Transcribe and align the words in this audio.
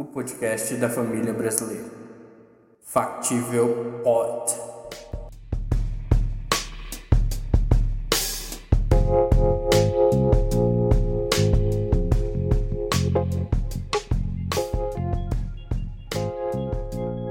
o 0.00 0.04
podcast 0.04 0.76
da 0.76 0.88
família 0.88 1.32
brasileira. 1.32 1.90
Factível 2.84 4.00
Pod. 4.04 4.54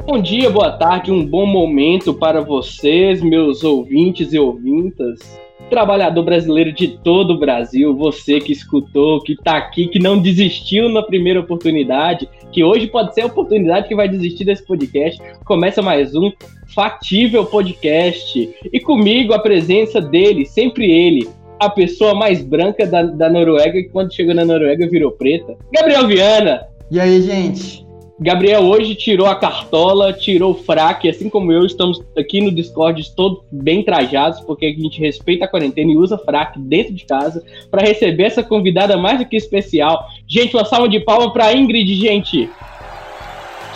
Bom 0.06 0.22
dia, 0.22 0.50
boa 0.50 0.78
tarde, 0.78 1.10
um 1.10 1.26
bom 1.26 1.46
momento 1.46 2.14
para 2.14 2.42
vocês, 2.42 3.22
meus 3.22 3.64
ouvintes 3.64 4.34
e 4.34 4.40
ouvintas 4.40 5.22
trabalhador 5.70 6.24
brasileiro 6.24 6.72
de 6.72 6.98
todo 7.00 7.32
o 7.32 7.40
Brasil, 7.40 7.96
você 7.96 8.40
que 8.40 8.52
escutou, 8.52 9.22
que 9.22 9.34
está 9.34 9.58
aqui, 9.58 9.88
que 9.88 10.00
não 10.00 10.20
desistiu 10.20 10.90
na 10.90 11.02
primeira 11.02 11.40
oportunidade, 11.40 12.28
que 12.52 12.64
hoje 12.64 12.88
pode 12.88 13.14
ser 13.14 13.22
a 13.22 13.26
oportunidade 13.28 13.88
que 13.88 13.96
vai 13.96 14.08
desistir 14.08 14.46
desse 14.46 14.66
podcast. 14.66 15.22
Começa 15.46 15.82
mais 15.82 16.16
um 16.16 16.32
Fatível 16.74 17.46
Podcast. 17.46 18.50
E 18.72 18.80
comigo 18.80 19.34
a 19.34 19.40
presença 19.40 20.02
dele, 20.02 20.46
sempre 20.46 20.90
ele, 20.90 21.28
a 21.60 21.70
pessoa 21.70 22.14
mais 22.14 22.44
branca 22.44 22.86
da, 22.86 23.04
da 23.04 23.30
Noruega, 23.30 23.74
que 23.74 23.90
quando 23.90 24.14
chegou 24.14 24.34
na 24.34 24.46
Noruega 24.46 24.88
virou 24.88 25.12
preta, 25.12 25.56
Gabriel 25.74 26.08
Viana. 26.08 26.68
E 26.92 27.00
aí, 27.00 27.22
gente? 27.22 27.87
Gabriel 28.20 28.64
hoje 28.64 28.96
tirou 28.96 29.28
a 29.28 29.36
cartola, 29.36 30.12
tirou 30.12 30.52
o 30.52 30.56
fraque, 30.56 31.08
assim 31.08 31.30
como 31.30 31.52
eu, 31.52 31.64
estamos 31.64 32.02
aqui 32.18 32.42
no 32.42 32.52
Discord 32.52 33.16
todos 33.16 33.44
bem 33.52 33.84
trajados, 33.84 34.40
porque 34.40 34.66
a 34.66 34.70
gente 34.70 35.00
respeita 35.00 35.46
a 35.46 35.48
quarentena 35.48 35.92
e 35.92 35.98
usa 35.98 36.18
fraque 36.18 36.60
dentro 36.60 36.96
de 36.96 37.06
casa 37.06 37.44
para 37.70 37.86
receber 37.86 38.24
essa 38.24 38.42
convidada 38.42 38.98
mais 38.98 39.20
do 39.20 39.26
que 39.26 39.36
especial. 39.36 40.08
Gente, 40.28 40.56
uma 40.56 40.66
salva 40.66 40.90
de 40.90 41.00
palmas 41.00 41.32
para 41.32 41.54
Ingrid, 41.54 41.94
gente. 41.94 42.50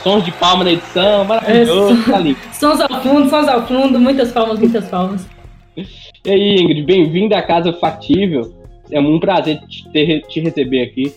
Sons 0.02 0.26
de 0.26 0.32
palma 0.32 0.64
na 0.64 0.72
edição, 0.72 1.24
maravilhoso, 1.24 2.04
tá 2.06 2.16
ali. 2.18 2.36
Sons 2.52 2.82
ao 2.82 3.02
fundo, 3.04 3.30
sons 3.30 3.48
ao 3.48 3.68
fundo, 3.68 4.00
muitas 4.00 4.32
palmas, 4.32 4.58
muitas 4.58 4.90
palmas. 4.90 5.30
E 5.78 5.86
aí, 6.32 6.56
Ingrid, 6.56 6.82
bem-vinda 6.82 7.38
à 7.38 7.44
Casa 7.44 7.72
Factível. 7.74 8.52
É 8.90 9.00
um 9.00 9.20
prazer 9.20 9.60
te, 9.68 10.22
te 10.28 10.40
receber 10.40 10.82
aqui. 10.82 11.14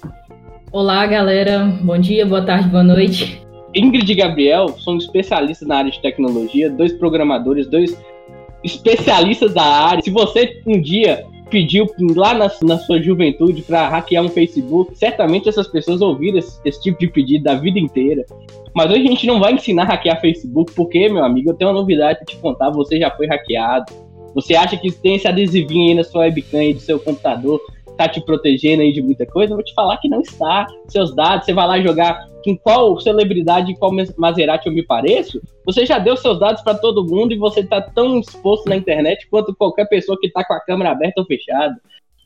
Olá, 0.75 1.07
galera. 1.07 1.67
Bom 1.83 1.97
dia, 1.97 2.27
boa 2.27 2.43
tarde, 2.43 2.69
boa 2.69 2.83
noite. 2.83 3.41
Ingrid 3.73 4.11
e 4.11 4.15
Gabriel 4.17 4.71
são 4.71 4.97
especialistas 4.97 5.69
na 5.69 5.77
área 5.77 5.91
de 5.93 6.01
tecnologia, 6.01 6.69
dois 6.69 6.93
programadores, 6.93 7.69
dois 7.69 7.97
especialistas 8.65 9.55
da 9.55 9.63
área. 9.63 10.03
Se 10.03 10.11
você 10.11 10.61
um 10.67 10.81
dia 10.81 11.25
pediu 11.49 11.87
lá 12.17 12.35
na, 12.35 12.51
na 12.65 12.77
sua 12.77 13.01
juventude 13.01 13.63
para 13.63 13.89
hackear 13.89 14.25
um 14.25 14.29
Facebook, 14.29 14.99
certamente 14.99 15.49
essas 15.49 15.69
pessoas 15.69 16.03
ouviram 16.03 16.39
esse, 16.39 16.59
esse, 16.65 16.83
tipo 16.83 16.99
de 16.99 17.07
pedido 17.07 17.45
da 17.45 17.55
vida 17.55 17.79
inteira. 17.79 18.25
Mas 18.75 18.91
hoje 18.91 19.03
a 19.07 19.11
gente 19.11 19.29
não 19.29 19.39
vai 19.39 19.53
ensinar 19.53 19.85
a 19.85 19.87
hackear 19.87 20.21
Facebook, 20.21 20.73
porque, 20.75 21.09
meu 21.09 21.25
amigo, 21.25 21.51
eu 21.51 21.55
tenho 21.55 21.71
uma 21.71 21.79
novidade 21.79 22.19
para 22.19 22.27
te 22.27 22.37
contar: 22.39 22.71
você 22.71 22.99
já 22.99 23.13
foi 23.13 23.29
hackeado. 23.29 23.93
Você 24.35 24.57
acha 24.57 24.77
que 24.77 24.91
tem 24.91 25.15
esse 25.15 25.29
adesivinho 25.29 25.91
aí 25.91 25.95
na 25.95 26.03
sua 26.03 26.23
webcam 26.23 26.59
aí 26.59 26.75
do 26.75 26.81
seu 26.81 26.99
computador 26.99 27.61
tá 27.97 28.09
te 28.09 28.21
protegendo 28.21 28.83
aí 28.83 28.93
de 28.93 29.03
muita 29.03 29.27
coisa, 29.27 29.53
eu 29.53 29.57
vou 29.57 29.65
te 29.65 29.75
falar 29.75 29.99
que 29.99 30.09
não 30.09 30.21
está. 30.21 30.67
Seus 30.89 31.15
dados, 31.15 31.47
você 31.47 31.53
vai 31.53 31.67
lá 31.67 31.81
jogar 31.81 32.19
com 32.45 32.57
qual 32.57 33.01
celebridade, 33.01 33.73
em 33.73 33.75
qual 33.75 33.93
Maserati 34.19 34.67
eu 34.67 34.73
me 34.73 34.85
pareço, 34.85 35.41
você 35.65 35.87
já 35.87 35.99
deu 35.99 36.17
seus 36.17 36.39
dados 36.39 36.63
para 36.63 36.77
todo 36.77 37.07
mundo 37.07 37.33
e 37.33 37.39
você 37.39 37.65
tá 37.65 37.81
tão 37.81 38.19
exposto 38.19 38.69
na 38.69 38.77
internet 38.77 39.27
quanto 39.31 39.55
qualquer 39.55 39.89
pessoa 39.89 40.19
que 40.21 40.31
tá 40.31 40.45
com 40.45 40.53
a 40.53 40.61
câmera 40.61 40.91
aberta 40.91 41.21
ou 41.21 41.27
fechada. 41.27 41.75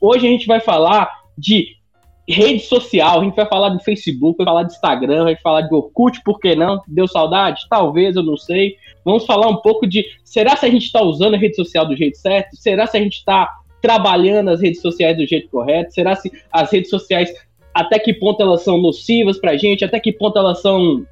Hoje 0.01 0.27
a 0.27 0.29
gente 0.29 0.45
vai 0.45 0.59
falar 0.59 1.09
de 1.37 1.79
rede 2.27 2.63
social, 2.63 3.21
a 3.21 3.23
gente 3.23 3.35
vai 3.35 3.45
falar 3.45 3.69
do 3.69 3.79
Facebook, 3.79 4.37
vai 4.37 4.45
falar 4.45 4.63
do 4.63 4.71
Instagram, 4.71 5.23
vai 5.23 5.35
falar 5.37 5.61
de 5.61 5.73
Orkut, 5.73 6.21
por 6.23 6.39
que 6.39 6.55
não? 6.55 6.81
Deu 6.87 7.07
saudade? 7.07 7.65
Talvez, 7.69 8.15
eu 8.15 8.23
não 8.23 8.37
sei. 8.37 8.75
Vamos 9.03 9.25
falar 9.25 9.47
um 9.47 9.57
pouco 9.57 9.87
de, 9.87 10.05
será 10.23 10.55
se 10.55 10.65
a 10.65 10.69
gente 10.69 10.85
está 10.85 11.01
usando 11.01 11.33
a 11.33 11.37
rede 11.37 11.55
social 11.55 11.87
do 11.87 11.95
jeito 11.95 12.17
certo? 12.17 12.55
Será 12.55 12.85
se 12.85 12.97
a 12.97 12.99
gente 12.99 13.15
está 13.15 13.49
trabalhando 13.81 14.49
as 14.49 14.61
redes 14.61 14.81
sociais 14.81 15.17
do 15.17 15.25
jeito 15.25 15.49
correto? 15.49 15.93
Será 15.93 16.15
se 16.15 16.31
as 16.51 16.71
redes 16.71 16.89
sociais, 16.89 17.31
até 17.73 17.99
que 17.99 18.13
ponto 18.13 18.41
elas 18.41 18.63
são 18.63 18.77
nocivas 18.77 19.39
pra 19.39 19.57
gente? 19.57 19.85
Até 19.85 19.99
que 19.99 20.11
ponto 20.11 20.37
elas 20.37 20.61
são 20.61 21.05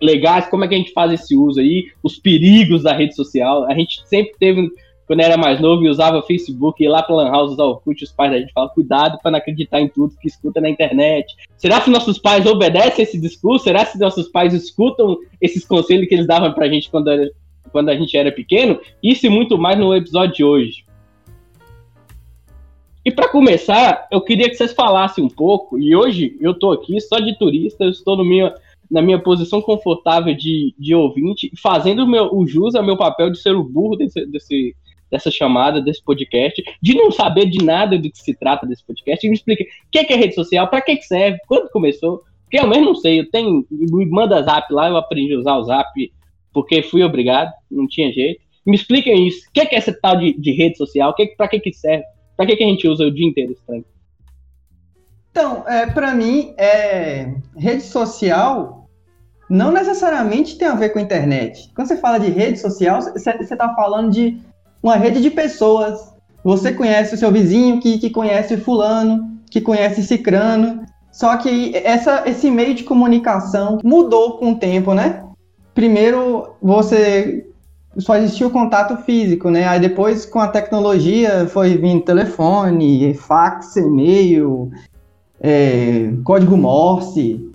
legais? 0.00 0.46
Como 0.48 0.64
é 0.64 0.68
que 0.68 0.74
a 0.74 0.78
gente 0.78 0.92
faz 0.92 1.12
esse 1.12 1.36
uso 1.36 1.60
aí? 1.60 1.86
Os 2.02 2.18
perigos 2.18 2.82
da 2.82 2.92
rede 2.92 3.14
social. 3.14 3.64
A 3.64 3.74
gente 3.74 4.00
sempre 4.06 4.32
teve, 4.38 4.70
quando 5.06 5.20
era 5.20 5.36
mais 5.36 5.60
novo 5.60 5.84
e 5.84 5.88
usava 5.88 6.22
Facebook, 6.22 6.82
ir 6.82 6.88
lá 6.88 7.02
pra 7.02 7.16
Lan 7.16 7.30
House 7.30 7.52
usar 7.52 7.64
Orkut, 7.64 8.02
os 8.02 8.12
pais 8.12 8.30
da 8.30 8.38
gente 8.38 8.52
falavam, 8.52 8.74
cuidado 8.74 9.18
para 9.22 9.32
não 9.32 9.38
acreditar 9.38 9.80
em 9.80 9.88
tudo 9.88 10.16
que 10.20 10.28
escuta 10.28 10.60
na 10.60 10.68
internet. 10.68 11.34
Será 11.56 11.80
que 11.80 11.90
nossos 11.90 12.18
pais 12.18 12.46
obedecem 12.46 13.02
esse 13.02 13.18
discurso? 13.20 13.64
Será 13.64 13.84
que 13.84 13.98
nossos 13.98 14.28
pais 14.28 14.54
escutam 14.54 15.16
esses 15.40 15.66
conselhos 15.66 16.08
que 16.08 16.14
eles 16.14 16.26
davam 16.26 16.52
pra 16.52 16.68
gente 16.68 16.90
quando, 16.90 17.10
era, 17.10 17.30
quando 17.72 17.88
a 17.88 17.96
gente 17.96 18.16
era 18.16 18.30
pequeno? 18.30 18.80
Isso 19.02 19.26
e 19.26 19.30
muito 19.30 19.58
mais 19.58 19.78
no 19.78 19.94
episódio 19.94 20.34
de 20.34 20.44
hoje. 20.44 20.87
E 23.08 23.10
para 23.10 23.26
começar, 23.26 24.06
eu 24.10 24.20
queria 24.20 24.50
que 24.50 24.54
vocês 24.54 24.74
falassem 24.74 25.24
um 25.24 25.30
pouco, 25.30 25.78
e 25.78 25.96
hoje 25.96 26.36
eu 26.42 26.50
estou 26.50 26.72
aqui 26.72 27.00
só 27.00 27.18
de 27.18 27.38
turista, 27.38 27.84
eu 27.84 27.88
estou 27.88 28.18
no 28.18 28.22
minha, 28.22 28.52
na 28.90 29.00
minha 29.00 29.18
posição 29.18 29.62
confortável 29.62 30.34
de, 30.34 30.74
de 30.78 30.94
ouvinte, 30.94 31.50
fazendo 31.56 32.04
o, 32.04 32.06
meu, 32.06 32.28
o 32.30 32.46
jus 32.46 32.74
ao 32.74 32.84
meu 32.84 32.98
papel 32.98 33.30
de 33.30 33.38
ser 33.38 33.56
o 33.56 33.64
burro 33.64 33.96
desse, 33.96 34.26
desse, 34.26 34.76
dessa 35.10 35.30
chamada, 35.30 35.80
desse 35.80 36.04
podcast, 36.04 36.62
de 36.82 36.94
não 36.96 37.10
saber 37.10 37.46
de 37.46 37.64
nada 37.64 37.98
do 37.98 38.10
que 38.10 38.18
se 38.18 38.34
trata 38.34 38.66
desse 38.66 38.84
podcast. 38.84 39.26
E 39.26 39.30
me 39.30 39.36
explica 39.36 39.64
o 39.64 39.90
que 39.90 40.12
é 40.12 40.14
rede 40.14 40.34
social, 40.34 40.68
para 40.68 40.82
que, 40.82 40.96
que 40.96 41.04
serve, 41.04 41.38
quando 41.48 41.70
começou, 41.70 42.24
porque 42.42 42.60
eu 42.60 42.68
mesmo 42.68 42.84
não 42.84 42.94
sei, 42.94 43.20
eu 43.20 43.30
tenho, 43.30 43.64
me 43.70 44.04
manda 44.04 44.42
zap 44.42 44.70
lá, 44.70 44.90
eu 44.90 44.98
aprendi 44.98 45.32
a 45.32 45.38
usar 45.38 45.56
o 45.56 45.64
zap 45.64 46.12
porque 46.52 46.82
fui 46.82 47.02
obrigado, 47.02 47.50
não 47.70 47.88
tinha 47.88 48.12
jeito. 48.12 48.42
Me 48.66 48.76
expliquem 48.76 49.26
isso, 49.26 49.48
o 49.48 49.52
que 49.54 49.60
é 49.60 49.76
essa 49.76 49.98
tal 49.98 50.18
de, 50.18 50.38
de 50.38 50.52
rede 50.52 50.76
social, 50.76 51.14
que, 51.14 51.28
para 51.28 51.48
que, 51.48 51.58
que 51.58 51.72
serve? 51.72 52.04
Pra 52.38 52.46
que, 52.46 52.54
que 52.54 52.62
a 52.62 52.68
gente 52.68 52.86
usa 52.86 53.04
o 53.04 53.10
dia 53.12 53.26
inteiro 53.26 53.50
esse 53.50 53.66
trem? 53.66 53.84
Então, 55.32 55.64
é, 55.66 55.86
para 55.86 56.14
mim, 56.14 56.54
é, 56.56 57.34
rede 57.56 57.82
social 57.82 58.88
não 59.50 59.72
necessariamente 59.72 60.56
tem 60.56 60.68
a 60.68 60.76
ver 60.76 60.90
com 60.90 61.00
a 61.00 61.02
internet. 61.02 61.68
Quando 61.74 61.88
você 61.88 61.96
fala 61.96 62.16
de 62.18 62.30
rede 62.30 62.60
social, 62.60 63.02
você 63.02 63.30
está 63.40 63.74
falando 63.74 64.12
de 64.12 64.38
uma 64.80 64.94
rede 64.94 65.20
de 65.20 65.30
pessoas. 65.30 66.14
Você 66.44 66.72
conhece 66.72 67.16
o 67.16 67.18
seu 67.18 67.32
vizinho 67.32 67.80
que, 67.80 67.98
que 67.98 68.08
conhece 68.08 68.56
fulano, 68.56 69.36
que 69.50 69.60
conhece 69.60 70.04
cicrano. 70.04 70.86
Só 71.10 71.36
que 71.38 71.76
essa, 71.76 72.22
esse 72.24 72.52
meio 72.52 72.72
de 72.72 72.84
comunicação 72.84 73.80
mudou 73.82 74.38
com 74.38 74.52
o 74.52 74.58
tempo, 74.58 74.94
né? 74.94 75.24
Primeiro, 75.74 76.54
você 76.62 77.47
só 77.98 78.16
existia 78.16 78.46
o 78.46 78.50
contato 78.50 78.96
físico, 78.98 79.50
né? 79.50 79.66
Aí 79.66 79.80
depois, 79.80 80.24
com 80.24 80.38
a 80.38 80.48
tecnologia, 80.48 81.46
foi 81.48 81.76
vindo 81.76 82.04
telefone, 82.04 83.14
fax, 83.14 83.76
e-mail, 83.76 84.70
é, 85.40 86.12
código 86.24 86.56
Morse, 86.56 87.50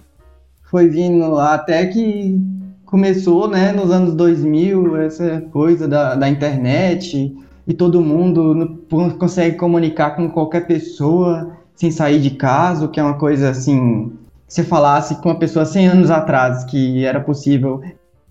foi 0.64 0.88
vindo 0.90 1.38
até 1.38 1.86
que 1.86 2.40
começou, 2.86 3.48
né, 3.48 3.72
nos 3.72 3.90
anos 3.92 4.14
2000, 4.14 4.98
essa 4.98 5.42
coisa 5.52 5.88
da, 5.88 6.16
da 6.16 6.30
internet, 6.30 7.36
e 7.68 7.74
todo 7.74 8.02
mundo 8.02 8.84
consegue 9.18 9.56
comunicar 9.58 10.16
com 10.16 10.30
qualquer 10.30 10.68
pessoa 10.68 11.58
sem 11.76 11.90
sair 11.90 12.20
de 12.20 12.32
casa, 12.32 12.88
que 12.88 13.00
é 13.00 13.04
uma 13.04 13.18
coisa 13.18 13.50
assim, 13.50 14.12
se 14.48 14.64
falasse 14.64 15.16
com 15.16 15.30
uma 15.30 15.40
pessoa 15.40 15.66
100 15.66 15.88
anos 15.88 16.12
atrás 16.12 16.64
que 16.66 17.04
era 17.04 17.20
possível 17.20 17.82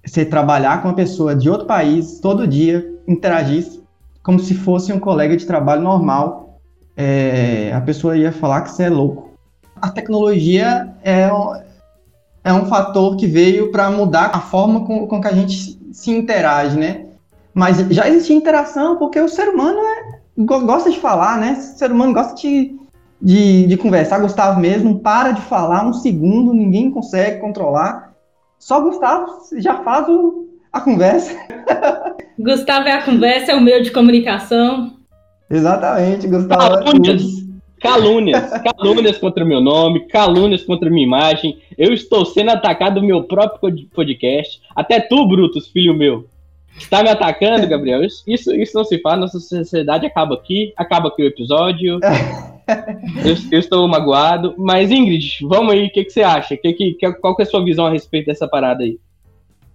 você 0.04 0.24
trabalhar 0.24 0.82
com 0.82 0.88
uma 0.88 0.94
pessoa 0.94 1.34
de 1.34 1.48
outro 1.48 1.66
país 1.66 2.18
todo 2.20 2.46
dia, 2.46 2.84
interagir 3.06 3.82
como 4.22 4.38
se 4.38 4.54
fosse 4.54 4.92
um 4.92 5.00
colega 5.00 5.36
de 5.36 5.44
trabalho 5.44 5.82
normal, 5.82 6.60
é, 6.96 7.72
a 7.74 7.80
pessoa 7.80 8.16
ia 8.16 8.30
falar 8.30 8.62
que 8.62 8.70
você 8.70 8.84
é 8.84 8.90
louco. 8.90 9.30
A 9.80 9.90
tecnologia 9.90 10.94
é 11.02 11.32
um, 11.32 11.60
é 12.44 12.52
um 12.52 12.66
fator 12.66 13.16
que 13.16 13.26
veio 13.26 13.72
para 13.72 13.90
mudar 13.90 14.30
a 14.32 14.40
forma 14.40 14.84
com, 14.84 15.06
com 15.06 15.20
que 15.20 15.26
a 15.28 15.32
gente 15.32 15.78
se 15.92 16.10
interage, 16.10 16.78
né? 16.78 17.06
Mas 17.52 17.78
já 17.90 18.08
existia 18.08 18.36
interação 18.36 18.96
porque 18.96 19.20
o 19.20 19.28
ser 19.28 19.48
humano 19.48 19.78
é, 19.80 20.44
gosta 20.44 20.90
de 20.90 21.00
falar, 21.00 21.38
né? 21.38 21.52
O 21.52 21.78
ser 21.78 21.90
humano 21.90 22.12
gosta 22.12 22.34
de, 22.36 22.76
de, 23.20 23.66
de 23.66 23.76
conversar. 23.76 24.20
Gustavo 24.20 24.60
mesmo 24.60 25.00
para 25.00 25.32
de 25.32 25.40
falar 25.42 25.84
um 25.84 25.92
segundo, 25.92 26.54
ninguém 26.54 26.90
consegue 26.90 27.40
controlar. 27.40 28.11
Só 28.62 28.80
Gustavo 28.80 29.26
já 29.58 29.82
faz 29.82 30.08
o, 30.08 30.46
a 30.72 30.80
conversa. 30.80 31.36
Gustavo 32.38 32.86
é 32.86 32.92
a 32.92 33.02
conversa, 33.02 33.50
é 33.50 33.56
o 33.56 33.60
meio 33.60 33.82
de 33.82 33.90
comunicação. 33.90 34.98
Exatamente, 35.50 36.28
Gustavo. 36.28 36.76
É 36.76 36.84
calúnias, 36.84 37.22
calúnias, 37.80 38.50
calúnias 38.62 39.18
contra 39.18 39.44
o 39.44 39.48
meu 39.48 39.60
nome, 39.60 40.06
calúnias 40.06 40.62
contra 40.62 40.88
a 40.88 40.92
minha 40.92 41.04
imagem. 41.04 41.60
Eu 41.76 41.92
estou 41.92 42.24
sendo 42.24 42.52
atacado 42.52 43.00
no 43.00 43.06
meu 43.08 43.24
próprio 43.24 43.88
podcast. 43.92 44.62
Até 44.76 45.00
tu, 45.00 45.26
Brutus, 45.26 45.66
filho 45.66 45.92
meu. 45.92 46.28
Está 46.78 47.02
me 47.02 47.08
atacando, 47.08 47.66
Gabriel? 47.66 48.04
Isso, 48.04 48.54
isso 48.54 48.76
não 48.76 48.84
se 48.84 48.96
faz, 49.00 49.18
nossa 49.18 49.40
sociedade 49.40 50.06
acaba 50.06 50.36
aqui, 50.36 50.72
acaba 50.76 51.08
aqui 51.08 51.24
o 51.24 51.26
episódio. 51.26 51.98
Eu, 53.24 53.36
eu, 53.50 53.58
estou 53.58 53.86
magoado. 53.88 54.54
Mas, 54.58 54.90
Ingrid, 54.90 55.38
vamos 55.42 55.72
aí, 55.72 55.86
o 55.86 55.90
que, 55.90 56.04
que 56.04 56.10
você 56.10 56.22
acha? 56.22 56.56
Que, 56.56 56.72
que, 56.72 57.12
qual 57.20 57.34
que 57.34 57.42
é 57.42 57.44
a 57.44 57.48
sua 57.48 57.64
visão 57.64 57.86
a 57.86 57.90
respeito 57.90 58.26
dessa 58.26 58.48
parada 58.48 58.84
aí? 58.84 58.98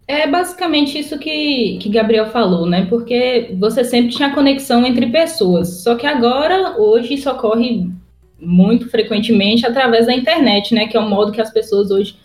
É 0.07 0.25
basicamente 0.25 0.97
isso 0.97 1.19
que, 1.19 1.77
que 1.81 1.89
Gabriel 1.89 2.27
falou, 2.27 2.65
né? 2.65 2.85
Porque 2.85 3.53
você 3.59 3.83
sempre 3.83 4.15
tinha 4.15 4.33
conexão 4.33 4.85
entre 4.85 5.07
pessoas. 5.07 5.83
Só 5.83 5.95
que 5.95 6.07
agora, 6.07 6.79
hoje, 6.79 7.15
isso 7.15 7.29
ocorre 7.29 7.89
muito 8.39 8.89
frequentemente 8.89 9.65
através 9.65 10.05
da 10.05 10.13
internet, 10.13 10.73
né? 10.73 10.87
Que 10.87 10.95
é 10.95 10.99
o 10.99 11.09
modo 11.09 11.33
que 11.33 11.41
as 11.41 11.51
pessoas 11.51 11.91
hoje 11.91 12.15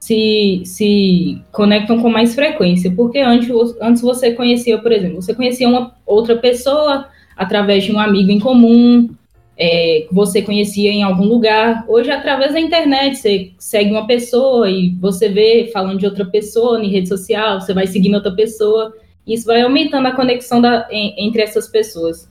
se, 0.00 0.62
se 0.64 1.42
conectam 1.52 2.00
com 2.00 2.08
mais 2.08 2.34
frequência. 2.34 2.90
Porque 2.90 3.18
antes, 3.18 3.50
antes 3.82 4.00
você 4.00 4.32
conhecia, 4.32 4.78
por 4.78 4.90
exemplo, 4.90 5.20
você 5.20 5.34
conhecia 5.34 5.68
uma 5.68 5.94
outra 6.06 6.36
pessoa 6.38 7.06
através 7.36 7.84
de 7.84 7.92
um 7.92 8.00
amigo 8.00 8.30
em 8.30 8.40
comum, 8.40 9.10
é, 9.56 10.04
que 10.06 10.14
você 10.14 10.42
conhecia 10.42 10.92
em 10.92 11.02
algum 11.02 11.24
lugar. 11.24 11.84
Hoje, 11.88 12.10
através 12.10 12.52
da 12.52 12.60
internet, 12.60 13.16
você 13.16 13.52
segue 13.58 13.90
uma 13.90 14.06
pessoa 14.06 14.70
e 14.70 14.90
você 15.00 15.28
vê 15.28 15.70
falando 15.72 15.98
de 15.98 16.06
outra 16.06 16.26
pessoa 16.26 16.82
em 16.84 16.90
rede 16.90 17.08
social, 17.08 17.60
você 17.60 17.72
vai 17.72 17.86
seguindo 17.86 18.14
outra 18.14 18.34
pessoa, 18.34 18.94
isso 19.26 19.46
vai 19.46 19.62
aumentando 19.62 20.06
a 20.08 20.12
conexão 20.12 20.60
da, 20.60 20.86
entre 20.90 21.42
essas 21.42 21.68
pessoas. 21.68 22.28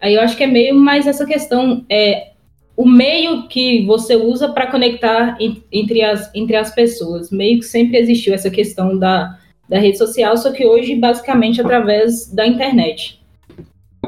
Aí 0.00 0.14
eu 0.14 0.20
acho 0.20 0.36
que 0.36 0.44
é 0.44 0.48
meio 0.48 0.74
mais 0.74 1.06
essa 1.06 1.24
questão, 1.24 1.84
é, 1.88 2.32
o 2.76 2.88
meio 2.88 3.46
que 3.48 3.84
você 3.86 4.16
usa 4.16 4.48
para 4.48 4.66
conectar 4.66 5.36
entre 5.70 6.02
as, 6.02 6.34
entre 6.34 6.56
as 6.56 6.74
pessoas. 6.74 7.30
Meio 7.30 7.58
que 7.58 7.64
sempre 7.64 7.98
existiu 7.98 8.34
essa 8.34 8.50
questão 8.50 8.98
da, 8.98 9.38
da 9.68 9.78
rede 9.78 9.98
social, 9.98 10.36
só 10.36 10.50
que 10.50 10.66
hoje, 10.66 10.96
basicamente, 10.96 11.60
através 11.60 12.26
da 12.32 12.46
internet. 12.46 13.21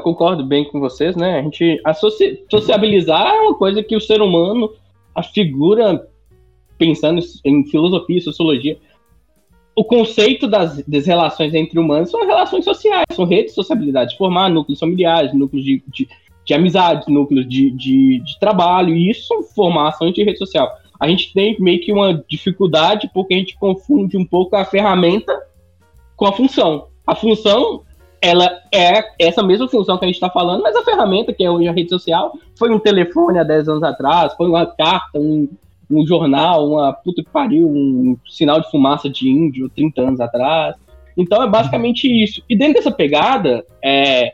Concordo 0.05 0.45
bem 0.45 0.65
com 0.65 0.79
vocês, 0.79 1.15
né? 1.15 1.39
A 1.39 1.41
gente 1.41 1.81
associa, 1.83 2.39
sociabilizar 2.47 3.25
é 3.25 3.41
uma 3.41 3.55
coisa 3.55 3.81
que 3.81 3.95
o 3.95 3.99
ser 3.99 4.21
humano, 4.21 4.71
a 5.15 5.23
figura, 5.23 6.07
pensando 6.77 7.19
em 7.43 7.65
filosofia, 7.65 8.21
sociologia, 8.21 8.77
o 9.75 9.83
conceito 9.83 10.47
das, 10.47 10.83
das 10.85 11.07
relações 11.07 11.55
entre 11.55 11.79
humanos 11.79 12.11
são 12.11 12.23
relações 12.23 12.63
sociais, 12.63 13.05
são 13.13 13.25
redes 13.25 13.53
de 13.53 13.55
sociabilidade, 13.55 14.15
formar 14.15 14.47
núcleos 14.47 14.79
familiares, 14.79 15.33
núcleos 15.33 15.65
de, 15.65 15.83
de 15.87 16.07
de 16.45 16.53
amizades, 16.53 17.07
núcleos 17.07 17.49
de, 17.49 17.71
de, 17.71 18.19
de 18.19 18.39
trabalho, 18.39 18.95
e 18.95 19.09
isso 19.09 19.25
são 19.25 19.41
formações 19.41 20.13
de 20.13 20.23
rede 20.23 20.37
social. 20.37 20.71
A 20.99 21.07
gente 21.07 21.33
tem 21.33 21.59
meio 21.59 21.81
que 21.81 21.91
uma 21.91 22.23
dificuldade 22.29 23.09
porque 23.11 23.33
a 23.33 23.37
gente 23.37 23.57
confunde 23.57 24.15
um 24.15 24.23
pouco 24.23 24.55
a 24.55 24.63
ferramenta 24.63 25.35
com 26.15 26.27
a 26.27 26.31
função. 26.31 26.89
A 27.07 27.15
função, 27.15 27.81
ela 28.21 28.49
é 28.73 29.03
essa 29.19 29.43
mesma 29.43 29.67
função 29.67 29.97
que 29.97 30.05
a 30.05 30.07
gente 30.07 30.15
está 30.15 30.29
falando, 30.29 30.61
mas 30.61 30.75
a 30.75 30.83
ferramenta, 30.83 31.33
que 31.33 31.43
é 31.43 31.51
hoje 31.51 31.67
a 31.67 31.71
rede 31.71 31.89
social, 31.89 32.37
foi 32.57 32.71
um 32.71 32.79
telefone 32.79 33.39
há 33.39 33.43
10 33.43 33.69
anos 33.69 33.83
atrás, 33.83 34.33
foi 34.33 34.47
uma 34.47 34.65
carta, 34.65 35.19
um, 35.19 35.47
um 35.89 36.05
jornal, 36.05 36.67
uma 36.67 36.93
puta 36.93 37.23
que 37.23 37.29
pariu, 37.29 37.67
um 37.67 38.17
sinal 38.27 38.61
de 38.61 38.69
fumaça 38.71 39.09
de 39.09 39.29
índio 39.29 39.69
30 39.69 40.01
anos 40.01 40.19
atrás. 40.19 40.75
Então 41.17 41.41
é 41.41 41.47
basicamente 41.47 42.07
isso. 42.07 42.41
E 42.49 42.57
dentro 42.57 42.75
dessa 42.75 42.91
pegada, 42.91 43.65
é, 43.83 44.33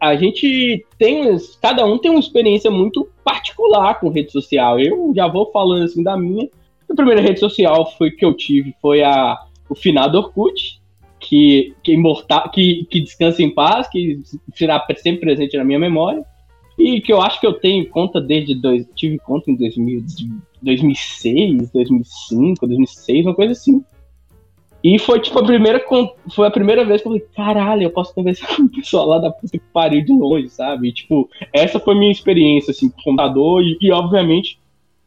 a 0.00 0.14
gente 0.14 0.86
tem, 0.98 1.36
cada 1.60 1.84
um 1.84 1.98
tem 1.98 2.10
uma 2.10 2.20
experiência 2.20 2.70
muito 2.70 3.08
particular 3.24 3.98
com 3.98 4.10
rede 4.10 4.30
social. 4.30 4.78
Eu 4.78 5.12
já 5.14 5.26
vou 5.26 5.50
falando 5.50 5.84
assim 5.84 6.02
da 6.02 6.16
minha. 6.16 6.48
A 6.90 6.94
primeira 6.94 7.20
rede 7.20 7.40
social 7.40 7.90
foi 7.98 8.10
que 8.10 8.24
eu 8.24 8.34
tive 8.34 8.74
foi 8.80 9.02
a 9.02 9.38
o 9.68 9.74
final 9.74 10.10
do 10.10 10.18
Orkut, 10.18 10.77
que 11.28 11.74
que 11.82 11.92
imortal, 11.92 12.50
que, 12.50 12.86
que 12.90 13.00
descansa 13.00 13.42
em 13.42 13.50
paz, 13.50 13.86
que 13.88 14.18
será 14.54 14.82
sempre 14.96 15.20
presente 15.20 15.58
na 15.58 15.64
minha 15.64 15.78
memória. 15.78 16.24
E 16.78 17.00
que 17.00 17.12
eu 17.12 17.20
acho 17.20 17.40
que 17.40 17.46
eu 17.46 17.52
tenho 17.52 17.88
conta 17.90 18.20
desde 18.20 18.54
dois, 18.54 18.86
tive 18.94 19.18
conta 19.18 19.50
em 19.50 19.56
2000, 19.56 20.04
2006, 20.62 21.70
2005, 21.70 22.66
2006, 22.66 23.26
uma 23.26 23.34
coisa 23.34 23.52
assim. 23.52 23.84
E 24.82 24.98
foi 24.98 25.20
tipo 25.20 25.38
a 25.38 25.44
primeira 25.44 25.84
foi 26.30 26.46
a 26.46 26.50
primeira 26.50 26.84
vez 26.84 27.02
que 27.02 27.08
eu 27.08 27.12
falei, 27.12 27.26
caralho, 27.34 27.82
eu 27.82 27.90
posso 27.90 28.14
conversar 28.14 28.46
com 28.56 28.62
o 28.62 28.68
pessoal 28.68 29.06
lá 29.06 29.18
da 29.18 29.30
puta 29.30 29.58
que 29.58 29.64
pariu 29.72 30.04
de 30.04 30.12
longe, 30.12 30.48
sabe? 30.48 30.88
E, 30.88 30.92
tipo, 30.92 31.28
essa 31.52 31.80
foi 31.80 31.94
minha 31.94 32.12
experiência 32.12 32.70
assim 32.70 32.88
com 32.88 33.02
computador 33.02 33.62
e, 33.62 33.76
e, 33.80 33.92
obviamente 33.92 34.58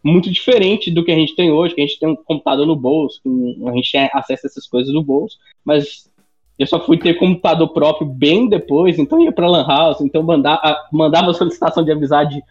muito 0.04 0.32
diferente 0.32 0.90
do 0.90 1.04
que 1.04 1.12
a 1.12 1.16
gente 1.16 1.36
tem 1.36 1.52
hoje, 1.52 1.76
que 1.76 1.82
a 1.82 1.86
gente 1.86 2.00
tem 2.00 2.10
um 2.10 2.16
computador 2.16 2.66
no 2.66 2.76
bolso, 2.76 3.22
a 3.68 3.72
gente 3.74 3.92
tem 3.92 4.10
acesso 4.14 4.46
a 4.46 4.50
essas 4.50 4.68
coisas 4.68 4.94
no 4.94 5.04
bolso, 5.04 5.38
mas 5.64 6.10
eu 6.62 6.68
só 6.68 6.80
fui 6.80 6.98
ter 6.98 7.16
computador 7.16 7.69
próprio 7.69 8.08
bem 8.08 8.48
depois, 8.48 9.00
então 9.00 9.19
ia 9.19 9.31
para 9.31 9.48
lan 9.48 9.66
house, 9.66 10.02
então 10.02 10.22
mandava, 10.22 10.78
mandava 10.92 11.34
solicitação 11.34 11.84
de 11.84 11.92
amizade 11.92 12.42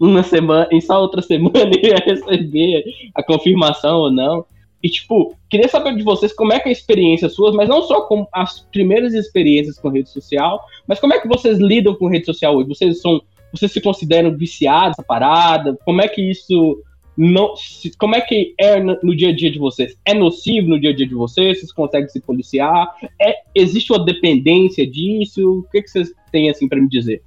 uma 0.00 0.22
semana, 0.22 0.68
e 0.72 0.80
só 0.80 1.00
outra 1.00 1.20
semana 1.20 1.70
ia 1.82 1.96
receber 1.96 2.84
a 3.14 3.22
confirmação 3.22 3.98
ou 3.98 4.10
não. 4.10 4.44
E, 4.82 4.88
tipo, 4.88 5.34
queria 5.50 5.68
saber 5.68 5.96
de 5.96 6.02
vocês 6.02 6.32
como 6.32 6.52
é 6.52 6.60
que 6.60 6.68
é 6.68 6.70
a 6.70 6.72
experiência 6.72 7.28
suas, 7.28 7.54
mas 7.54 7.68
não 7.68 7.82
só 7.82 8.02
com 8.02 8.26
as 8.32 8.60
primeiras 8.72 9.12
experiências 9.12 9.78
com 9.78 9.88
rede 9.88 10.08
social, 10.08 10.64
mas 10.86 11.00
como 11.00 11.14
é 11.14 11.20
que 11.20 11.26
vocês 11.26 11.58
lidam 11.58 11.94
com 11.94 12.06
rede 12.06 12.26
social 12.26 12.56
hoje? 12.56 12.68
Vocês 12.68 13.00
são. 13.00 13.20
Vocês 13.50 13.72
se 13.72 13.80
consideram 13.80 14.36
viciados 14.36 14.96
parada? 15.06 15.76
Como 15.84 16.00
é 16.00 16.06
que 16.06 16.22
isso. 16.22 16.82
Não, 17.20 17.52
como 17.98 18.14
é 18.14 18.20
que 18.20 18.54
é 18.56 18.78
no, 18.78 18.96
no, 19.02 19.16
dia 19.16 19.30
a 19.30 19.34
dia 19.34 19.50
de 19.50 19.58
vocês? 19.58 19.98
É 20.04 20.14
nocivo 20.14 20.68
no 20.68 20.80
dia 20.80 20.90
a 20.90 20.94
dia 20.94 21.04
de 21.04 21.16
vocês? 21.16 21.58
Vocês 21.58 21.72
conseguem 21.72 22.08
se 22.08 22.20
policiar? 22.20 22.94
É, 23.20 23.38
existe 23.52 23.92
uma 23.92 24.04
dependência 24.04 24.88
disso? 24.88 25.58
O 25.58 25.62
que, 25.68 25.82
que 25.82 25.90
vocês 25.90 26.12
têm 26.30 26.48
assim 26.48 26.68
para 26.68 26.80
me 26.80 26.88
dizer? 26.88 27.20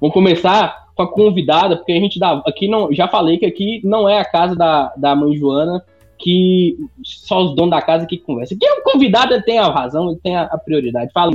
Vamos 0.00 0.14
começar 0.14 0.86
com 0.94 1.02
a 1.02 1.10
convidada, 1.10 1.76
porque 1.76 1.90
a 1.90 1.98
gente 1.98 2.20
dá. 2.20 2.40
Aqui 2.46 2.68
não. 2.68 2.92
Já 2.92 3.08
falei 3.08 3.38
que 3.38 3.46
aqui 3.46 3.80
não 3.82 4.08
é 4.08 4.20
a 4.20 4.24
casa 4.24 4.54
da, 4.54 4.94
da 4.96 5.16
mãe 5.16 5.36
Joana 5.36 5.84
que 6.16 6.78
só 7.02 7.42
os 7.42 7.56
donos 7.56 7.72
da 7.72 7.82
casa 7.82 8.06
que 8.06 8.16
conversam. 8.16 8.56
Quem 8.56 8.68
é 8.68 8.74
um 8.74 8.84
convidado 8.84 9.42
tem 9.42 9.58
a 9.58 9.68
razão, 9.68 10.10
ele 10.10 10.20
tem 10.22 10.36
a, 10.36 10.42
a 10.42 10.56
prioridade. 10.56 11.12
Fala, 11.12 11.32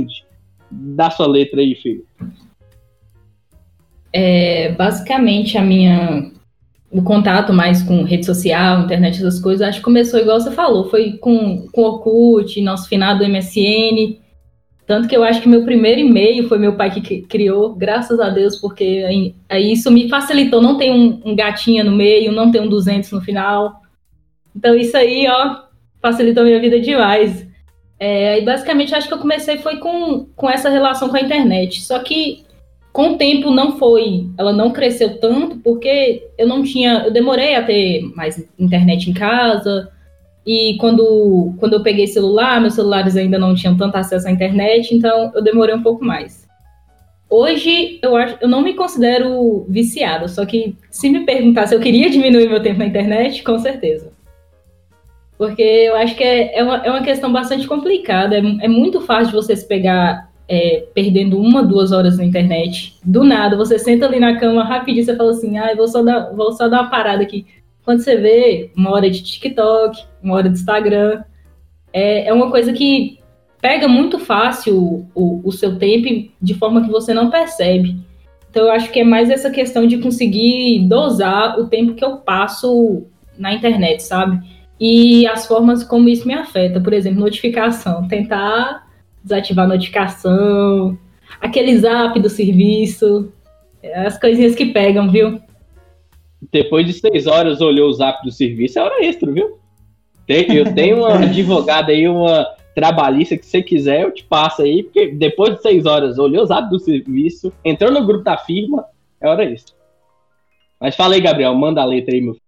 dá 0.70 1.10
sua 1.10 1.26
letra 1.26 1.60
aí, 1.60 1.74
filho. 1.74 2.04
É, 4.10 4.72
basicamente, 4.72 5.56
a 5.58 5.62
minha 5.62 6.32
o 6.92 7.02
contato 7.02 7.54
mais 7.54 7.82
com 7.82 8.02
rede 8.02 8.26
social, 8.26 8.82
internet, 8.82 9.16
essas 9.16 9.40
coisas, 9.40 9.66
acho 9.66 9.78
que 9.78 9.84
começou 9.84 10.20
igual 10.20 10.38
você 10.38 10.50
falou, 10.50 10.90
foi 10.90 11.12
com, 11.14 11.66
com 11.72 11.82
Orkut, 11.82 12.60
nosso 12.60 12.86
finado 12.86 13.26
MSN. 13.26 14.20
Tanto 14.86 15.08
que 15.08 15.16
eu 15.16 15.24
acho 15.24 15.40
que 15.40 15.48
meu 15.48 15.64
primeiro 15.64 16.00
e-mail 16.00 16.46
foi 16.48 16.58
meu 16.58 16.76
pai 16.76 16.90
que 16.90 17.22
criou, 17.22 17.74
graças 17.74 18.20
a 18.20 18.28
Deus, 18.28 18.56
porque 18.56 19.04
aí, 19.08 19.34
aí 19.48 19.72
isso 19.72 19.90
me 19.90 20.06
facilitou. 20.06 20.60
Não 20.60 20.76
tem 20.76 20.92
um, 20.92 21.18
um 21.24 21.34
gatinha 21.34 21.82
no 21.82 21.92
meio, 21.92 22.30
não 22.30 22.50
tem 22.50 22.60
um 22.60 22.68
200 22.68 23.10
no 23.10 23.22
final. 23.22 23.80
Então 24.54 24.74
isso 24.74 24.94
aí, 24.94 25.26
ó, 25.28 25.62
facilitou 26.00 26.44
minha 26.44 26.60
vida 26.60 26.78
demais. 26.78 27.46
É, 27.98 28.38
e 28.38 28.44
basicamente 28.44 28.94
acho 28.94 29.08
que 29.08 29.14
eu 29.14 29.18
comecei 29.18 29.56
foi 29.58 29.78
com, 29.78 30.26
com 30.36 30.50
essa 30.50 30.68
relação 30.68 31.08
com 31.08 31.16
a 31.16 31.22
internet. 31.22 31.80
Só 31.80 32.00
que 32.00 32.44
com 32.92 33.12
o 33.12 33.16
tempo 33.16 33.50
não 33.50 33.78
foi, 33.78 34.28
ela 34.36 34.52
não 34.52 34.70
cresceu 34.70 35.18
tanto 35.18 35.56
porque 35.58 36.28
eu 36.36 36.46
não 36.46 36.62
tinha, 36.62 37.04
eu 37.06 37.12
demorei 37.12 37.54
a 37.54 37.62
ter 37.62 38.02
mais 38.14 38.46
internet 38.58 39.08
em 39.08 39.14
casa. 39.14 39.90
E 40.44 40.76
quando, 40.78 41.54
quando 41.58 41.74
eu 41.74 41.82
peguei 41.82 42.06
celular, 42.06 42.60
meus 42.60 42.74
celulares 42.74 43.16
ainda 43.16 43.38
não 43.38 43.54
tinham 43.54 43.76
tanto 43.76 43.96
acesso 43.96 44.26
à 44.26 44.30
internet, 44.30 44.94
então 44.94 45.30
eu 45.34 45.42
demorei 45.42 45.74
um 45.74 45.82
pouco 45.82 46.04
mais. 46.04 46.46
Hoje 47.30 47.98
eu 48.02 48.14
acho, 48.16 48.36
eu 48.40 48.48
não 48.48 48.60
me 48.60 48.74
considero 48.74 49.64
viciada, 49.68 50.28
só 50.28 50.44
que 50.44 50.76
se 50.90 51.08
me 51.08 51.20
perguntar 51.20 51.66
se 51.66 51.74
eu 51.74 51.80
queria 51.80 52.10
diminuir 52.10 52.48
meu 52.48 52.62
tempo 52.62 52.80
na 52.80 52.86
internet, 52.86 53.42
com 53.42 53.58
certeza 53.58 54.12
porque 55.42 55.60
eu 55.60 55.96
acho 55.96 56.14
que 56.14 56.22
é, 56.22 56.56
é, 56.56 56.62
uma, 56.62 56.76
é 56.76 56.88
uma 56.88 57.02
questão 57.02 57.32
bastante 57.32 57.66
complicada. 57.66 58.36
É, 58.36 58.38
é 58.38 58.68
muito 58.68 59.00
fácil 59.00 59.26
de 59.26 59.32
você 59.32 59.56
se 59.56 59.66
pegar 59.66 60.30
é, 60.52 60.84
perdendo 60.92 61.40
uma, 61.40 61.62
duas 61.62 61.92
horas 61.92 62.18
na 62.18 62.24
internet. 62.26 62.98
Do 63.02 63.24
nada, 63.24 63.56
você 63.56 63.78
senta 63.78 64.04
ali 64.04 64.20
na 64.20 64.38
cama 64.38 64.62
rapidinho, 64.62 65.02
você 65.02 65.16
fala 65.16 65.30
assim, 65.30 65.56
ah, 65.56 65.74
vou 65.74 65.88
só 65.88 66.02
dar, 66.02 66.30
vou 66.34 66.52
só 66.52 66.68
dar 66.68 66.82
uma 66.82 66.90
parada 66.90 67.22
aqui. 67.22 67.46
Quando 67.82 68.00
você 68.00 68.16
vê 68.16 68.70
uma 68.76 68.90
hora 68.90 69.08
de 69.08 69.22
TikTok, 69.22 70.04
uma 70.22 70.34
hora 70.34 70.50
de 70.50 70.58
Instagram, 70.58 71.22
é, 71.90 72.28
é 72.28 72.32
uma 72.34 72.50
coisa 72.50 72.70
que 72.74 73.18
pega 73.62 73.88
muito 73.88 74.18
fácil 74.18 74.76
o, 74.76 75.06
o, 75.14 75.40
o 75.48 75.52
seu 75.52 75.78
tempo 75.78 76.30
de 76.40 76.52
forma 76.52 76.82
que 76.82 76.90
você 76.90 77.14
não 77.14 77.30
percebe. 77.30 77.96
Então, 78.50 78.66
eu 78.66 78.72
acho 78.72 78.92
que 78.92 79.00
é 79.00 79.04
mais 79.04 79.30
essa 79.30 79.50
questão 79.50 79.86
de 79.86 79.98
conseguir 79.98 80.86
dosar 80.86 81.58
o 81.58 81.68
tempo 81.68 81.94
que 81.94 82.04
eu 82.04 82.18
passo 82.18 83.06
na 83.38 83.54
internet, 83.54 84.02
sabe? 84.02 84.38
e 84.84 85.28
as 85.28 85.46
formas 85.46 85.84
como 85.84 86.08
isso 86.08 86.26
me 86.26 86.34
afeta. 86.34 86.80
Por 86.80 86.92
exemplo, 86.92 87.20
notificação. 87.20 88.08
Tentar 88.08 88.84
desativar 89.22 89.64
a 89.64 89.68
notificação, 89.68 90.98
aquele 91.40 91.78
zap 91.78 92.18
do 92.20 92.28
serviço, 92.28 93.32
as 93.94 94.18
coisinhas 94.18 94.54
que 94.54 94.66
pegam, 94.66 95.10
viu? 95.10 95.40
Depois 96.50 96.86
de 96.86 96.92
seis 96.92 97.26
horas 97.26 97.60
olhou 97.60 97.88
o 97.88 97.92
zap 97.92 98.24
do 98.24 98.30
serviço, 98.30 98.78
é 98.78 98.82
hora 98.82 99.04
extra, 99.04 99.30
viu? 99.30 99.58
Eu 100.28 100.72
tenho 100.74 100.98
uma 100.98 101.14
advogada 101.24 101.92
aí, 101.92 102.08
uma 102.08 102.46
trabalhista 102.74 103.36
que 103.36 103.44
você 103.44 103.62
quiser, 103.62 104.02
eu 104.02 104.12
te 104.12 104.24
passo 104.24 104.62
aí, 104.62 104.82
porque 104.82 105.08
depois 105.08 105.56
de 105.56 105.62
seis 105.62 105.84
horas 105.84 106.18
olhou 106.18 106.42
o 106.42 106.46
zap 106.46 106.70
do 106.70 106.78
serviço, 106.78 107.52
entrou 107.64 107.90
no 107.90 108.06
grupo 108.06 108.24
da 108.24 108.38
firma, 108.38 108.86
é 109.20 109.28
hora 109.28 109.44
extra. 109.44 109.74
Mas 110.80 110.96
fala 110.96 111.14
aí, 111.14 111.20
Gabriel, 111.20 111.54
manda 111.54 111.80
a 111.80 111.84
letra 111.84 112.14
aí, 112.14 112.20
meu 112.20 112.34
filho. 112.34 112.42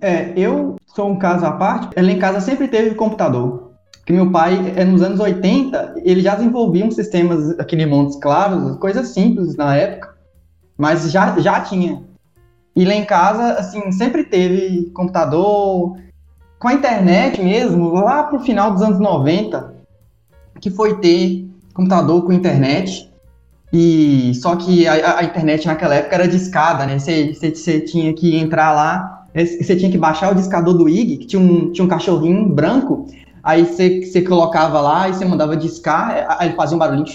É, 0.00 0.32
eu 0.36 0.76
sou 0.86 1.10
um 1.10 1.18
caso 1.18 1.44
à 1.44 1.52
parte. 1.52 1.90
Ela 1.96 2.12
em 2.12 2.18
casa 2.18 2.40
sempre 2.40 2.68
teve 2.68 2.94
computador. 2.94 3.69
Porque 4.10 4.22
meu 4.24 4.32
pai, 4.32 4.72
é, 4.74 4.84
nos 4.84 5.02
anos 5.02 5.20
80, 5.20 5.94
ele 6.04 6.20
já 6.20 6.34
desenvolvia 6.34 6.84
uns 6.84 6.96
sistemas, 6.96 7.56
aquele 7.60 7.86
Montes 7.86 8.16
Claros, 8.16 8.76
coisas 8.78 9.10
simples 9.10 9.54
na 9.54 9.76
época, 9.76 10.16
mas 10.76 11.12
já, 11.12 11.38
já 11.38 11.60
tinha. 11.60 12.02
E 12.74 12.84
lá 12.84 12.92
em 12.92 13.04
casa, 13.04 13.52
assim, 13.52 13.92
sempre 13.92 14.24
teve 14.24 14.90
computador, 14.90 15.96
com 16.58 16.66
a 16.66 16.74
internet 16.74 17.40
mesmo, 17.40 17.92
lá 17.92 18.24
pro 18.24 18.40
final 18.40 18.72
dos 18.72 18.82
anos 18.82 18.98
90, 18.98 19.76
que 20.60 20.70
foi 20.70 20.98
ter 20.98 21.48
computador 21.72 22.24
com 22.24 22.32
internet. 22.32 23.08
E 23.72 24.32
só 24.34 24.56
que 24.56 24.88
a, 24.88 25.18
a 25.18 25.22
internet 25.22 25.68
naquela 25.68 25.94
época 25.94 26.16
era 26.16 26.26
discada, 26.26 26.84
né? 26.84 26.98
Você, 26.98 27.80
tinha 27.82 28.12
que 28.12 28.36
entrar 28.36 28.72
lá, 28.72 29.28
você 29.32 29.76
tinha 29.76 29.90
que 29.90 29.98
baixar 29.98 30.32
o 30.32 30.34
discador 30.34 30.76
do 30.76 30.88
IG, 30.88 31.18
que 31.18 31.26
tinha 31.26 31.40
um, 31.40 31.70
tinha 31.70 31.84
um 31.84 31.88
cachorrinho 31.88 32.48
branco, 32.48 33.06
aí 33.42 33.64
você, 33.64 34.22
colocava 34.22 34.80
lá 34.80 35.08
e 35.08 35.14
você 35.14 35.24
mandava 35.24 35.56
discar, 35.56 36.26
aí 36.38 36.48
ele 36.48 36.56
fazia 36.56 36.76
um 36.76 36.78
barulhinho. 36.78 37.06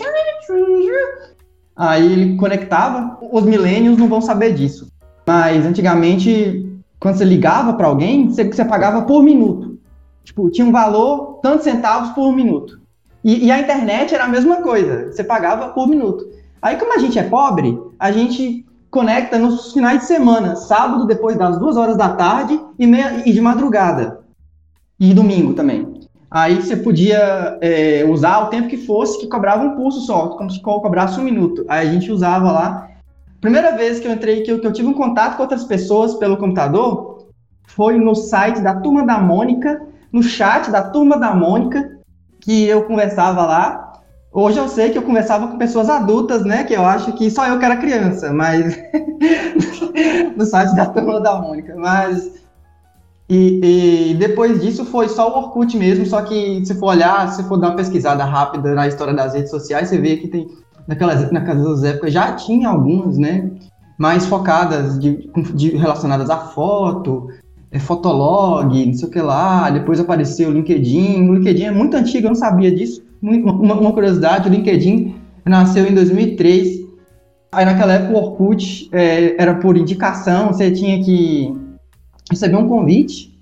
Aí 1.75 2.11
ele 2.11 2.37
conectava. 2.37 3.17
Os 3.21 3.43
milênios 3.43 3.97
não 3.97 4.07
vão 4.07 4.21
saber 4.21 4.53
disso. 4.53 4.87
Mas 5.25 5.65
antigamente, 5.65 6.65
quando 6.99 7.17
você 7.17 7.25
ligava 7.25 7.73
para 7.73 7.87
alguém, 7.87 8.29
você, 8.29 8.45
você 8.45 8.63
pagava 8.63 9.01
por 9.01 9.21
minuto. 9.23 9.77
Tipo, 10.23 10.49
tinha 10.49 10.65
um 10.65 10.71
valor, 10.71 11.39
tantos 11.41 11.63
centavos 11.63 12.09
por 12.11 12.33
minuto. 12.33 12.79
E, 13.23 13.45
e, 13.45 13.51
a 13.51 13.59
internet 13.59 14.13
era 14.13 14.25
a 14.25 14.27
mesma 14.27 14.57
coisa, 14.57 15.11
você 15.11 15.23
pagava 15.23 15.69
por 15.69 15.87
minuto. 15.87 16.27
Aí, 16.61 16.77
como 16.77 16.93
a 16.93 16.99
gente 16.99 17.17
é 17.17 17.23
pobre, 17.23 17.77
a 17.99 18.11
gente 18.11 18.65
conecta 18.91 19.37
nos 19.37 19.73
finais 19.73 20.01
de 20.01 20.05
semana, 20.05 20.55
sábado 20.55 21.05
depois 21.05 21.35
das 21.35 21.57
duas 21.57 21.75
horas 21.75 21.97
da 21.97 22.09
tarde 22.09 22.59
e, 22.77 22.85
meia, 22.85 23.27
e 23.27 23.33
de 23.33 23.41
madrugada. 23.41 24.23
E 24.99 25.13
domingo 25.13 25.53
também. 25.53 25.94
Aí 26.35 26.61
você 26.61 26.75
podia 26.75 27.57
é, 27.61 28.03
usar 28.05 28.39
o 28.39 28.47
tempo 28.47 28.67
que 28.67 28.77
fosse, 28.77 29.19
que 29.19 29.27
cobrava 29.27 29.63
um 29.63 29.75
pulso 29.75 30.01
só, 30.01 30.29
como 30.29 30.51
se 30.51 30.61
cobrasse 30.61 31.19
um 31.19 31.23
minuto. 31.23 31.63
Aí 31.69 31.87
a 31.87 31.91
gente 31.91 32.11
usava 32.11 32.51
lá 32.51 32.85
Primeira 33.45 33.77
vez 33.77 33.99
que 33.99 34.07
eu 34.07 34.11
entrei, 34.11 34.41
que 34.41 34.51
eu, 34.51 34.59
que 34.59 34.65
eu 34.65 34.73
tive 34.73 34.87
um 34.87 34.93
contato 34.95 35.35
com 35.35 35.43
outras 35.43 35.63
pessoas 35.63 36.15
pelo 36.15 36.35
computador, 36.35 37.27
foi 37.67 37.95
no 37.95 38.15
site 38.15 38.59
da 38.59 38.73
Turma 38.73 39.05
da 39.05 39.19
Mônica, 39.19 39.83
no 40.11 40.23
chat 40.23 40.71
da 40.71 40.81
Turma 40.81 41.15
da 41.19 41.35
Mônica, 41.35 41.91
que 42.41 42.65
eu 42.65 42.85
conversava 42.85 43.45
lá. 43.45 43.93
Hoje 44.33 44.57
eu 44.57 44.67
sei 44.67 44.89
que 44.89 44.97
eu 44.97 45.03
conversava 45.03 45.47
com 45.47 45.59
pessoas 45.59 45.91
adultas, 45.91 46.43
né? 46.43 46.63
Que 46.63 46.73
eu 46.73 46.83
acho 46.83 47.13
que 47.13 47.29
só 47.29 47.45
eu 47.45 47.59
que 47.59 47.65
era 47.65 47.77
criança, 47.77 48.33
mas. 48.33 48.75
no 50.35 50.43
site 50.43 50.75
da 50.75 50.87
Turma 50.87 51.21
da 51.21 51.39
Mônica. 51.39 51.75
Mas. 51.77 52.44
E, 53.27 54.11
e, 54.11 54.13
depois 54.15 54.61
disso 54.61 54.85
foi 54.85 55.09
só 55.09 55.33
o 55.33 55.37
Orkut 55.37 55.75
mesmo, 55.77 56.05
só 56.05 56.21
que 56.21 56.63
se 56.63 56.75
for 56.75 56.89
olhar, 56.89 57.27
se 57.31 57.43
for 57.43 57.57
dar 57.57 57.69
uma 57.69 57.75
pesquisada 57.75 58.23
rápida 58.23 58.75
na 58.75 58.87
história 58.87 59.13
das 59.13 59.33
redes 59.33 59.49
sociais, 59.49 59.89
você 59.89 59.97
vê 59.97 60.17
que 60.17 60.27
tem 60.27 60.47
naquelas, 60.87 61.31
naquelas 61.31 61.83
épocas 61.83 62.13
já 62.13 62.33
tinha 62.33 62.69
algumas, 62.69 63.17
né? 63.17 63.49
Mais 63.97 64.27
focadas, 64.27 64.99
de, 64.99 65.27
de 65.55 65.69
relacionadas 65.69 66.29
à 66.29 66.37
foto, 66.37 67.29
é, 67.71 67.79
fotolog, 67.79 68.85
não 68.85 68.93
sei 68.93 69.07
o 69.07 69.11
que 69.11 69.21
lá. 69.21 69.71
Depois 69.71 69.99
apareceu 69.99 70.49
o 70.49 70.53
LinkedIn. 70.53 71.27
O 71.27 71.33
LinkedIn 71.35 71.63
é 71.63 71.71
muito 71.71 71.95
antigo, 71.97 72.27
eu 72.27 72.31
não 72.31 72.35
sabia 72.35 72.71
disso. 72.71 73.01
Uma, 73.21 73.53
uma 73.53 73.93
curiosidade, 73.93 74.49
o 74.49 74.51
LinkedIn 74.51 75.15
nasceu 75.45 75.87
em 75.87 75.95
2003. 75.95 76.85
Aí 77.51 77.65
naquela 77.65 77.93
época 77.93 78.13
o 78.13 78.21
Orkut 78.21 78.89
é, 78.91 79.41
era 79.41 79.55
por 79.55 79.77
indicação, 79.77 80.47
você 80.47 80.69
tinha 80.69 81.01
que 81.01 81.55
receber 82.29 82.55
um 82.55 82.67
convite. 82.67 83.33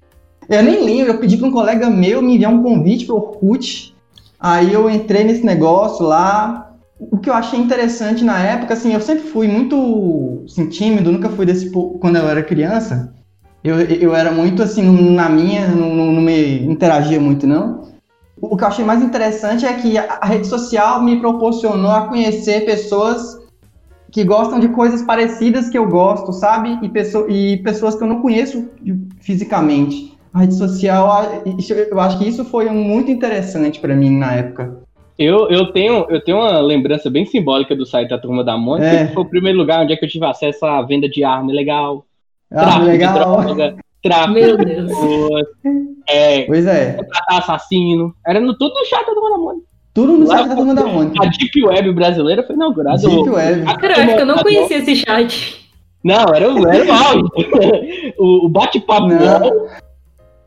Eu 0.49 0.63
nem 0.63 0.83
lembro, 0.83 1.13
eu 1.13 1.19
pedi 1.19 1.37
para 1.37 1.47
um 1.47 1.51
colega 1.51 1.89
meu 1.89 2.21
me 2.21 2.35
enviar 2.35 2.51
um 2.51 2.61
convite 2.61 3.05
para 3.05 3.15
o 3.15 3.17
Orkut. 3.17 3.95
Aí 4.39 4.73
eu 4.73 4.89
entrei 4.89 5.23
nesse 5.23 5.45
negócio 5.45 6.05
lá, 6.05 6.73
o 6.99 7.17
que 7.17 7.29
eu 7.29 7.33
achei 7.33 7.59
interessante 7.59 8.23
na 8.23 8.39
época, 8.39 8.73
assim, 8.73 8.93
eu 8.93 9.01
sempre 9.01 9.23
fui 9.23 9.47
muito 9.47 10.43
assim, 10.45 10.67
tímido, 10.67 11.11
nunca 11.11 11.29
fui 11.29 11.45
desse 11.45 11.69
quando 11.69 12.17
eu 12.17 12.27
era 12.27 12.43
criança. 12.43 13.13
Eu, 13.63 13.79
eu 13.79 14.13
era 14.13 14.31
muito 14.31 14.61
assim, 14.61 14.81
na 15.11 15.29
minha, 15.29 15.67
não, 15.69 15.95
não 15.95 16.21
me 16.21 16.65
interagia 16.65 17.19
muito, 17.19 17.47
não. 17.47 17.93
O 18.41 18.57
que 18.57 18.63
eu 18.63 18.67
achei 18.67 18.83
mais 18.83 19.01
interessante 19.01 19.65
é 19.65 19.71
que 19.71 19.97
a 19.97 20.25
rede 20.25 20.47
social 20.47 21.01
me 21.01 21.21
proporcionou 21.21 21.91
a 21.91 22.07
conhecer 22.07 22.65
pessoas 22.65 23.41
que 24.13 24.23
gostam 24.23 24.59
de 24.59 24.67
coisas 24.67 25.01
parecidas 25.01 25.69
que 25.69 25.77
eu 25.77 25.87
gosto, 25.89 26.31
sabe? 26.31 26.77
E, 26.83 26.87
pessoa, 26.87 27.25
e 27.31 27.57
pessoas 27.57 27.95
que 27.95 28.03
eu 28.03 28.07
não 28.07 28.21
conheço 28.21 28.69
fisicamente. 29.19 30.15
A 30.31 30.41
rede 30.41 30.53
social, 30.53 31.43
eu 31.89 31.99
acho 31.99 32.19
que 32.19 32.27
isso 32.27 32.45
foi 32.45 32.69
muito 32.69 33.09
interessante 33.09 33.79
para 33.79 33.95
mim 33.95 34.15
na 34.15 34.33
época. 34.33 34.83
Eu, 35.17 35.49
eu, 35.49 35.71
tenho, 35.71 36.05
eu 36.09 36.23
tenho 36.23 36.37
uma 36.37 36.59
lembrança 36.59 37.09
bem 37.09 37.25
simbólica 37.25 37.75
do 37.75 37.87
site 37.87 38.09
da 38.09 38.19
Turma 38.19 38.43
da 38.43 38.55
Mônica, 38.55 38.87
é. 38.87 39.07
que 39.07 39.13
foi 39.15 39.23
o 39.23 39.29
primeiro 39.29 39.57
lugar 39.57 39.81
onde 39.81 39.93
é 39.93 39.97
que 39.97 40.05
eu 40.05 40.09
tive 40.09 40.25
acesso 40.25 40.63
à 40.63 40.81
venda 40.83 41.09
de 41.09 41.23
arma 41.23 41.51
legal, 41.51 42.05
ah, 42.51 42.61
tráfico 42.61 42.85
legal. 42.85 43.13
de 43.13 43.19
droga, 43.19 43.75
tráfico 44.03 44.33
Meu 44.33 44.57
de 44.57 44.65
pessoas, 44.65 45.45
é, 46.07 46.43
pois 46.43 46.67
é. 46.67 46.97
assassino. 47.29 48.13
Era 48.25 48.39
no, 48.39 48.55
tudo 48.55 48.75
no 48.75 48.85
chat 48.85 49.05
da 49.05 49.13
Turma 49.13 49.31
da 49.31 49.37
Mônica. 49.39 49.72
Tudo 49.93 50.17
no 50.17 50.27
site 50.27 50.49
da 50.49 50.55
Turma 50.55 50.73
da 50.73 50.85
Mônica. 50.85 51.23
A 51.23 51.29
Deep 51.29 51.65
Web 51.65 51.91
brasileira 51.93 52.43
foi 52.43 52.55
inaugurada. 52.55 52.97
Deep 52.97 53.29
Web. 53.29 53.65
Caraca, 53.79 54.19
eu 54.19 54.25
não 54.25 54.37
conhecia 54.37 54.77
esse 54.77 54.95
chat. 54.95 55.69
Não, 56.03 56.25
era, 56.33 56.45
era 56.45 57.15
o, 58.17 58.45
o 58.45 58.49
bate-papo 58.49 59.07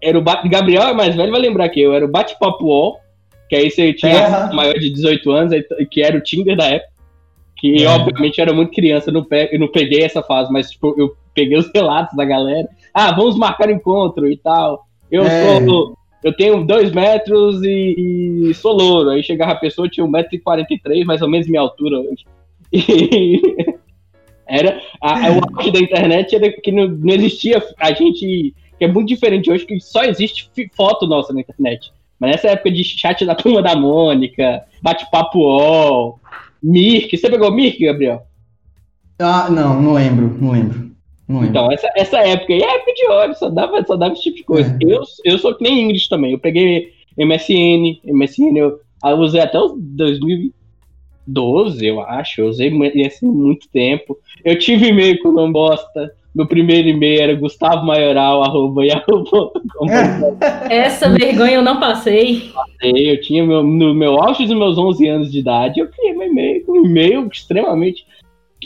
era 0.03 0.19
o 0.19 0.21
bate, 0.21 0.49
Gabriel 0.49 0.83
é 0.83 0.93
mais 0.93 1.17
velho, 1.17 1.33
vai 1.33 1.41
lembrar 1.41 1.69
que 1.71 1.81
eu 1.81 1.95
era 1.95 2.05
o 2.05 2.09
bate-papo 2.09 2.67
UOL 2.67 3.01
que 3.49 3.57
aí 3.57 3.71
você 3.71 3.93
tinha 3.93 4.51
maior 4.53 4.75
de 4.75 4.91
18 4.91 5.31
anos, 5.31 5.53
que 5.91 6.03
era 6.03 6.17
o 6.17 6.21
Tinder 6.21 6.57
da 6.57 6.67
época. 6.67 6.97
Que 7.57 7.85
é. 7.85 7.89
obviamente 7.89 8.41
era 8.41 8.53
muito 8.53 8.73
criança, 8.73 9.09
eu 9.09 9.15
não, 9.15 9.25
pe 9.25 9.49
eu 9.51 9.59
não 9.59 9.69
peguei 9.69 10.03
essa 10.03 10.23
fase, 10.23 10.53
mas 10.53 10.71
tipo, 10.71 10.95
eu 10.99 11.17
peguei 11.35 11.57
os 11.57 11.71
relatos 11.75 12.15
da 12.15 12.25
galera. 12.25 12.69
Ah, 12.93 13.13
vamos 13.13 13.39
marcar 13.39 13.71
encontro 13.71 14.31
e 14.31 14.37
tal. 14.37 14.87
Eu 15.11 15.25
é. 15.25 15.65
sou. 15.65 15.97
Eu 16.23 16.33
tenho 16.35 16.65
dois 16.65 16.93
metros 16.93 17.63
e, 17.63 18.49
e, 18.49 18.55
sou 18.55 18.73
louro. 18.73 19.11
Aí 19.11 19.23
chegava 19.23 19.53
a 19.53 19.57
pessoa, 19.57 19.89
tinha 19.89 20.07
1,43m, 20.07 21.05
mais 21.05 21.23
ou 21.23 21.29
menos 21.29 21.47
minha 21.47 21.61
altura 21.61 22.01
hoje. 22.01 22.25
E 22.73 23.41
era 24.49 24.81
a, 25.01 25.31
o 25.31 25.41
auge 25.57 25.71
da 25.71 25.79
internet 25.79 26.35
era 26.35 26.51
que 26.51 26.73
não, 26.73 26.89
não 26.89 27.15
existia 27.15 27.63
a 27.79 27.93
gente 27.93 28.55
que 28.79 28.85
é 28.85 28.89
muito 28.89 29.09
diferente 29.09 29.51
hoje 29.51 29.65
que 29.65 29.81
só 29.81 30.05
existe 30.05 30.51
foto 30.77 31.07
nossa 31.07 31.33
na 31.33 31.41
internet 31.41 31.91
mas 32.19 32.33
nessa 32.33 32.49
época 32.49 32.71
de 32.71 32.83
chat 32.83 33.25
da 33.25 33.35
turma 33.35 33.63
da 33.63 33.77
Mônica, 33.77 34.65
bate-papo 34.83 35.39
UOL, 35.39 36.21
Mirk. 36.63 37.17
Você 37.17 37.29
pegou 37.29 37.53
Mirk, 37.53 37.85
Gabriel? 37.85 38.27
Ah, 39.19 39.49
não, 39.51 39.81
não 39.81 39.93
lembro, 39.93 40.37
não 40.41 40.51
lembro. 40.53 40.96
Não. 41.29 41.45
Então, 41.45 41.71
essa, 41.73 41.91
essa 41.97 42.19
época 42.19 42.53
aí 42.53 42.63
é 42.63 42.77
época 42.77 42.95
de 42.95 43.07
ouro, 43.07 43.35
só 43.35 43.49
dava, 43.49 43.85
só 43.85 43.97
dava 43.97 44.13
esse 44.13 44.23
tipo 44.23 44.37
de 44.37 44.45
coisa. 44.45 44.71
É. 44.71 44.77
Eu, 44.81 45.03
eu 45.25 45.39
sou 45.39 45.55
que 45.55 45.65
nem 45.65 45.85
Ingrid 45.85 46.09
também. 46.09 46.33
Eu 46.33 46.39
peguei 46.39 46.93
MSN, 47.19 48.01
MSN 48.05 48.57
eu, 48.57 48.79
eu 49.05 49.17
usei 49.19 49.41
até 49.41 49.59
os 49.59 49.73
2012, 49.77 51.85
eu 51.85 52.01
acho. 52.01 52.41
Eu 52.41 52.49
usei 52.49 52.71
assim 53.05 53.27
muito 53.27 53.69
tempo. 53.71 54.17
Eu 54.45 54.57
tive 54.59 54.89
e-mail 54.89 55.21
com 55.21 55.33
não 55.33 55.51
bosta. 55.51 56.13
Meu 56.33 56.47
primeiro 56.47 56.89
e-mail 56.89 57.23
era 57.23 57.35
Gustavo 57.35 57.87
Maioral, 57.87 58.45
arroba, 58.45 58.83
Essa 60.69 61.09
vergonha 61.09 61.55
eu 61.55 61.63
não 61.63 61.81
passei. 61.81 62.53
Passei, 62.53 63.11
eu 63.11 63.21
tinha 63.23 63.45
meu, 63.45 63.63
no 63.63 63.95
meu 63.95 64.23
auge 64.23 64.45
dos 64.45 64.55
meus 64.55 64.77
11 64.77 65.09
anos 65.09 65.33
de 65.33 65.39
idade, 65.39 65.81
eu 65.81 65.89
criei 65.89 66.13
meu 66.13 66.29
e-mail, 66.29 66.63
um 66.69 66.85
e-mail 66.85 67.27
extremamente... 67.33 68.06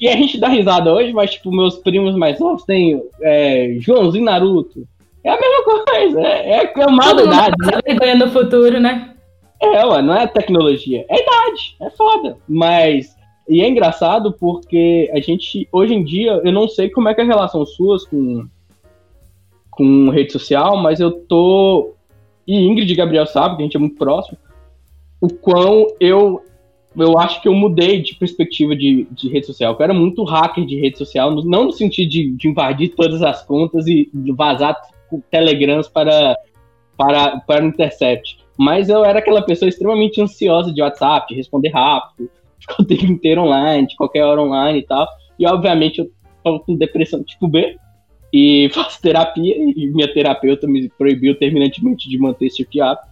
Que 0.00 0.08
a 0.08 0.16
gente 0.16 0.40
dá 0.40 0.48
risada 0.48 0.92
hoje, 0.92 1.12
mas, 1.12 1.32
tipo, 1.32 1.52
meus 1.52 1.76
primos 1.76 2.16
mais 2.16 2.40
novos 2.40 2.64
têm 2.64 3.02
é, 3.20 3.76
Joãozinho 3.78 4.24
Naruto. 4.24 4.88
É 5.22 5.30
a 5.30 5.38
mesma 5.38 5.84
coisa, 5.84 6.20
é, 6.22 6.50
é, 6.52 6.72
é 6.74 6.86
uma 6.86 7.10
idade. 7.10 7.54
Né? 7.58 7.80
vergonha 7.86 8.14
no 8.16 8.30
futuro, 8.30 8.80
né? 8.80 9.14
É, 9.60 9.84
ué, 9.84 10.00
não 10.00 10.14
é 10.14 10.26
tecnologia, 10.26 11.04
é 11.06 11.22
idade, 11.22 11.76
é 11.82 11.90
foda. 11.90 12.38
Mas 12.48 13.14
e 13.50 13.60
é 13.62 13.68
engraçado 13.68 14.32
porque 14.32 15.10
a 15.12 15.18
gente, 15.18 15.68
hoje 15.72 15.92
em 15.92 16.04
dia, 16.04 16.40
eu 16.44 16.52
não 16.52 16.68
sei 16.68 16.88
como 16.88 17.08
é 17.08 17.14
que 17.14 17.20
é 17.20 17.24
a 17.24 17.26
relação 17.26 17.66
suas 17.66 18.06
com, 18.06 18.46
com 19.72 20.08
rede 20.08 20.30
social, 20.30 20.76
mas 20.76 21.00
eu 21.00 21.10
tô. 21.10 21.94
E 22.46 22.56
Ingrid 22.56 22.92
e 22.92 22.94
Gabriel 22.94 23.26
sabem 23.26 23.56
que 23.56 23.62
a 23.62 23.66
gente 23.66 23.76
é 23.76 23.80
muito 23.80 23.96
próximo. 23.96 24.38
O 25.20 25.28
quão 25.28 25.88
eu. 25.98 26.44
Eu 26.96 27.18
acho 27.18 27.40
que 27.40 27.48
eu 27.48 27.54
mudei 27.54 28.02
de 28.02 28.14
perspectiva 28.16 28.74
de, 28.74 29.06
de 29.12 29.28
rede 29.28 29.46
social. 29.46 29.76
Eu 29.78 29.84
era 29.84 29.94
muito 29.94 30.24
hacker 30.24 30.66
de 30.66 30.80
rede 30.80 30.98
social, 30.98 31.30
não 31.44 31.64
no 31.64 31.72
sentido 31.72 32.10
de, 32.10 32.32
de 32.32 32.48
invadir 32.48 32.88
todas 32.96 33.22
as 33.22 33.44
contas 33.44 33.86
e 33.86 34.10
vazar 34.36 34.76
telegrams 35.30 35.88
para, 35.88 36.36
para, 36.96 37.40
para 37.40 37.64
o 37.64 37.68
Intercept. 37.68 38.38
Mas 38.58 38.88
eu 38.88 39.04
era 39.04 39.20
aquela 39.20 39.42
pessoa 39.42 39.68
extremamente 39.68 40.20
ansiosa 40.20 40.72
de 40.72 40.82
WhatsApp, 40.82 41.28
de 41.28 41.34
responder 41.34 41.70
rápido, 41.70 42.28
ficar 42.60 42.82
o 42.82 42.84
tempo 42.84 43.06
inteiro 43.06 43.42
online, 43.42 43.86
de 43.86 43.96
qualquer 43.96 44.24
hora 44.24 44.42
online 44.42 44.80
e 44.80 44.86
tal. 44.86 45.06
E 45.38 45.46
obviamente 45.46 46.00
eu 46.00 46.10
tava 46.44 46.60
com 46.60 46.76
depressão 46.76 47.22
tipo 47.22 47.48
B 47.48 47.76
e 48.32 48.68
faço 48.74 49.00
terapia 49.00 49.54
e 49.56 49.86
minha 49.88 50.12
terapeuta 50.12 50.66
me 50.66 50.88
proibiu 50.90 51.38
terminantemente 51.38 52.08
de 52.08 52.18
manter 52.18 52.46
esse 52.46 52.58
tipo 52.58 52.72
de 52.72 52.80
hábito. 52.80 53.09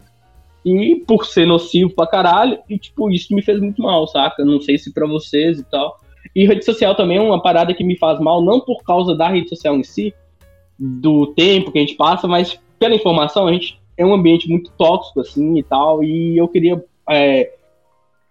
E 0.68 0.96
por 1.06 1.24
ser 1.24 1.46
nocivo 1.46 1.90
pra 1.90 2.06
caralho, 2.06 2.58
e 2.68 2.78
tipo, 2.78 3.10
isso 3.10 3.34
me 3.34 3.42
fez 3.42 3.60
muito 3.60 3.82
mal, 3.82 4.06
saca? 4.06 4.44
Não 4.44 4.60
sei 4.60 4.78
se 4.78 4.92
pra 4.92 5.06
vocês 5.06 5.58
e 5.58 5.64
tal. 5.64 6.00
E 6.34 6.46
rede 6.46 6.64
social 6.64 6.94
também 6.94 7.18
é 7.18 7.20
uma 7.20 7.42
parada 7.42 7.74
que 7.74 7.84
me 7.84 7.96
faz 7.96 8.20
mal, 8.20 8.42
não 8.42 8.60
por 8.60 8.82
causa 8.82 9.14
da 9.14 9.28
rede 9.28 9.48
social 9.48 9.76
em 9.76 9.82
si, 9.82 10.14
do 10.78 11.28
tempo 11.28 11.72
que 11.72 11.78
a 11.78 11.80
gente 11.80 11.94
passa, 11.94 12.28
mas 12.28 12.60
pela 12.78 12.94
informação, 12.94 13.46
a 13.46 13.52
gente 13.52 13.80
é 13.96 14.06
um 14.06 14.14
ambiente 14.14 14.48
muito 14.48 14.70
tóxico, 14.72 15.20
assim, 15.20 15.58
e 15.58 15.62
tal, 15.62 16.04
e 16.04 16.36
eu 16.36 16.46
queria 16.46 16.82
é, 17.10 17.52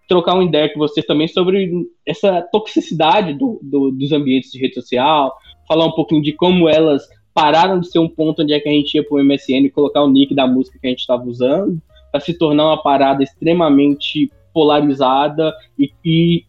trocar 0.08 0.36
uma 0.36 0.44
ideia 0.44 0.72
com 0.72 0.80
vocês 0.80 1.06
também 1.06 1.28
sobre 1.28 1.88
essa 2.06 2.42
toxicidade 2.42 3.34
do, 3.34 3.60
do, 3.62 3.92
dos 3.92 4.12
ambientes 4.14 4.52
de 4.52 4.60
rede 4.60 4.76
social, 4.76 5.36
falar 5.68 5.86
um 5.86 5.92
pouquinho 5.92 6.22
de 6.22 6.32
como 6.32 6.70
elas 6.70 7.06
pararam 7.34 7.80
de 7.80 7.92
ser 7.92 8.00
um 8.00 8.08
ponto 8.08 8.42
onde 8.42 8.54
é 8.54 8.60
que 8.60 8.70
a 8.70 8.72
gente 8.72 8.96
ia 8.96 9.04
pro 9.04 9.24
MSN 9.24 9.66
e 9.66 9.70
colocar 9.70 10.02
o 10.02 10.10
nick 10.10 10.34
da 10.34 10.48
música 10.48 10.80
que 10.80 10.88
a 10.88 10.90
gente 10.90 11.02
estava 11.02 11.24
usando, 11.26 11.80
para 12.12 12.22
se 12.22 12.38
tornar 12.38 12.66
uma 12.66 12.82
parada 12.82 13.24
extremamente 13.24 14.32
polarizada 14.54 15.54
e, 15.78 15.92
e 16.04 16.44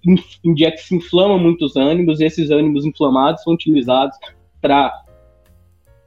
onde 0.47 0.65
é 0.65 0.71
que 0.71 0.79
se 0.79 0.95
inflama 0.95 1.37
muitos 1.37 1.77
ânimos, 1.77 2.21
e 2.21 2.25
esses 2.25 2.51
ânimos 2.51 2.87
inflamados 2.87 3.43
são 3.43 3.53
utilizados 3.53 4.17
para 4.63 4.93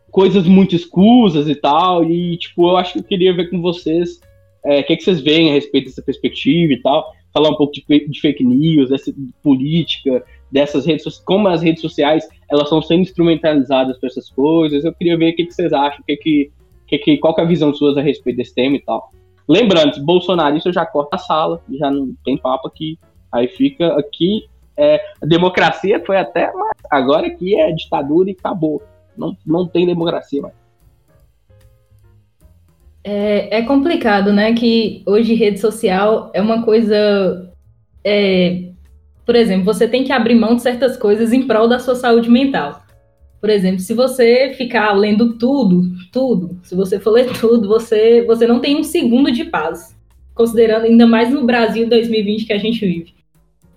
coisas 0.10 0.46
muito 0.46 0.76
escusas 0.76 1.48
e 1.48 1.56
tal, 1.56 2.04
e 2.04 2.38
tipo, 2.38 2.70
eu 2.70 2.78
acho 2.78 2.94
que 2.94 3.00
eu 3.00 3.04
queria 3.04 3.34
ver 3.34 3.50
com 3.50 3.62
vocês 3.62 4.20
é, 4.64 4.70
o 4.70 4.74
é, 4.74 4.84
que, 4.84 4.94
é 4.94 4.96
que 4.96 5.04
vocês 5.04 5.22
veem 5.22 5.50
a 5.50 5.54
respeito 5.54 5.86
dessa 5.86 6.02
perspectiva 6.02 6.74
e 6.74 6.82
tal, 6.82 7.14
falar 7.34 7.50
um 7.50 7.56
pouco 7.56 7.74
de, 7.74 8.08
de 8.08 8.20
fake 8.20 8.44
news, 8.44 8.90
dessa 8.90 9.12
de 9.12 9.34
política, 9.42 10.24
dessas 10.52 10.86
redes 10.86 11.18
como 11.20 11.48
as 11.48 11.62
redes 11.62 11.82
sociais 11.82 12.28
elas 12.50 12.64
estão 12.64 12.82
sendo 12.82 13.02
instrumentalizadas 13.02 13.98
para 13.98 14.08
essas 14.08 14.30
coisas. 14.30 14.84
Eu 14.84 14.94
queria 14.94 15.18
ver 15.18 15.32
o 15.32 15.36
que, 15.36 15.46
que 15.46 15.54
vocês 15.54 15.72
acham, 15.72 16.04
que 16.06 16.18
que, 16.18 16.52
que, 16.88 16.98
que, 16.98 17.18
qual 17.18 17.34
que 17.34 17.42
é 17.42 17.44
a 17.44 17.48
visão 17.48 17.74
suas 17.74 17.98
a 17.98 18.02
respeito 18.02 18.38
desse 18.38 18.54
tema 18.54 18.76
e 18.76 18.82
tal. 18.82 19.12
Lembrando, 19.52 20.02
bolsonarista 20.06 20.72
já 20.72 20.86
corta 20.86 21.18
a 21.18 21.20
sala, 21.20 21.62
já 21.78 21.92
não 21.92 22.16
tem 22.24 22.38
papo 22.38 22.70
aqui. 22.70 22.98
Aí 23.30 23.50
fica 23.50 24.00
aqui. 24.00 24.48
É, 24.78 25.04
democracia 25.22 26.02
foi 26.06 26.16
até, 26.16 26.54
mas 26.54 26.78
agora 26.90 27.28
aqui 27.28 27.60
é 27.60 27.70
ditadura 27.74 28.30
e 28.30 28.38
acabou. 28.40 28.82
Não, 29.18 29.36
não 29.46 29.68
tem 29.68 29.86
democracia 29.86 30.42
mais. 30.42 30.54
É, 33.04 33.58
é 33.58 33.62
complicado, 33.64 34.32
né? 34.32 34.54
Que 34.54 35.04
hoje 35.06 35.34
rede 35.34 35.60
social 35.60 36.32
é 36.34 36.42
uma 36.42 36.64
coisa. 36.64 37.52
É, 38.06 38.70
por 39.26 39.36
exemplo, 39.36 39.66
você 39.66 39.86
tem 39.86 40.06
que 40.06 40.14
abrir 40.14 40.36
mão 40.36 40.56
de 40.56 40.62
certas 40.62 40.96
coisas 40.96 41.34
em 41.34 41.46
prol 41.46 41.68
da 41.68 41.78
sua 41.78 41.96
saúde 41.96 42.30
mental. 42.30 42.82
Por 43.42 43.50
exemplo, 43.50 43.80
se 43.80 43.94
você 43.94 44.54
ficar 44.56 44.94
lendo 44.94 45.34
tudo, 45.34 45.92
tudo, 46.12 46.60
se 46.62 46.76
você 46.76 47.00
for 47.00 47.12
ler 47.12 47.28
tudo, 47.40 47.68
você, 47.68 48.24
você 48.24 48.46
não 48.46 48.60
tem 48.60 48.78
um 48.78 48.84
segundo 48.84 49.32
de 49.32 49.46
paz. 49.46 49.98
Considerando 50.36 50.86
ainda 50.86 51.06
mais 51.08 51.30
no 51.30 51.44
Brasil 51.44 51.90
2020 51.90 52.46
que 52.46 52.54
a 52.54 52.58
gente 52.58 52.80
vive. 52.80 53.14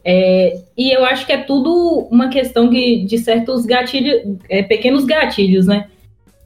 É, 0.05 0.61
e 0.77 0.95
eu 0.95 1.05
acho 1.05 1.25
que 1.25 1.33
é 1.33 1.39
tudo 1.39 2.07
uma 2.11 2.29
questão 2.29 2.69
de, 2.69 3.05
de 3.07 3.17
certos 3.17 3.65
gatilhos, 3.65 4.37
é, 4.51 4.63
pequenos 4.63 5.07
gatilhos, 5.07 5.67
né? 5.67 5.89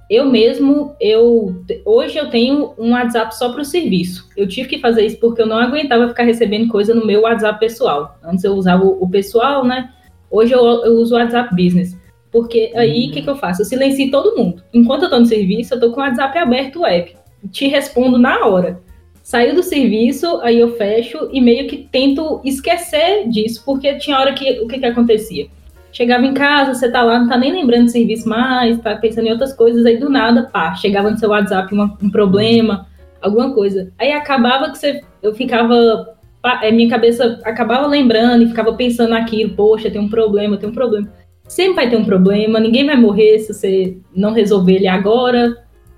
eu 0.09 0.25
mesmo, 0.25 0.97
eu 0.99 1.63
hoje 1.85 2.17
eu 2.17 2.31
tenho 2.31 2.73
um 2.79 2.93
WhatsApp 2.93 3.37
só 3.37 3.53
para 3.53 3.61
o 3.61 3.65
serviço. 3.65 4.29
Eu 4.37 4.49
tive 4.49 4.69
que 4.69 4.79
fazer 4.79 5.05
isso 5.05 5.21
porque 5.21 5.43
eu 5.43 5.47
não 5.47 5.59
aguentava 5.59 6.09
ficar 6.09 6.23
recebendo 6.23 6.69
coisa 6.69 6.95
no 6.95 7.07
meu 7.07 7.23
WhatsApp 7.23 7.61
pessoal. 7.61 8.19
Antes 8.25 8.43
eu 8.43 8.55
usava 8.55 8.85
o, 8.85 9.03
o 9.03 9.09
pessoal, 9.09 9.65
né? 9.67 9.91
Hoje 10.31 10.53
eu, 10.53 10.65
eu, 10.65 10.95
uso 10.95 11.15
o 11.15 11.19
WhatsApp 11.19 11.55
Business. 11.55 11.97
Porque 12.39 12.71
aí 12.77 13.03
o 13.03 13.07
uhum. 13.07 13.11
que, 13.11 13.23
que 13.23 13.29
eu 13.29 13.35
faço? 13.35 13.63
Eu 13.63 13.67
silencio 13.67 14.13
todo 14.13 14.37
mundo. 14.37 14.63
Enquanto 14.73 15.03
eu 15.03 15.07
estou 15.07 15.19
no 15.19 15.27
serviço, 15.27 15.75
eu 15.75 15.79
estou 15.79 15.91
com 15.91 16.01
o 16.01 16.05
WhatsApp 16.05 16.39
aberto 16.39 16.83
web. 16.83 17.17
Te 17.51 17.67
respondo 17.67 18.17
na 18.17 18.47
hora. 18.47 18.81
Saiu 19.25 19.57
do 19.57 19.63
serviço, 19.63 20.41
aí 20.41 20.61
eu 20.61 20.77
fecho 20.77 21.29
e 21.33 21.41
meio 21.41 21.67
que 21.67 21.89
tento 21.91 22.41
esquecer 22.45 23.29
disso, 23.29 23.63
porque 23.67 23.97
tinha 23.97 24.21
hora 24.21 24.33
que 24.33 24.61
o 24.61 24.69
que, 24.69 24.79
que 24.79 24.87
acontecia? 24.87 25.49
Chegava 25.91 26.25
em 26.25 26.33
casa, 26.33 26.75
você 26.75 26.89
tá 26.89 27.03
lá, 27.03 27.19
não 27.19 27.29
tá 27.29 27.37
nem 27.37 27.53
lembrando 27.53 27.87
do 27.87 27.91
serviço 27.91 28.29
mais, 28.29 28.79
tá 28.79 28.95
pensando 28.95 29.27
em 29.27 29.33
outras 29.33 29.53
coisas, 29.53 29.85
aí 29.85 29.97
do 29.97 30.09
nada, 30.09 30.45
pá, 30.45 30.77
chegava 30.77 31.11
no 31.11 31.19
seu 31.19 31.31
WhatsApp 31.31 31.75
uma, 31.75 31.99
um 32.01 32.09
problema, 32.09 32.87
alguma 33.21 33.53
coisa. 33.53 33.93
Aí 33.99 34.13
acabava 34.13 34.71
que 34.71 34.79
você, 34.79 35.03
eu 35.21 35.35
ficava, 35.35 36.17
é, 36.63 36.71
minha 36.71 36.89
cabeça 36.89 37.41
acabava 37.45 37.87
lembrando 37.89 38.45
e 38.45 38.49
ficava 38.49 38.73
pensando 38.75 39.11
naquilo, 39.11 39.55
poxa, 39.57 39.91
tem 39.91 40.01
um 40.01 40.09
problema, 40.09 40.57
tem 40.57 40.69
um 40.69 40.75
problema. 40.75 41.09
Sempre 41.49 41.75
vai 41.75 41.91
ter 41.91 41.97
um 41.97 42.05
problema, 42.05 42.61
ninguém 42.61 42.85
vai 42.85 42.97
morrer 42.97 43.39
se 43.39 43.55
você 43.55 43.97
não 44.15 44.33
resolver 44.33 44.75
ele 44.75 44.87
agora. 44.87 45.57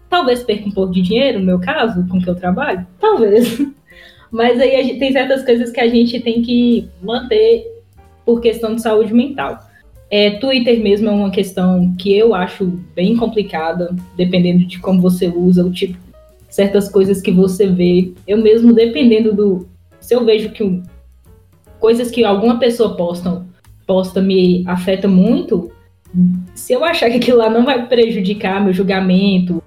Talvez 0.09 0.43
perca 0.43 0.69
um 0.69 0.73
pouco 0.73 0.93
de 0.93 1.03
dinheiro, 1.03 1.41
no 1.41 1.45
meu 1.45 1.59
caso, 1.59 2.07
com 2.09 2.21
que 2.21 2.31
eu 2.31 2.37
trabalho, 2.37 2.87
talvez. 3.01 3.61
Mas 4.31 4.61
aí 4.61 4.85
gente, 4.85 4.99
tem 5.01 5.13
certas 5.13 5.45
coisas 5.45 5.73
que 5.73 5.81
a 5.81 5.89
gente 5.89 6.21
tem 6.21 6.41
que 6.41 6.89
manter 7.03 7.67
por 8.25 8.41
questão 8.41 8.77
de 8.77 8.83
saúde 8.83 9.13
mental. 9.13 9.59
É, 10.09 10.31
Twitter 10.39 10.81
mesmo 10.81 11.09
é 11.09 11.13
uma 11.13 11.31
questão 11.31 11.95
que 11.99 12.17
eu 12.17 12.35
acho 12.35 12.67
bem 12.95 13.17
complicada, 13.17 13.95
dependendo 14.17 14.65
de 14.65 14.79
como 14.79 15.01
você 15.01 15.27
usa, 15.29 15.65
o 15.65 15.73
tipo, 15.73 15.99
certas 16.49 16.89
coisas 16.89 17.21
que 17.21 17.31
você 17.31 17.67
vê. 17.67 18.13
Eu 18.27 18.39
mesmo, 18.39 18.73
dependendo 18.73 19.35
do. 19.35 19.69
Se 20.01 20.15
eu 20.15 20.25
vejo 20.25 20.51
que 20.51 20.83
coisas 21.79 22.11
que 22.11 22.25
alguma 22.25 22.59
pessoa 22.59 22.97
posta, 22.97 23.45
posta 23.91 24.23
me 24.23 24.63
afeta 24.69 25.09
muito, 25.09 25.73
se 26.55 26.73
eu 26.73 26.85
achar 26.85 27.11
que 27.11 27.17
aquilo 27.17 27.39
lá 27.39 27.51
não 27.51 27.65
vai 27.65 27.89
prejudicar 27.89 28.63
meu 28.63 28.73
julgamento, 28.73 29.61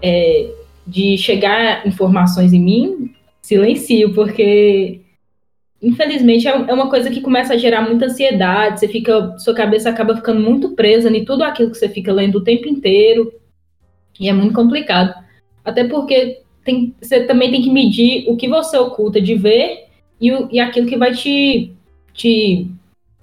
é, 0.00 0.50
de 0.86 1.18
chegar 1.18 1.86
informações 1.86 2.54
em 2.54 2.60
mim, 2.60 3.10
silencio, 3.42 4.14
porque 4.14 5.02
infelizmente, 5.82 6.48
é, 6.48 6.52
é 6.52 6.72
uma 6.72 6.88
coisa 6.88 7.10
que 7.10 7.20
começa 7.20 7.52
a 7.52 7.58
gerar 7.58 7.82
muita 7.82 8.06
ansiedade, 8.06 8.80
você 8.80 8.88
fica, 8.88 9.36
sua 9.36 9.52
cabeça 9.52 9.90
acaba 9.90 10.16
ficando 10.16 10.40
muito 10.40 10.70
presa 10.70 11.14
em 11.14 11.26
tudo 11.26 11.44
aquilo 11.44 11.70
que 11.70 11.76
você 11.76 11.90
fica 11.90 12.10
lendo 12.10 12.36
o 12.36 12.44
tempo 12.44 12.66
inteiro, 12.66 13.30
e 14.18 14.26
é 14.26 14.32
muito 14.32 14.54
complicado. 14.54 15.14
Até 15.62 15.84
porque 15.84 16.40
tem, 16.64 16.94
você 16.98 17.24
também 17.24 17.50
tem 17.50 17.60
que 17.60 17.70
medir 17.70 18.24
o 18.26 18.38
que 18.38 18.48
você 18.48 18.78
oculta 18.78 19.20
de 19.20 19.34
ver 19.34 19.84
e, 20.18 20.30
e 20.50 20.60
aquilo 20.60 20.86
que 20.86 20.96
vai 20.96 21.12
te, 21.12 21.74
te 22.14 22.70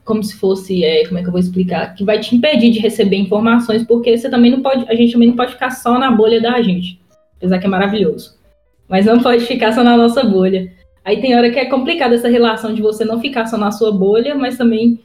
como 0.04 0.24
se 0.24 0.36
fosse, 0.36 0.84
é, 0.84 1.06
como 1.06 1.18
é 1.18 1.22
que 1.22 1.28
eu 1.28 1.32
vou 1.32 1.40
explicar, 1.40 1.94
que 1.96 2.04
vai 2.04 2.20
te 2.20 2.36
impedir 2.36 2.72
de 2.72 2.80
receber 2.80 3.18
informações, 3.18 3.84
porque 3.84 4.18
você 4.18 4.30
também 4.30 4.52
não 4.52 4.62
pode, 4.62 4.86
a 4.90 4.96
gente 4.96 5.14
também 5.14 5.30
não 5.30 5.36
pode 5.36 5.54
ficar 5.54 5.72
só 5.72 5.98
na 5.98 6.12
bolha 6.12 6.42
da 6.42 6.62
gente, 6.62 7.00
apesar 7.38 7.60
que 7.60 7.66
é 7.66 7.70
maravilhoso, 7.70 8.38
mas 8.88 9.06
não 9.06 9.20
pode 9.20 9.46
ficar 9.46 9.72
só 9.72 9.84
na 9.84 9.96
nossa 9.96 10.24
bolha. 10.24 10.72
Aí 11.06 11.22
tem 11.22 11.36
hora 11.36 11.52
que 11.52 11.60
é 11.60 11.66
complicada 11.66 12.16
essa 12.16 12.30
relação 12.30 12.74
de 12.74 12.82
você 12.82 13.04
não 13.04 13.20
ficar 13.20 13.46
só 13.46 13.58
na 13.58 13.72
sua 13.72 13.92
bolha, 13.92 14.36
mas 14.36 14.58
também 14.58 15.00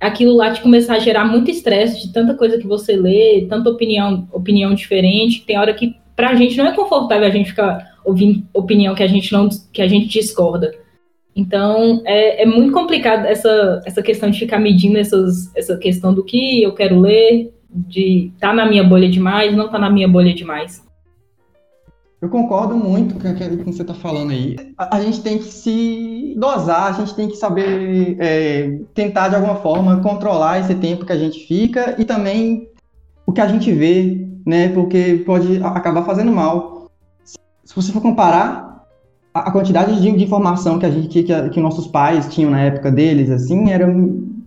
aquilo 0.00 0.34
lá 0.34 0.52
te 0.52 0.60
começar 0.60 0.94
a 0.94 0.98
gerar 0.98 1.24
muito 1.24 1.50
estresse 1.50 2.06
de 2.06 2.12
tanta 2.12 2.34
coisa 2.34 2.58
que 2.58 2.66
você 2.66 2.96
lê, 2.96 3.46
tanta 3.48 3.70
opinião, 3.70 4.28
opinião 4.32 4.74
diferente. 4.74 5.44
Tem 5.46 5.58
hora 5.58 5.72
que 5.72 5.94
pra 6.14 6.34
gente 6.34 6.56
não 6.56 6.66
é 6.66 6.74
confortável 6.74 7.26
a 7.26 7.30
gente 7.30 7.50
ficar 7.50 7.96
ouvindo 8.04 8.42
opinião 8.52 8.94
que 8.94 9.02
a 9.02 9.06
gente 9.06 9.32
não 9.32 9.48
que 9.72 9.82
a 9.82 9.88
gente 9.88 10.08
discorda. 10.08 10.74
Então 11.36 12.02
é, 12.06 12.42
é 12.42 12.46
muito 12.46 12.72
complicado 12.72 13.26
essa, 13.26 13.82
essa 13.84 14.02
questão 14.02 14.30
de 14.30 14.38
ficar 14.38 14.58
medindo 14.58 14.96
essas, 14.96 15.54
essa 15.54 15.76
questão 15.76 16.14
do 16.14 16.24
que 16.24 16.62
eu 16.62 16.72
quero 16.72 16.98
ler, 16.98 17.52
de 17.68 18.32
tá 18.40 18.54
na 18.54 18.66
minha 18.66 18.82
bolha 18.82 19.08
demais, 19.08 19.54
não 19.54 19.70
tá 19.70 19.78
na 19.78 19.90
minha 19.90 20.08
bolha 20.08 20.34
demais. 20.34 20.82
Eu 22.22 22.30
concordo 22.30 22.74
muito 22.74 23.14
com 23.16 23.28
o 23.28 23.34
que 23.34 23.64
você 23.64 23.82
está 23.82 23.92
falando 23.92 24.30
aí. 24.30 24.56
A, 24.78 24.96
a, 24.96 25.00
gente 25.02 25.20
tem 25.20 25.36
que 25.36 25.44
se 25.44 26.34
dosar, 26.38 26.86
a 26.86 26.92
gente 26.92 27.14
tem 27.14 27.28
que 27.28 27.36
saber 27.36 28.16
é, 28.18 28.78
tentar 28.94 29.28
de 29.28 29.34
alguma 29.34 29.56
forma 29.56 30.00
controlar 30.00 30.60
esse 30.60 30.74
tempo 30.76 31.04
que 31.04 31.12
a 31.12 31.18
gente 31.18 31.46
fica 31.46 31.94
e 31.98 32.04
também 32.06 32.70
o 33.26 33.32
que 33.32 33.40
a 33.42 33.46
gente 33.46 33.70
vê, 33.70 34.26
né? 34.46 34.70
Porque 34.70 35.22
pode 35.26 35.62
acabar 35.62 36.04
fazendo 36.04 36.32
mal. 36.32 36.90
Se 37.62 37.76
você 37.76 37.92
for 37.92 38.00
comparar 38.00 38.65
a, 39.36 39.40
a 39.40 39.50
quantidade 39.50 40.00
de, 40.00 40.12
de, 40.12 40.24
informação 40.24 40.78
que 40.78 40.86
a 40.86 40.90
gente 40.90 41.08
que, 41.08 41.22
que, 41.22 41.48
que, 41.50 41.60
nossos 41.60 41.86
pais 41.86 42.26
tinham 42.28 42.50
na 42.50 42.60
época 42.60 42.90
deles, 42.90 43.30
assim, 43.30 43.70
era 43.70 43.86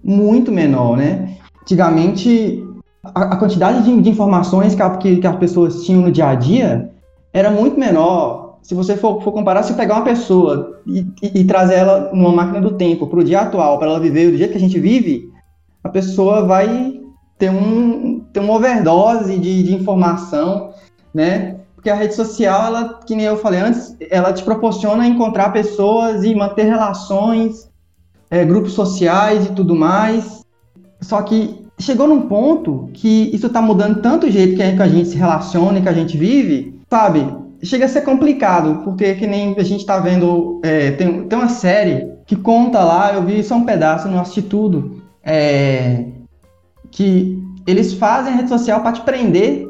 muito 0.03 0.51
menor, 0.51 0.97
né? 0.97 1.35
Antigamente 1.61 2.65
a, 3.03 3.33
a 3.33 3.35
quantidade 3.37 3.83
de, 3.83 4.01
de 4.01 4.09
informações 4.09 4.73
que, 4.73 4.97
que, 4.97 5.17
que 5.17 5.27
as 5.27 5.35
pessoas 5.35 5.83
tinham 5.83 6.01
no 6.01 6.11
dia 6.11 6.29
a 6.29 6.35
dia 6.35 6.89
era 7.31 7.51
muito 7.51 7.79
menor. 7.79 8.57
Se 8.63 8.73
você 8.73 8.97
for, 8.97 9.21
for 9.21 9.31
comparar, 9.31 9.63
se 9.63 9.73
pegar 9.73 9.95
uma 9.95 10.03
pessoa 10.03 10.81
e, 10.85 11.05
e, 11.21 11.41
e 11.41 11.43
trazer 11.45 11.75
ela 11.75 12.09
numa 12.11 12.31
máquina 12.31 12.59
do 12.59 12.71
tempo 12.71 13.07
para 13.07 13.19
o 13.19 13.23
dia 13.23 13.41
atual, 13.41 13.77
para 13.77 13.89
ela 13.89 13.99
viver 13.99 14.31
do 14.31 14.37
jeito 14.37 14.51
que 14.51 14.57
a 14.57 14.61
gente 14.61 14.79
vive, 14.79 15.29
a 15.83 15.89
pessoa 15.89 16.45
vai 16.45 16.99
ter, 17.37 17.49
um, 17.49 18.21
ter 18.33 18.39
uma 18.39 18.55
overdose 18.55 19.37
de, 19.37 19.63
de 19.63 19.73
informação, 19.73 20.71
né? 21.13 21.59
Porque 21.79 21.89
a 21.89 21.95
rede 21.95 22.13
social, 22.13 22.65
ela, 22.65 22.99
que 23.05 23.15
nem 23.15 23.25
eu 23.25 23.37
falei 23.37 23.61
antes, 23.61 23.95
ela 24.11 24.33
te 24.33 24.43
proporciona 24.43 25.07
encontrar 25.07 25.53
pessoas 25.53 26.25
e 26.25 26.35
manter 26.35 26.63
relações, 26.63 27.69
é, 28.29 28.43
grupos 28.43 28.73
sociais 28.73 29.45
e 29.45 29.53
tudo 29.53 29.73
mais. 29.73 30.43
Só 30.99 31.21
que 31.21 31.65
chegou 31.79 32.05
num 32.05 32.23
ponto 32.23 32.89
que 32.93 33.33
isso 33.33 33.47
está 33.47 33.61
mudando 33.61 34.01
tanto 34.01 34.27
o 34.27 34.29
jeito 34.29 34.57
que 34.57 34.61
a 34.61 34.87
gente 34.89 35.07
se 35.07 35.15
relaciona 35.15 35.79
e 35.79 35.81
que 35.81 35.87
a 35.87 35.93
gente 35.93 36.17
vive, 36.17 36.77
sabe? 36.89 37.25
Chega 37.63 37.85
a 37.85 37.87
ser 37.87 38.01
complicado, 38.01 38.83
porque 38.83 39.15
que 39.15 39.25
nem 39.25 39.55
a 39.57 39.63
gente 39.63 39.79
está 39.79 39.99
vendo, 39.99 40.59
é, 40.61 40.91
tem, 40.91 41.29
tem 41.29 41.39
uma 41.39 41.47
série 41.47 42.11
que 42.25 42.35
conta 42.35 42.83
lá, 42.83 43.13
eu 43.13 43.23
vi 43.23 43.41
só 43.41 43.55
um 43.55 43.63
pedaço, 43.63 44.09
não 44.09 44.19
assisti 44.19 44.41
tudo, 44.41 45.01
é, 45.23 46.07
que 46.91 47.41
eles 47.65 47.93
fazem 47.93 48.33
a 48.33 48.35
rede 48.35 48.49
social 48.49 48.81
para 48.81 48.91
te 48.91 49.01
prender, 49.01 49.65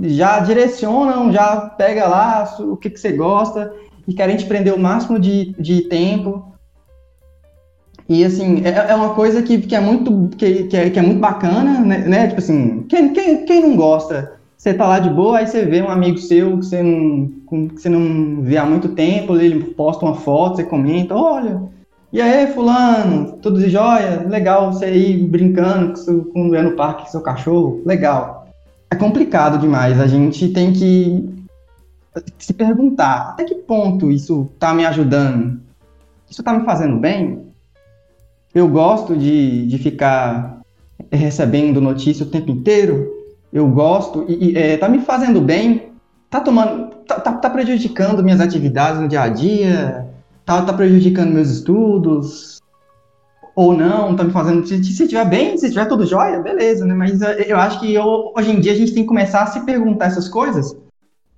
já 0.00 0.40
direcionam, 0.40 1.32
já 1.32 1.56
pega 1.56 2.06
lá 2.06 2.56
o 2.60 2.76
que, 2.76 2.90
que 2.90 2.98
você 2.98 3.12
gosta 3.12 3.72
e 4.06 4.14
querem 4.14 4.36
te 4.36 4.46
prender 4.46 4.74
o 4.74 4.78
máximo 4.78 5.18
de, 5.18 5.54
de 5.58 5.82
tempo. 5.82 6.52
E 8.08 8.24
assim, 8.24 8.62
é, 8.64 8.90
é 8.90 8.94
uma 8.94 9.14
coisa 9.14 9.42
que, 9.42 9.58
que 9.58 9.74
é 9.74 9.80
muito 9.80 10.28
que, 10.36 10.64
que, 10.64 10.76
é, 10.76 10.90
que 10.90 10.98
é 10.98 11.02
muito 11.02 11.20
bacana, 11.20 11.80
né? 11.80 11.98
né? 11.98 12.26
Tipo 12.28 12.40
assim, 12.40 12.84
quem, 12.88 13.12
quem, 13.12 13.44
quem 13.44 13.62
não 13.62 13.76
gosta? 13.76 14.40
Você 14.56 14.74
tá 14.74 14.86
lá 14.86 14.98
de 14.98 15.10
boa, 15.10 15.38
aí 15.38 15.46
você 15.46 15.64
vê 15.64 15.82
um 15.82 15.88
amigo 15.88 16.18
seu 16.18 16.58
que 16.58 16.66
você 16.66 16.82
não, 16.82 17.28
que 17.48 17.80
você 17.80 17.88
não 17.88 18.42
vê 18.42 18.56
há 18.56 18.64
muito 18.64 18.90
tempo, 18.90 19.36
ele 19.36 19.64
posta 19.74 20.04
uma 20.04 20.14
foto, 20.14 20.56
você 20.56 20.64
comenta, 20.64 21.16
olha, 21.16 21.62
e 22.12 22.20
aí, 22.20 22.46
fulano, 22.48 23.38
tudo 23.40 23.58
de 23.58 23.70
jóia? 23.70 24.26
Legal 24.28 24.70
você 24.70 24.92
ir 24.94 25.26
brincando 25.26 25.94
quando 26.30 26.54
é 26.54 26.60
no 26.60 26.72
parque 26.72 27.04
com 27.04 27.08
seu 27.08 27.22
cachorro? 27.22 27.80
Legal. 27.86 28.41
É 28.92 28.94
complicado 28.94 29.56
demais, 29.56 29.98
a 29.98 30.06
gente 30.06 30.50
tem 30.50 30.70
que 30.70 31.46
se 32.38 32.52
perguntar 32.52 33.30
até 33.30 33.42
que 33.42 33.54
ponto 33.54 34.10
isso 34.10 34.50
tá 34.58 34.74
me 34.74 34.84
ajudando? 34.84 35.62
Isso 36.28 36.42
tá 36.42 36.52
me 36.52 36.62
fazendo 36.62 36.98
bem? 36.98 37.40
Eu 38.54 38.68
gosto 38.68 39.16
de, 39.16 39.66
de 39.66 39.78
ficar 39.78 40.60
recebendo 41.10 41.80
notícia 41.80 42.26
o 42.26 42.28
tempo 42.28 42.50
inteiro. 42.50 43.10
Eu 43.50 43.66
gosto 43.66 44.26
e, 44.28 44.50
e 44.50 44.58
é, 44.58 44.76
tá 44.76 44.90
me 44.90 44.98
fazendo 44.98 45.40
bem. 45.40 45.90
Tá 46.28 46.40
tomando, 46.40 46.94
tá, 47.06 47.18
tá, 47.18 47.32
tá, 47.32 47.48
prejudicando 47.48 48.22
minhas 48.22 48.42
atividades 48.42 49.00
no 49.00 49.08
dia 49.08 49.22
a 49.22 49.28
dia. 49.30 50.06
Tá, 50.44 50.60
tá 50.60 50.72
prejudicando 50.74 51.32
meus 51.32 51.48
estudos. 51.48 52.61
Ou 53.54 53.76
não, 53.76 54.16
tá 54.16 54.24
me 54.24 54.32
fazendo. 54.32 54.66
Se, 54.66 54.82
se 54.82 55.06
tiver 55.06 55.28
bem, 55.28 55.58
se 55.58 55.68
tiver 55.68 55.86
tudo 55.86 56.06
jóia, 56.06 56.40
beleza, 56.40 56.86
né? 56.86 56.94
Mas 56.94 57.20
é, 57.20 57.52
eu 57.52 57.56
acho 57.58 57.80
que 57.80 57.92
eu, 57.92 58.32
hoje 58.36 58.50
em 58.50 58.60
dia 58.60 58.72
a 58.72 58.74
gente 58.74 58.94
tem 58.94 59.02
que 59.02 59.08
começar 59.08 59.42
a 59.42 59.46
se 59.46 59.60
perguntar 59.64 60.06
essas 60.06 60.28
coisas. 60.28 60.74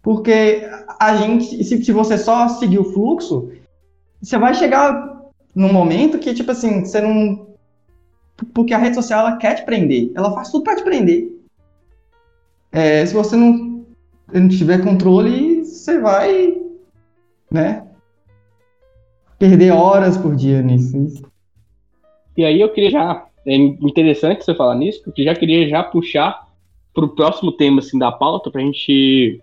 Porque 0.00 0.68
a 1.00 1.16
gente, 1.16 1.64
se, 1.64 1.83
se 1.83 1.92
você 1.92 2.16
só 2.16 2.48
seguir 2.48 2.79
o 2.79 2.92
fluxo, 2.92 3.50
você 4.22 4.38
vai 4.38 4.55
chegar 4.55 5.14
num 5.55 5.72
momento 5.72 6.18
que, 6.18 6.35
tipo 6.35 6.50
assim, 6.50 6.85
você 6.85 7.00
não. 7.00 7.48
Porque 8.53 8.74
a 8.74 8.79
rede 8.79 8.96
social 8.96 9.20
ela 9.20 9.37
quer 9.37 9.55
te 9.55 9.64
prender. 9.64 10.12
Ela 10.14 10.33
faz 10.35 10.50
tudo 10.50 10.64
para 10.64 10.77
te 10.77 10.83
prender. 10.83 11.33
É, 12.70 13.07
se 13.07 13.14
você 13.14 13.37
não, 13.37 13.85
não 14.33 14.48
tiver 14.48 14.83
controle, 14.83 15.64
você 15.64 15.98
vai. 15.98 16.61
né? 17.50 17.87
Perder 19.38 19.72
horas 19.72 20.16
por 20.16 20.35
dia 20.35 20.62
nisso. 20.62 21.22
E 22.36 22.44
aí 22.44 22.60
eu 22.60 22.68
queria 22.68 22.90
já. 22.90 23.26
É 23.46 23.54
interessante 23.54 24.44
você 24.44 24.54
falar 24.54 24.74
nisso, 24.74 25.02
porque 25.04 25.22
já 25.22 25.34
queria 25.34 25.68
já 25.68 25.82
puxar 25.82 26.48
para 26.94 27.04
o 27.04 27.14
próximo 27.14 27.52
tema 27.52 27.80
assim, 27.80 27.98
da 27.98 28.10
pauta, 28.10 28.50
para 28.50 28.62
a 28.62 28.64
gente 28.64 29.40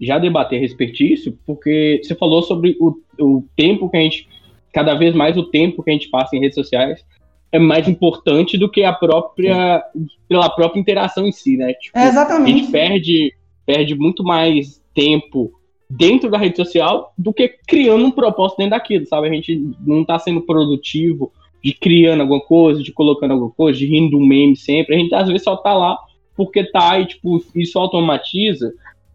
já 0.00 0.18
debater 0.18 0.58
a 0.58 0.60
respeito 0.60 0.94
disso, 0.94 1.36
porque 1.46 2.00
você 2.02 2.14
falou 2.14 2.42
sobre 2.42 2.76
o, 2.80 2.94
o 3.18 3.44
tempo 3.56 3.88
que 3.88 3.96
a 3.96 4.00
gente 4.00 4.28
cada 4.72 4.94
vez 4.94 5.14
mais 5.14 5.36
o 5.36 5.44
tempo 5.44 5.82
que 5.82 5.90
a 5.90 5.92
gente 5.92 6.08
passa 6.08 6.34
em 6.34 6.40
redes 6.40 6.54
sociais 6.54 7.04
é 7.52 7.58
mais 7.58 7.86
importante 7.86 8.56
do 8.56 8.70
que 8.70 8.82
a 8.82 8.92
própria 8.92 9.82
pela 10.28 10.48
própria 10.48 10.80
interação 10.80 11.26
em 11.26 11.32
si, 11.32 11.56
né? 11.56 11.74
Tipo, 11.74 11.98
é 11.98 12.08
exatamente. 12.08 12.52
A 12.52 12.56
gente 12.58 12.70
perde 12.70 13.34
perde 13.66 13.94
muito 13.94 14.24
mais 14.24 14.82
tempo 14.94 15.52
dentro 15.88 16.30
da 16.30 16.38
rede 16.38 16.56
social 16.56 17.12
do 17.16 17.32
que 17.32 17.48
criando 17.66 18.04
um 18.04 18.10
propósito 18.10 18.58
dentro 18.58 18.72
daquilo, 18.72 19.06
sabe? 19.06 19.28
A 19.28 19.32
gente 19.32 19.70
não 19.86 20.00
está 20.02 20.18
sendo 20.18 20.40
produtivo 20.40 21.32
de 21.62 21.72
criando 21.72 22.22
alguma 22.22 22.40
coisa, 22.40 22.82
de 22.82 22.92
colocando 22.92 23.32
alguma 23.32 23.50
coisa, 23.50 23.78
de 23.78 23.86
rindo 23.86 24.18
um 24.18 24.26
meme 24.26 24.56
sempre. 24.56 24.94
A 24.94 24.98
gente 24.98 25.14
às 25.14 25.28
vezes 25.28 25.44
só 25.44 25.56
tá 25.56 25.72
lá 25.74 25.98
porque 26.34 26.64
tá 26.64 26.98
e 26.98 27.06
tipo 27.06 27.42
isso 27.54 27.78
automatiza 27.78 28.72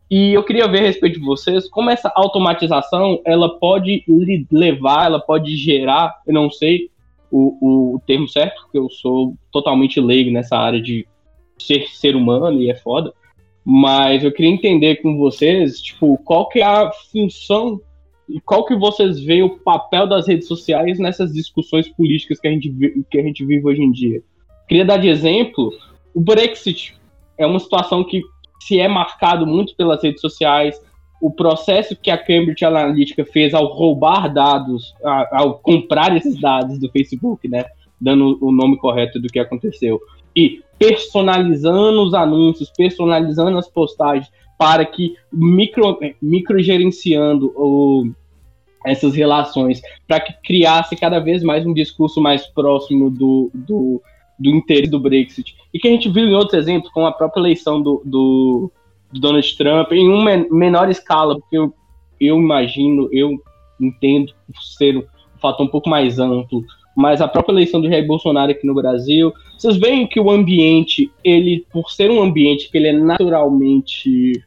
e 0.09 0.33
eu 0.33 0.43
queria 0.43 0.67
ver 0.67 0.79
a 0.79 0.83
respeito 0.83 1.19
de 1.19 1.25
vocês 1.25 1.69
como 1.69 1.89
essa 1.89 2.11
automatização 2.15 3.21
ela 3.25 3.59
pode 3.59 4.05
levar, 4.49 5.05
ela 5.05 5.19
pode 5.19 5.55
gerar, 5.57 6.15
eu 6.25 6.33
não 6.33 6.49
sei 6.49 6.89
o, 7.29 7.95
o 7.95 8.01
termo 8.07 8.27
certo, 8.27 8.61
porque 8.61 8.77
eu 8.77 8.89
sou 8.89 9.35
totalmente 9.51 9.99
leigo 9.99 10.31
nessa 10.31 10.57
área 10.57 10.81
de 10.81 11.05
ser 11.59 11.87
ser 11.89 12.15
humano 12.15 12.61
e 12.61 12.69
é 12.71 12.75
foda. 12.75 13.13
Mas 13.65 14.23
eu 14.23 14.31
queria 14.31 14.51
entender 14.51 15.01
com 15.01 15.17
vocês, 15.17 15.81
tipo, 15.81 16.17
qual 16.19 16.47
que 16.47 16.59
é 16.59 16.63
a 16.63 16.89
função 17.11 17.81
e 18.27 18.41
qual 18.41 18.65
que 18.65 18.75
vocês 18.75 19.19
veem 19.19 19.43
o 19.43 19.57
papel 19.57 20.07
das 20.07 20.27
redes 20.27 20.47
sociais 20.47 20.99
nessas 20.99 21.31
discussões 21.31 21.87
políticas 21.87 22.39
que 22.39 22.47
a 22.47 22.51
gente, 22.51 22.69
que 23.09 23.19
a 23.19 23.23
gente 23.23 23.45
vive 23.45 23.65
hoje 23.65 23.81
em 23.81 23.91
dia. 23.91 24.21
Queria 24.67 24.85
dar 24.85 24.97
de 24.97 25.07
exemplo 25.07 25.71
o 26.13 26.19
Brexit. 26.19 26.95
É 27.37 27.45
uma 27.45 27.59
situação 27.59 28.03
que 28.03 28.21
se 28.59 28.79
é 28.79 28.87
marcado 28.87 29.47
muito 29.47 29.75
pelas 29.75 30.03
redes 30.03 30.19
sociais, 30.19 30.81
o 31.21 31.31
processo 31.31 31.95
que 31.95 32.11
a 32.11 32.17
Cambridge 32.17 32.65
Analytica 32.65 33.25
fez 33.25 33.53
ao 33.53 33.65
roubar 33.65 34.31
dados, 34.31 34.93
ao 35.31 35.59
comprar 35.59 36.15
esses 36.15 36.39
dados 36.39 36.77
do 36.79 36.89
Facebook, 36.91 37.47
né, 37.47 37.65
dando 37.99 38.37
o 38.41 38.51
nome 38.51 38.77
correto 38.77 39.19
do 39.19 39.27
que 39.27 39.39
aconteceu, 39.39 39.99
e 40.35 40.61
personalizando 40.77 42.03
os 42.03 42.13
anúncios, 42.13 42.71
personalizando 42.75 43.57
as 43.57 43.69
postagens 43.69 44.29
para 44.57 44.85
que 44.85 45.15
micro, 45.31 46.59
gerenciando 46.59 47.53
o, 47.55 48.09
essas 48.85 49.15
relações, 49.15 49.81
para 50.07 50.19
que 50.19 50.33
criasse 50.43 50.95
cada 50.95 51.19
vez 51.19 51.43
mais 51.43 51.65
um 51.65 51.73
discurso 51.73 52.19
mais 52.19 52.47
próximo 52.47 53.09
do, 53.09 53.51
do 53.53 54.01
do 54.37 54.49
interesse 54.49 54.91
do 54.91 54.99
Brexit. 54.99 55.55
E 55.73 55.79
que 55.79 55.87
a 55.87 55.91
gente 55.91 56.09
viu 56.09 56.25
em 56.25 56.35
outros 56.35 56.53
exemplos, 56.53 56.91
como 56.91 57.07
a 57.07 57.11
própria 57.11 57.41
eleição 57.41 57.81
do, 57.81 58.01
do, 58.05 58.71
do 59.11 59.19
Donald 59.19 59.57
Trump, 59.57 59.91
em 59.91 60.07
uma 60.07 60.37
menor 60.51 60.89
escala, 60.89 61.39
porque 61.39 61.57
eu, 61.57 61.73
eu 62.19 62.37
imagino, 62.37 63.09
eu 63.11 63.41
entendo 63.79 64.33
ser 64.75 64.97
um 64.97 65.03
fator 65.39 65.65
um 65.65 65.69
pouco 65.69 65.89
mais 65.89 66.19
amplo, 66.19 66.63
mas 66.97 67.21
a 67.21 67.27
própria 67.27 67.53
eleição 67.53 67.79
do 67.79 67.87
Jair 67.87 68.07
Bolsonaro 68.07 68.51
aqui 68.51 68.65
no 68.65 68.73
Brasil, 68.73 69.31
vocês 69.55 69.77
veem 69.77 70.07
que 70.07 70.19
o 70.19 70.31
ambiente, 70.31 71.11
ele, 71.23 71.63
por 71.71 71.91
ser 71.91 72.09
um 72.09 72.19
ambiente 72.19 72.71
que 72.71 72.75
ele 72.75 72.87
é 72.87 72.91
naturalmente 72.91 74.43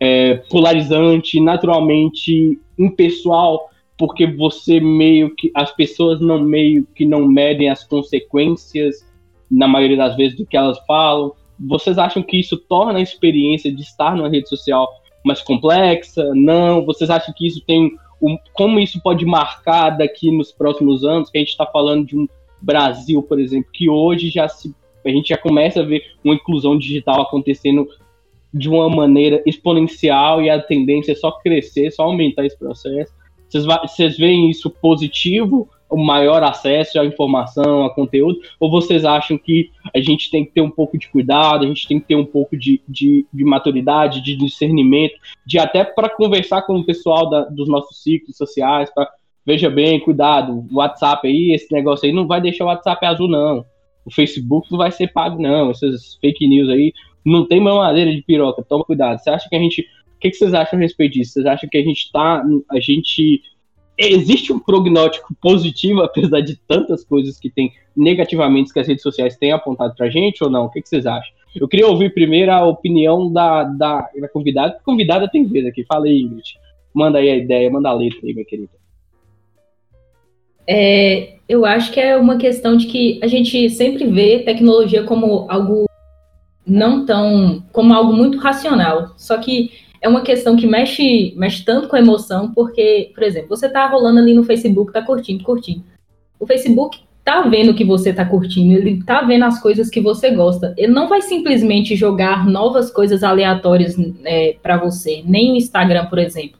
é, 0.00 0.36
polarizante, 0.48 1.38
naturalmente 1.38 2.58
impessoal, 2.78 3.68
porque 3.98 4.26
você 4.26 4.80
meio 4.80 5.34
que 5.34 5.50
as 5.54 5.70
pessoas 5.70 6.18
não 6.18 6.42
meio 6.42 6.86
que 6.94 7.04
não 7.04 7.28
medem 7.28 7.68
as 7.68 7.84
consequências 7.84 9.06
na 9.50 9.68
maioria 9.68 9.98
das 9.98 10.16
vezes 10.16 10.38
do 10.38 10.46
que 10.46 10.56
elas 10.56 10.78
falam. 10.86 11.34
Vocês 11.58 11.98
acham 11.98 12.22
que 12.22 12.40
isso 12.40 12.56
torna 12.56 13.00
a 13.00 13.02
experiência 13.02 13.70
de 13.70 13.82
estar 13.82 14.16
numa 14.16 14.30
rede 14.30 14.48
social 14.48 14.88
mais 15.22 15.42
complexa? 15.42 16.32
Não. 16.34 16.86
Vocês 16.86 17.10
acham 17.10 17.34
que 17.36 17.46
isso 17.46 17.60
tem 17.66 17.92
um, 18.20 18.36
como 18.52 18.78
isso 18.78 19.00
pode 19.02 19.24
marcar 19.24 19.90
daqui 19.90 20.30
nos 20.30 20.52
próximos 20.52 21.04
anos? 21.04 21.30
Que 21.30 21.38
a 21.38 21.40
gente 21.40 21.50
está 21.50 21.66
falando 21.66 22.06
de 22.06 22.16
um 22.16 22.28
Brasil, 22.60 23.22
por 23.22 23.40
exemplo, 23.40 23.70
que 23.72 23.88
hoje 23.88 24.28
já 24.28 24.48
se 24.48 24.74
a 25.04 25.08
gente 25.08 25.30
já 25.30 25.38
começa 25.38 25.80
a 25.80 25.82
ver 25.82 26.02
uma 26.22 26.34
inclusão 26.34 26.78
digital 26.78 27.22
acontecendo 27.22 27.88
de 28.52 28.68
uma 28.68 28.88
maneira 28.88 29.42
exponencial 29.46 30.42
e 30.42 30.50
a 30.50 30.60
tendência 30.60 31.12
é 31.12 31.14
só 31.14 31.30
crescer, 31.32 31.90
só 31.90 32.02
aumentar 32.02 32.44
esse 32.44 32.58
processo. 32.58 33.12
Vocês, 33.48 33.64
vocês 33.64 34.18
veem 34.18 34.50
isso 34.50 34.70
positivo, 34.70 35.68
o 35.88 35.96
maior 35.96 36.42
acesso 36.42 37.00
à 37.00 37.04
informação, 37.04 37.84
a 37.84 37.94
conteúdo, 37.94 38.38
ou 38.60 38.70
vocês 38.70 39.04
acham 39.04 39.38
que 39.38 39.70
a 39.94 40.00
gente 40.00 40.30
tem 40.30 40.44
que 40.44 40.52
ter 40.52 40.60
um 40.60 40.70
pouco 40.70 40.98
de 40.98 41.08
cuidado, 41.08 41.64
a 41.64 41.68
gente 41.68 41.86
tem 41.86 42.00
que 42.00 42.06
ter 42.06 42.16
um 42.16 42.24
pouco 42.24 42.56
de, 42.56 42.80
de, 42.88 43.26
de 43.32 43.44
maturidade, 43.44 44.22
de 44.22 44.36
discernimento, 44.36 45.14
de 45.46 45.58
até 45.58 45.84
para 45.84 46.08
conversar 46.08 46.62
com 46.62 46.76
o 46.76 46.84
pessoal 46.84 47.28
da, 47.28 47.42
dos 47.42 47.68
nossos 47.68 48.02
ciclos 48.02 48.36
sociais, 48.36 48.90
para 48.94 49.10
veja 49.44 49.70
bem, 49.70 49.98
cuidado, 50.00 50.66
o 50.70 50.76
WhatsApp 50.76 51.26
aí, 51.26 51.52
esse 51.52 51.72
negócio 51.72 52.06
aí 52.06 52.12
não 52.12 52.26
vai 52.26 52.40
deixar 52.40 52.64
o 52.64 52.68
WhatsApp 52.68 53.04
azul, 53.06 53.28
não. 53.28 53.64
O 54.04 54.10
Facebook 54.12 54.70
não 54.70 54.78
vai 54.78 54.90
ser 54.90 55.12
pago, 55.12 55.40
não. 55.40 55.70
Essas 55.70 56.16
fake 56.20 56.46
news 56.46 56.68
aí 56.68 56.92
não 57.24 57.46
tem 57.46 57.60
madeira 57.60 58.14
de 58.14 58.22
piroca, 58.22 58.62
toma 58.62 58.84
cuidado. 58.84 59.18
Você 59.18 59.30
acha 59.30 59.48
que 59.48 59.56
a 59.56 59.58
gente 59.58 59.86
que, 60.20 60.30
que 60.30 60.36
vocês 60.36 60.52
acham 60.52 60.78
a 60.78 60.82
respeito 60.82 61.14
disso? 61.14 61.32
Vocês 61.32 61.46
acham 61.46 61.68
que 61.68 61.78
a 61.78 61.82
gente 61.82 62.04
está. 62.04 62.44
A 62.70 62.78
gente. 62.78 63.42
Existe 64.02 64.50
um 64.50 64.58
prognóstico 64.58 65.34
positivo, 65.42 66.00
apesar 66.00 66.40
de 66.40 66.56
tantas 66.56 67.04
coisas 67.04 67.38
que 67.38 67.50
tem 67.50 67.72
negativamente 67.94 68.72
que 68.72 68.80
as 68.80 68.88
redes 68.88 69.02
sociais 69.02 69.36
têm 69.36 69.52
apontado 69.52 69.94
pra 69.94 70.08
gente 70.08 70.42
ou 70.42 70.48
não? 70.48 70.64
O 70.64 70.70
que, 70.70 70.80
que 70.80 70.88
vocês 70.88 71.04
acham? 71.04 71.30
Eu 71.54 71.68
queria 71.68 71.86
ouvir 71.86 72.14
primeiro 72.14 72.50
a 72.50 72.64
opinião 72.64 73.30
da, 73.30 73.64
da, 73.64 74.08
da 74.18 74.28
convidada. 74.28 74.76
A 74.76 74.84
convidada 74.84 75.28
tem 75.28 75.44
vez 75.44 75.66
aqui. 75.66 75.84
Fala 75.84 76.06
aí, 76.06 76.22
Ingrid. 76.22 76.54
Manda 76.94 77.18
aí 77.18 77.28
a 77.28 77.36
ideia, 77.36 77.70
manda 77.70 77.90
a 77.90 77.92
letra 77.92 78.20
aí, 78.24 78.32
minha 78.32 78.46
querida. 78.46 78.70
É, 80.66 81.34
eu 81.48 81.66
acho 81.66 81.92
que 81.92 82.00
é 82.00 82.16
uma 82.16 82.38
questão 82.38 82.76
de 82.76 82.86
que 82.86 83.20
a 83.22 83.26
gente 83.26 83.68
sempre 83.68 84.06
vê 84.06 84.38
tecnologia 84.38 85.02
como 85.02 85.46
algo 85.50 85.86
não 86.64 87.04
tão. 87.04 87.62
como 87.72 87.92
algo 87.92 88.12
muito 88.14 88.38
racional. 88.38 89.12
Só 89.18 89.36
que 89.36 89.72
é 90.00 90.08
uma 90.08 90.22
questão 90.22 90.56
que 90.56 90.66
mexe, 90.66 91.34
mexe 91.36 91.64
tanto 91.64 91.88
com 91.88 91.96
a 91.96 92.00
emoção, 92.00 92.52
porque, 92.52 93.10
por 93.14 93.22
exemplo, 93.22 93.50
você 93.50 93.68
tá 93.68 93.86
rolando 93.86 94.18
ali 94.18 94.32
no 94.32 94.44
Facebook, 94.44 94.92
tá 94.92 95.02
curtindo, 95.02 95.44
curtindo. 95.44 95.84
O 96.38 96.46
Facebook 96.46 97.00
tá 97.22 97.42
vendo 97.42 97.72
o 97.72 97.74
que 97.74 97.84
você 97.84 98.12
tá 98.12 98.24
curtindo, 98.24 98.72
ele 98.72 99.02
tá 99.04 99.20
vendo 99.20 99.44
as 99.44 99.60
coisas 99.60 99.90
que 99.90 100.00
você 100.00 100.30
gosta. 100.30 100.74
Ele 100.76 100.92
não 100.92 101.08
vai 101.08 101.20
simplesmente 101.20 101.94
jogar 101.94 102.46
novas 102.46 102.90
coisas 102.90 103.22
aleatórias 103.22 103.94
é, 104.24 104.56
para 104.62 104.78
você, 104.78 105.22
nem 105.26 105.52
o 105.52 105.56
Instagram, 105.56 106.06
por 106.06 106.18
exemplo. 106.18 106.58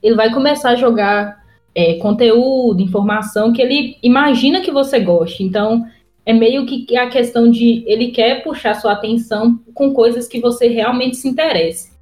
Ele 0.00 0.14
vai 0.14 0.32
começar 0.32 0.70
a 0.70 0.76
jogar 0.76 1.44
é, 1.74 1.94
conteúdo, 1.94 2.80
informação 2.80 3.52
que 3.52 3.60
ele 3.60 3.96
imagina 4.00 4.60
que 4.60 4.70
você 4.70 5.00
goste. 5.00 5.42
Então, 5.42 5.84
é 6.24 6.32
meio 6.32 6.64
que 6.66 6.96
a 6.96 7.08
questão 7.08 7.50
de 7.50 7.82
ele 7.86 8.08
quer 8.08 8.44
puxar 8.44 8.74
sua 8.74 8.92
atenção 8.92 9.58
com 9.74 9.92
coisas 9.92 10.28
que 10.28 10.40
você 10.40 10.68
realmente 10.68 11.16
se 11.16 11.28
interesse. 11.28 11.95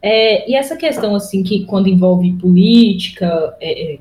É, 0.00 0.50
e 0.50 0.54
essa 0.54 0.76
questão, 0.76 1.14
assim, 1.14 1.42
que 1.42 1.64
quando 1.64 1.88
envolve 1.88 2.32
política, 2.34 3.56
é, 3.60 3.94
é 3.94 3.98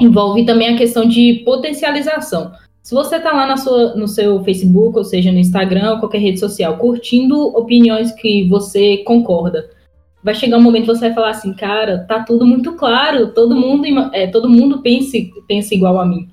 envolve 0.00 0.44
também 0.44 0.68
a 0.68 0.76
questão 0.76 1.06
de 1.06 1.42
potencialização. 1.44 2.52
Se 2.82 2.94
você 2.94 3.16
está 3.16 3.32
lá 3.32 3.46
na 3.46 3.56
sua, 3.56 3.94
no 3.94 4.08
seu 4.08 4.42
Facebook, 4.42 4.96
ou 4.96 5.04
seja, 5.04 5.30
no 5.30 5.38
Instagram 5.38 5.92
ou 5.92 5.98
qualquer 5.98 6.18
rede 6.18 6.40
social, 6.40 6.76
curtindo 6.78 7.38
opiniões 7.56 8.10
que 8.12 8.48
você 8.48 8.98
concorda, 8.98 9.70
vai 10.22 10.34
chegar 10.34 10.58
um 10.58 10.62
momento 10.62 10.86
que 10.86 10.94
você 10.94 11.06
vai 11.06 11.14
falar 11.14 11.30
assim, 11.30 11.52
cara, 11.52 12.04
tá 12.08 12.24
tudo 12.24 12.46
muito 12.46 12.72
claro, 12.72 13.28
todo 13.32 13.54
mundo, 13.54 13.86
é, 14.12 14.26
todo 14.26 14.48
mundo 14.48 14.80
pensa, 14.82 15.18
pensa 15.46 15.74
igual 15.74 15.98
a 16.00 16.06
mim. 16.06 16.28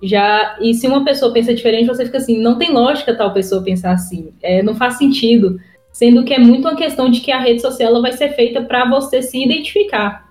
Já, 0.00 0.56
e 0.60 0.74
se 0.74 0.86
uma 0.86 1.04
pessoa 1.04 1.32
pensa 1.32 1.52
diferente, 1.52 1.88
você 1.88 2.04
fica 2.04 2.18
assim, 2.18 2.38
não 2.38 2.56
tem 2.56 2.72
lógica 2.72 3.16
tal 3.16 3.32
pessoa 3.32 3.62
pensar 3.62 3.92
assim, 3.92 4.32
é, 4.40 4.62
não 4.62 4.76
faz 4.76 4.94
sentido. 4.98 5.58
Sendo 5.98 6.22
que 6.22 6.32
é 6.32 6.38
muito 6.38 6.60
uma 6.60 6.76
questão 6.76 7.10
de 7.10 7.18
que 7.18 7.32
a 7.32 7.40
rede 7.40 7.60
social 7.60 7.90
ela 7.90 8.00
vai 8.00 8.12
ser 8.12 8.28
feita 8.28 8.62
para 8.62 8.88
você 8.88 9.20
se 9.20 9.42
identificar. 9.42 10.28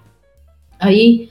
Aí, 0.80 1.27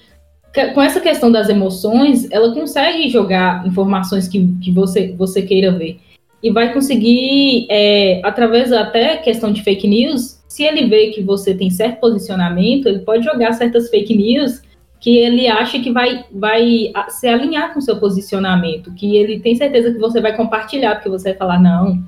com 0.75 0.83
essa 0.83 1.01
questão 1.01 1.33
das 1.33 1.49
emoções, 1.49 2.31
ela 2.31 2.53
consegue 2.53 3.09
jogar 3.09 3.67
informações 3.67 4.29
que, 4.29 4.47
que 4.63 4.71
você, 4.71 5.15
você 5.17 5.41
queira 5.41 5.73
ver. 5.73 6.01
E 6.43 6.51
vai 6.51 6.71
conseguir, 6.71 7.67
é, 7.71 8.21
através 8.23 8.75
até 8.75 9.17
questão 9.17 9.51
de 9.51 9.63
fake 9.63 9.89
news, 9.89 10.39
se 10.47 10.65
ele 10.65 10.85
vê 10.85 11.07
que 11.13 11.23
você 11.23 11.55
tem 11.55 11.71
certo 11.71 11.99
posicionamento, 11.99 12.89
ele 12.89 12.99
pode 12.99 13.25
jogar 13.25 13.55
certas 13.55 13.89
fake 13.89 14.15
news 14.15 14.61
que 15.01 15.17
ele 15.17 15.49
acha 15.49 15.81
que 15.81 15.91
vai, 15.91 16.27
vai 16.31 16.93
se 17.09 17.27
alinhar 17.27 17.73
com 17.73 17.79
o 17.79 17.83
seu 17.83 17.99
posicionamento, 17.99 18.93
que 18.93 19.17
ele 19.17 19.41
tem 19.41 19.55
certeza 19.55 19.95
que 19.95 19.99
você 19.99 20.21
vai 20.21 20.37
compartilhar, 20.37 20.97
porque 20.97 21.09
você 21.09 21.31
vai 21.31 21.39
falar, 21.39 21.59
não, 21.59 22.05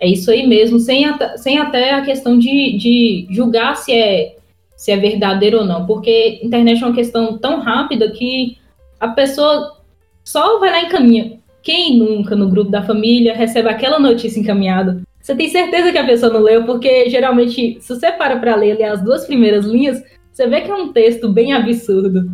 é 0.00 0.06
isso 0.06 0.30
aí 0.30 0.46
mesmo, 0.46 0.78
sem, 0.78 1.04
sem 1.36 1.58
até 1.58 1.92
a 1.92 2.02
questão 2.02 2.38
de, 2.38 2.76
de 2.76 3.26
julgar 3.30 3.76
se 3.76 3.92
é, 3.92 4.36
se 4.76 4.92
é 4.92 4.96
verdadeiro 4.96 5.58
ou 5.58 5.64
não, 5.64 5.86
porque 5.86 6.40
internet 6.42 6.82
é 6.82 6.86
uma 6.86 6.94
questão 6.94 7.36
tão 7.36 7.60
rápida 7.60 8.10
que 8.10 8.56
a 9.00 9.08
pessoa 9.08 9.76
só 10.24 10.58
vai 10.58 10.70
lá 10.70 10.82
e 10.82 10.86
encaminha. 10.86 11.38
Quem 11.62 11.98
nunca 11.98 12.36
no 12.36 12.48
grupo 12.48 12.70
da 12.70 12.82
família 12.82 13.34
recebe 13.34 13.68
aquela 13.68 13.98
notícia 13.98 14.38
encaminhada? 14.38 15.02
Você 15.20 15.34
tem 15.34 15.48
certeza 15.48 15.90
que 15.90 15.98
a 15.98 16.06
pessoa 16.06 16.32
não 16.32 16.40
leu, 16.40 16.64
porque 16.64 17.10
geralmente, 17.10 17.78
se 17.80 17.94
você 17.94 18.12
para 18.12 18.38
para 18.38 18.54
ler 18.54 18.72
ali 18.72 18.84
as 18.84 19.02
duas 19.02 19.26
primeiras 19.26 19.64
linhas, 19.64 20.02
você 20.32 20.46
vê 20.46 20.60
que 20.60 20.70
é 20.70 20.74
um 20.74 20.92
texto 20.92 21.28
bem 21.28 21.52
absurdo. 21.52 22.30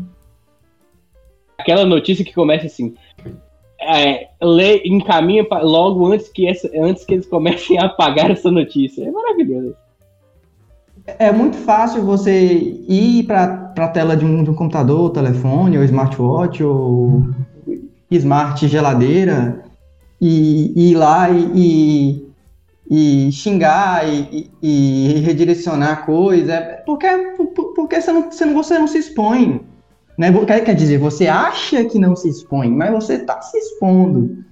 Aquela 1.59 1.87
notícia 1.87 2.25
que 2.25 2.35
começa 2.35 2.67
assim: 2.67 2.95
é, 3.85 4.29
lê, 4.43 4.83
encaminha 4.85 5.45
pra, 5.45 5.63
logo 5.63 6.13
antes 6.13 6.29
que, 6.29 6.47
essa, 6.47 6.71
antes 6.75 7.05
que 7.05 7.15
eles 7.15 7.27
comecem 7.27 7.79
a 7.79 7.87
apagar 7.87 8.31
essa 8.31 8.51
notícia. 8.51 9.05
É 9.05 9.11
maravilhoso. 9.11 9.75
É 11.07 11.31
muito 11.31 11.57
fácil 11.59 12.03
você 12.03 12.55
ir 12.89 13.25
para 13.25 13.75
a 13.77 13.89
tela 13.89 14.17
de 14.17 14.25
um, 14.25 14.43
de 14.43 14.51
um 14.51 14.55
computador, 14.55 15.11
telefone, 15.11 15.77
ou 15.77 15.85
smartwatch, 15.85 16.65
ou 16.65 17.23
smart 18.11 18.67
geladeira, 18.67 19.65
e, 20.21 20.73
e 20.75 20.91
ir 20.93 20.95
lá 20.95 21.29
e, 21.31 22.25
e, 22.91 23.27
e 23.29 23.33
xingar 23.33 24.09
e, 24.09 24.51
e, 24.63 25.21
redirecionar 25.21 26.07
coisa. 26.07 26.83
Porque, 26.87 27.07
porque 27.75 28.01
você, 28.01 28.13
não, 28.13 28.31
você, 28.31 28.45
não, 28.47 28.55
você 28.55 28.79
não 28.79 28.89
se 28.89 28.99
expõe. 28.99 29.61
Né? 30.17 30.33
Quer 30.65 30.75
dizer, 30.75 30.99
você 30.99 31.27
acha 31.27 31.85
que 31.85 31.99
não 31.99 32.15
se 32.15 32.29
expõe, 32.29 32.71
mas 32.71 32.93
você 32.93 33.15
está 33.15 33.41
se 33.41 33.57
expondo. 33.59 34.45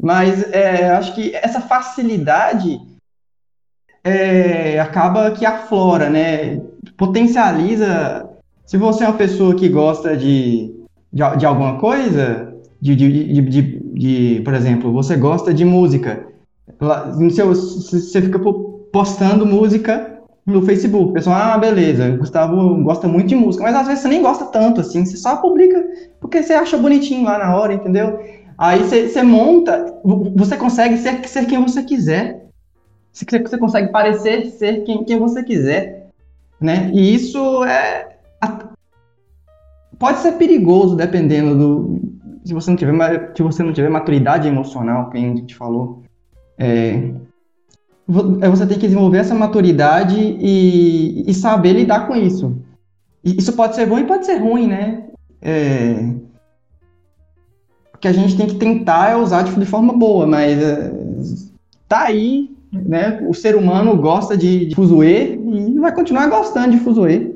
Mas 0.00 0.50
é, 0.52 0.90
acho 0.90 1.14
que 1.14 1.34
essa 1.34 1.60
facilidade 1.60 2.80
é, 4.02 4.80
acaba 4.80 5.30
que 5.30 5.44
aflora, 5.44 6.08
né? 6.08 6.60
Potencializa. 6.96 8.28
Se 8.64 8.76
você 8.76 9.04
é 9.04 9.08
uma 9.08 9.16
pessoa 9.16 9.54
que 9.54 9.68
gosta 9.68 10.16
de, 10.16 10.74
de, 11.12 11.36
de 11.36 11.46
alguma 11.46 11.78
coisa, 11.78 12.54
de, 12.80 12.96
de, 12.96 13.42
de, 13.42 13.80
de, 13.92 14.42
por 14.42 14.54
exemplo, 14.54 14.92
você 14.92 15.16
gosta 15.16 15.52
de 15.52 15.64
música, 15.64 16.26
no 17.18 17.30
seu, 17.30 17.48
você 17.48 18.22
fica 18.22 18.38
postando 18.92 19.44
música 19.44 20.09
no 20.46 20.62
Facebook. 20.62 21.10
O 21.10 21.12
pessoal, 21.12 21.36
ah, 21.36 21.58
beleza, 21.58 22.16
Gustavo 22.16 22.82
gosta 22.82 23.06
muito 23.06 23.28
de 23.28 23.36
música, 23.36 23.64
mas 23.64 23.74
às 23.74 23.86
vezes 23.86 24.02
você 24.02 24.08
nem 24.08 24.22
gosta 24.22 24.46
tanto, 24.46 24.80
assim, 24.80 25.04
você 25.04 25.16
só 25.16 25.36
publica 25.36 25.84
porque 26.20 26.42
você 26.42 26.54
acha 26.54 26.76
bonitinho 26.76 27.24
lá 27.24 27.38
na 27.38 27.56
hora, 27.56 27.74
entendeu? 27.74 28.20
Aí 28.58 28.80
você, 28.80 29.08
você 29.08 29.22
monta, 29.22 29.94
você 30.34 30.56
consegue 30.56 30.98
ser, 30.98 31.26
ser 31.26 31.46
quem 31.46 31.62
você 31.62 31.82
quiser. 31.82 32.46
Você, 33.12 33.24
você 33.38 33.58
consegue 33.58 33.90
parecer 33.90 34.46
ser 34.50 34.84
quem, 34.84 35.04
quem 35.04 35.18
você 35.18 35.42
quiser, 35.42 36.08
né? 36.60 36.90
E 36.92 37.14
isso 37.14 37.64
é 37.64 38.10
pode 40.00 40.18
ser 40.20 40.32
perigoso 40.32 40.96
dependendo 40.96 41.54
do 41.54 42.00
se 42.42 42.54
você 42.54 42.70
não 42.70 42.76
tiver 42.76 43.32
se 43.36 43.42
você 43.42 43.62
não 43.62 43.72
tiver 43.72 43.90
maturidade 43.90 44.48
emocional, 44.48 45.10
que 45.10 45.18
a 45.18 45.20
gente 45.20 45.54
falou. 45.54 46.02
É, 46.58 47.12
você 48.10 48.66
tem 48.66 48.78
que 48.78 48.86
desenvolver 48.86 49.18
essa 49.18 49.34
maturidade 49.34 50.18
e, 50.18 51.24
e 51.30 51.32
saber 51.32 51.74
lidar 51.74 52.06
com 52.08 52.16
isso. 52.16 52.56
Isso 53.22 53.52
pode 53.52 53.76
ser 53.76 53.86
bom 53.86 53.98
e 53.98 54.04
pode 54.04 54.26
ser 54.26 54.36
ruim, 54.36 54.66
né? 54.66 55.04
É, 55.40 56.12
o 57.94 57.98
que 57.98 58.08
a 58.08 58.12
gente 58.12 58.36
tem 58.36 58.46
que 58.46 58.56
tentar 58.56 59.10
é 59.10 59.16
usar 59.16 59.42
de, 59.42 59.54
de 59.54 59.66
forma 59.66 59.92
boa, 59.92 60.26
mas 60.26 60.60
é, 60.60 60.92
tá 61.86 62.04
aí, 62.04 62.50
né? 62.72 63.24
O 63.28 63.34
ser 63.34 63.54
humano 63.54 63.96
gosta 63.96 64.36
de, 64.36 64.66
de 64.66 64.74
fuzuê 64.74 65.34
e 65.34 65.78
vai 65.78 65.94
continuar 65.94 66.28
gostando 66.28 66.72
de 66.72 66.82
fuzuê. 66.82 67.32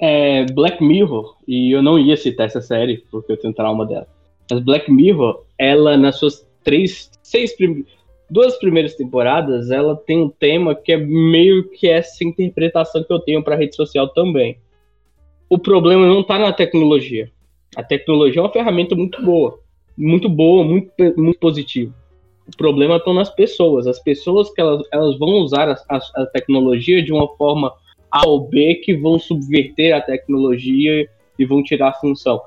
É 0.00 0.46
Black 0.52 0.82
Mirror, 0.84 1.36
e 1.46 1.74
eu 1.74 1.82
não 1.82 1.98
ia 1.98 2.16
citar 2.16 2.46
essa 2.46 2.60
série 2.60 3.04
porque 3.10 3.32
eu 3.32 3.36
tenho 3.36 3.52
trauma 3.52 3.84
dela. 3.84 4.06
Mas 4.48 4.60
Black 4.60 4.92
Mirror, 4.92 5.42
ela 5.58 5.96
nas 5.96 6.16
suas 6.16 6.46
três, 6.62 7.10
seis 7.22 7.56
primeiras 7.56 7.97
duas 8.30 8.56
primeiras 8.58 8.94
temporadas, 8.94 9.70
ela 9.70 9.96
tem 9.96 10.18
um 10.22 10.28
tema 10.28 10.74
que 10.74 10.92
é 10.92 10.96
meio 10.96 11.68
que 11.70 11.88
essa 11.88 12.24
interpretação 12.24 13.02
que 13.02 13.12
eu 13.12 13.20
tenho 13.20 13.42
para 13.42 13.56
rede 13.56 13.74
social 13.74 14.08
também. 14.08 14.58
O 15.48 15.58
problema 15.58 16.06
não 16.06 16.20
está 16.20 16.38
na 16.38 16.52
tecnologia. 16.52 17.30
A 17.74 17.82
tecnologia 17.82 18.40
é 18.40 18.44
uma 18.44 18.52
ferramenta 18.52 18.94
muito 18.94 19.22
boa, 19.22 19.58
muito 19.96 20.28
boa, 20.28 20.64
muito, 20.64 20.92
muito 21.16 21.38
positiva. 21.38 21.94
O 22.46 22.56
problema 22.56 22.96
está 22.96 23.12
nas 23.12 23.30
pessoas. 23.30 23.86
As 23.86 23.98
pessoas 23.98 24.50
que 24.50 24.60
elas, 24.60 24.82
elas 24.92 25.18
vão 25.18 25.28
usar 25.40 25.68
a, 25.68 25.76
a, 25.88 26.22
a 26.22 26.26
tecnologia 26.26 27.02
de 27.02 27.12
uma 27.12 27.28
forma 27.36 27.72
A 28.10 28.26
ou 28.26 28.48
B 28.48 28.76
que 28.76 28.96
vão 28.96 29.18
subverter 29.18 29.94
a 29.94 30.00
tecnologia 30.00 31.08
e 31.38 31.44
vão 31.44 31.62
tirar 31.62 31.88
a 31.90 31.94
função. 31.94 32.40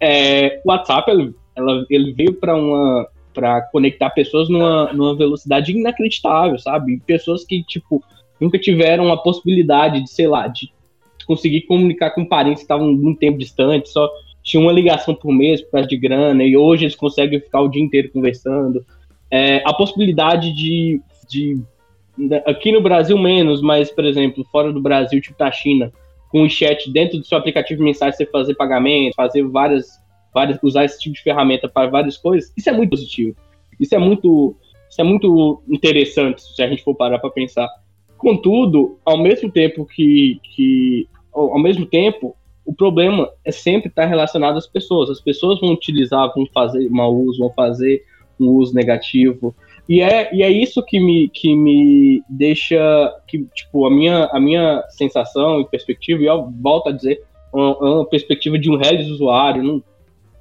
É, 0.00 0.60
o 0.64 0.68
WhatsApp 0.68 1.10
ele, 1.10 1.34
ela, 1.54 1.86
ele 1.88 2.12
veio 2.12 2.34
para 2.34 2.54
uma 2.54 3.08
para 3.36 3.60
conectar 3.60 4.08
pessoas 4.08 4.48
numa, 4.48 4.90
numa 4.94 5.14
velocidade 5.14 5.72
inacreditável, 5.72 6.58
sabe? 6.58 7.02
Pessoas 7.06 7.44
que, 7.44 7.62
tipo, 7.62 8.02
nunca 8.40 8.58
tiveram 8.58 9.12
a 9.12 9.16
possibilidade 9.18 10.02
de, 10.02 10.10
sei 10.10 10.26
lá, 10.26 10.48
de 10.48 10.72
conseguir 11.26 11.62
comunicar 11.62 12.12
com 12.12 12.24
parentes 12.24 12.60
que 12.60 12.64
estavam 12.64 12.90
muito 12.92 13.18
tempo 13.18 13.36
distante, 13.36 13.90
só 13.90 14.10
tinha 14.42 14.62
uma 14.62 14.72
ligação 14.72 15.14
por 15.14 15.32
mês 15.32 15.60
por 15.60 15.72
causa 15.72 15.88
de 15.88 15.96
grana, 15.98 16.42
e 16.42 16.56
hoje 16.56 16.84
eles 16.84 16.96
conseguem 16.96 17.40
ficar 17.40 17.60
o 17.60 17.68
dia 17.68 17.82
inteiro 17.82 18.10
conversando. 18.10 18.82
É, 19.30 19.62
a 19.66 19.74
possibilidade 19.74 20.54
de, 20.54 21.00
de. 21.28 21.60
Aqui 22.46 22.72
no 22.72 22.80
Brasil, 22.80 23.18
menos, 23.18 23.60
mas, 23.60 23.90
por 23.90 24.04
exemplo, 24.04 24.46
fora 24.50 24.72
do 24.72 24.80
Brasil, 24.80 25.20
tipo 25.20 25.38
da 25.38 25.50
China, 25.50 25.92
com 26.30 26.42
o 26.42 26.48
chat 26.48 26.90
dentro 26.90 27.18
do 27.18 27.26
seu 27.26 27.36
aplicativo 27.36 27.80
de 27.80 27.84
mensagem, 27.84 28.16
você 28.16 28.24
fazer 28.24 28.54
pagamento, 28.54 29.14
fazer 29.14 29.42
várias 29.42 30.00
várias, 30.36 30.58
usar 30.62 30.84
esse 30.84 30.98
tipo 30.98 31.14
de 31.14 31.22
ferramenta 31.22 31.66
para 31.66 31.88
várias 31.88 32.18
coisas, 32.18 32.52
isso 32.54 32.68
é 32.68 32.72
muito 32.72 32.90
positivo. 32.90 33.34
Isso 33.80 33.94
é 33.94 33.98
muito, 33.98 34.54
isso 34.90 35.00
é 35.00 35.04
muito 35.04 35.62
interessante 35.66 36.42
se 36.42 36.62
a 36.62 36.68
gente 36.68 36.84
for 36.84 36.94
parar 36.94 37.18
para 37.18 37.30
pensar. 37.30 37.66
Contudo, 38.18 38.98
ao 39.02 39.16
mesmo 39.16 39.50
tempo 39.50 39.86
que, 39.86 40.38
que 40.42 41.08
ao 41.32 41.58
mesmo 41.58 41.86
tempo, 41.86 42.36
o 42.66 42.74
problema 42.74 43.30
é 43.44 43.50
sempre 43.50 43.88
estar 43.88 44.04
relacionado 44.04 44.58
às 44.58 44.66
pessoas. 44.66 45.08
As 45.08 45.20
pessoas 45.20 45.58
vão 45.58 45.70
utilizar, 45.70 46.30
vão 46.34 46.46
fazer 46.52 46.90
mau 46.90 47.14
uso, 47.14 47.38
vão 47.38 47.52
fazer 47.54 48.04
um 48.38 48.48
uso 48.48 48.74
negativo. 48.74 49.54
E 49.88 50.02
é, 50.02 50.34
e 50.34 50.42
é 50.42 50.50
isso 50.50 50.82
que 50.82 50.98
me, 51.00 51.28
que 51.28 51.54
me 51.54 52.22
deixa, 52.28 52.76
que, 53.26 53.46
tipo, 53.54 53.86
a 53.86 53.90
minha, 53.90 54.24
a 54.26 54.40
minha 54.40 54.84
sensação 54.90 55.60
e 55.60 55.66
perspectiva, 55.66 56.22
e 56.22 56.26
eu 56.26 56.52
volto 56.60 56.88
a 56.88 56.92
dizer, 56.92 57.22
uma, 57.52 57.78
uma 57.78 58.06
perspectiva 58.06 58.58
de 58.58 58.70
um 58.70 58.76
redes 58.76 59.08
usuário. 59.08 59.62
Não, 59.62 59.82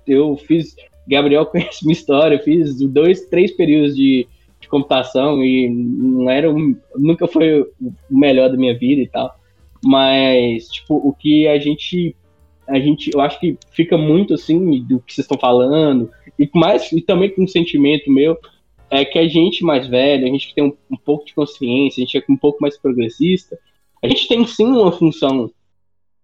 eu 0.08 0.36
fiz, 0.38 0.76
Gabriel 1.08 1.46
conhece 1.48 1.86
minha 1.86 1.94
história, 1.94 2.36
eu 2.36 2.44
fiz 2.44 2.78
dois, 2.80 3.26
três 3.28 3.52
períodos 3.52 3.96
de, 3.96 4.28
de 4.60 4.68
computação 4.68 5.44
e 5.44 5.70
não 5.70 6.30
era 6.30 6.52
um, 6.52 6.76
nunca 6.96 7.28
foi 7.28 7.62
o 7.62 7.68
melhor 8.10 8.50
da 8.50 8.58
minha 8.58 8.78
vida 8.78 9.02
e 9.02 9.08
tal. 9.08 9.36
Mas, 9.84 10.68
tipo, 10.68 10.96
o 10.96 11.14
que 11.14 11.48
a 11.48 11.60
gente. 11.60 12.16
A 12.68 12.80
gente, 12.80 13.12
eu 13.14 13.22
acho 13.22 13.40
que 13.40 13.56
fica 13.70 13.96
muito 13.96 14.34
assim 14.34 14.82
do 14.82 15.00
que 15.00 15.14
vocês 15.14 15.26
estão 15.26 15.38
falando, 15.38 16.10
e 16.40 16.50
mais, 16.56 16.92
e 16.92 17.00
também 17.00 17.30
com 17.30 17.44
um 17.44 17.48
sentimento 17.48 18.12
meu, 18.12 18.36
é 18.90 19.06
que 19.06 19.20
a 19.20 19.28
gente 19.28 19.64
mais 19.64 19.88
velho, 19.88 20.26
a 20.26 20.30
gente 20.30 20.48
que 20.48 20.56
tem 20.56 20.64
um, 20.64 20.74
um, 20.90 20.98
pouco 20.98 21.26
de 21.26 21.36
consciência, 21.36 22.02
a 22.02 22.06
gente 22.06 22.18
é 22.18 22.24
um 22.28 22.38
pouco 22.38 22.58
mais 22.60 22.76
progressista, 22.76 23.56
a 24.04 24.08
gente 24.08 24.28
tem 24.28 24.46
sim 24.48 24.66
uma 24.66 24.92
função 24.92 25.52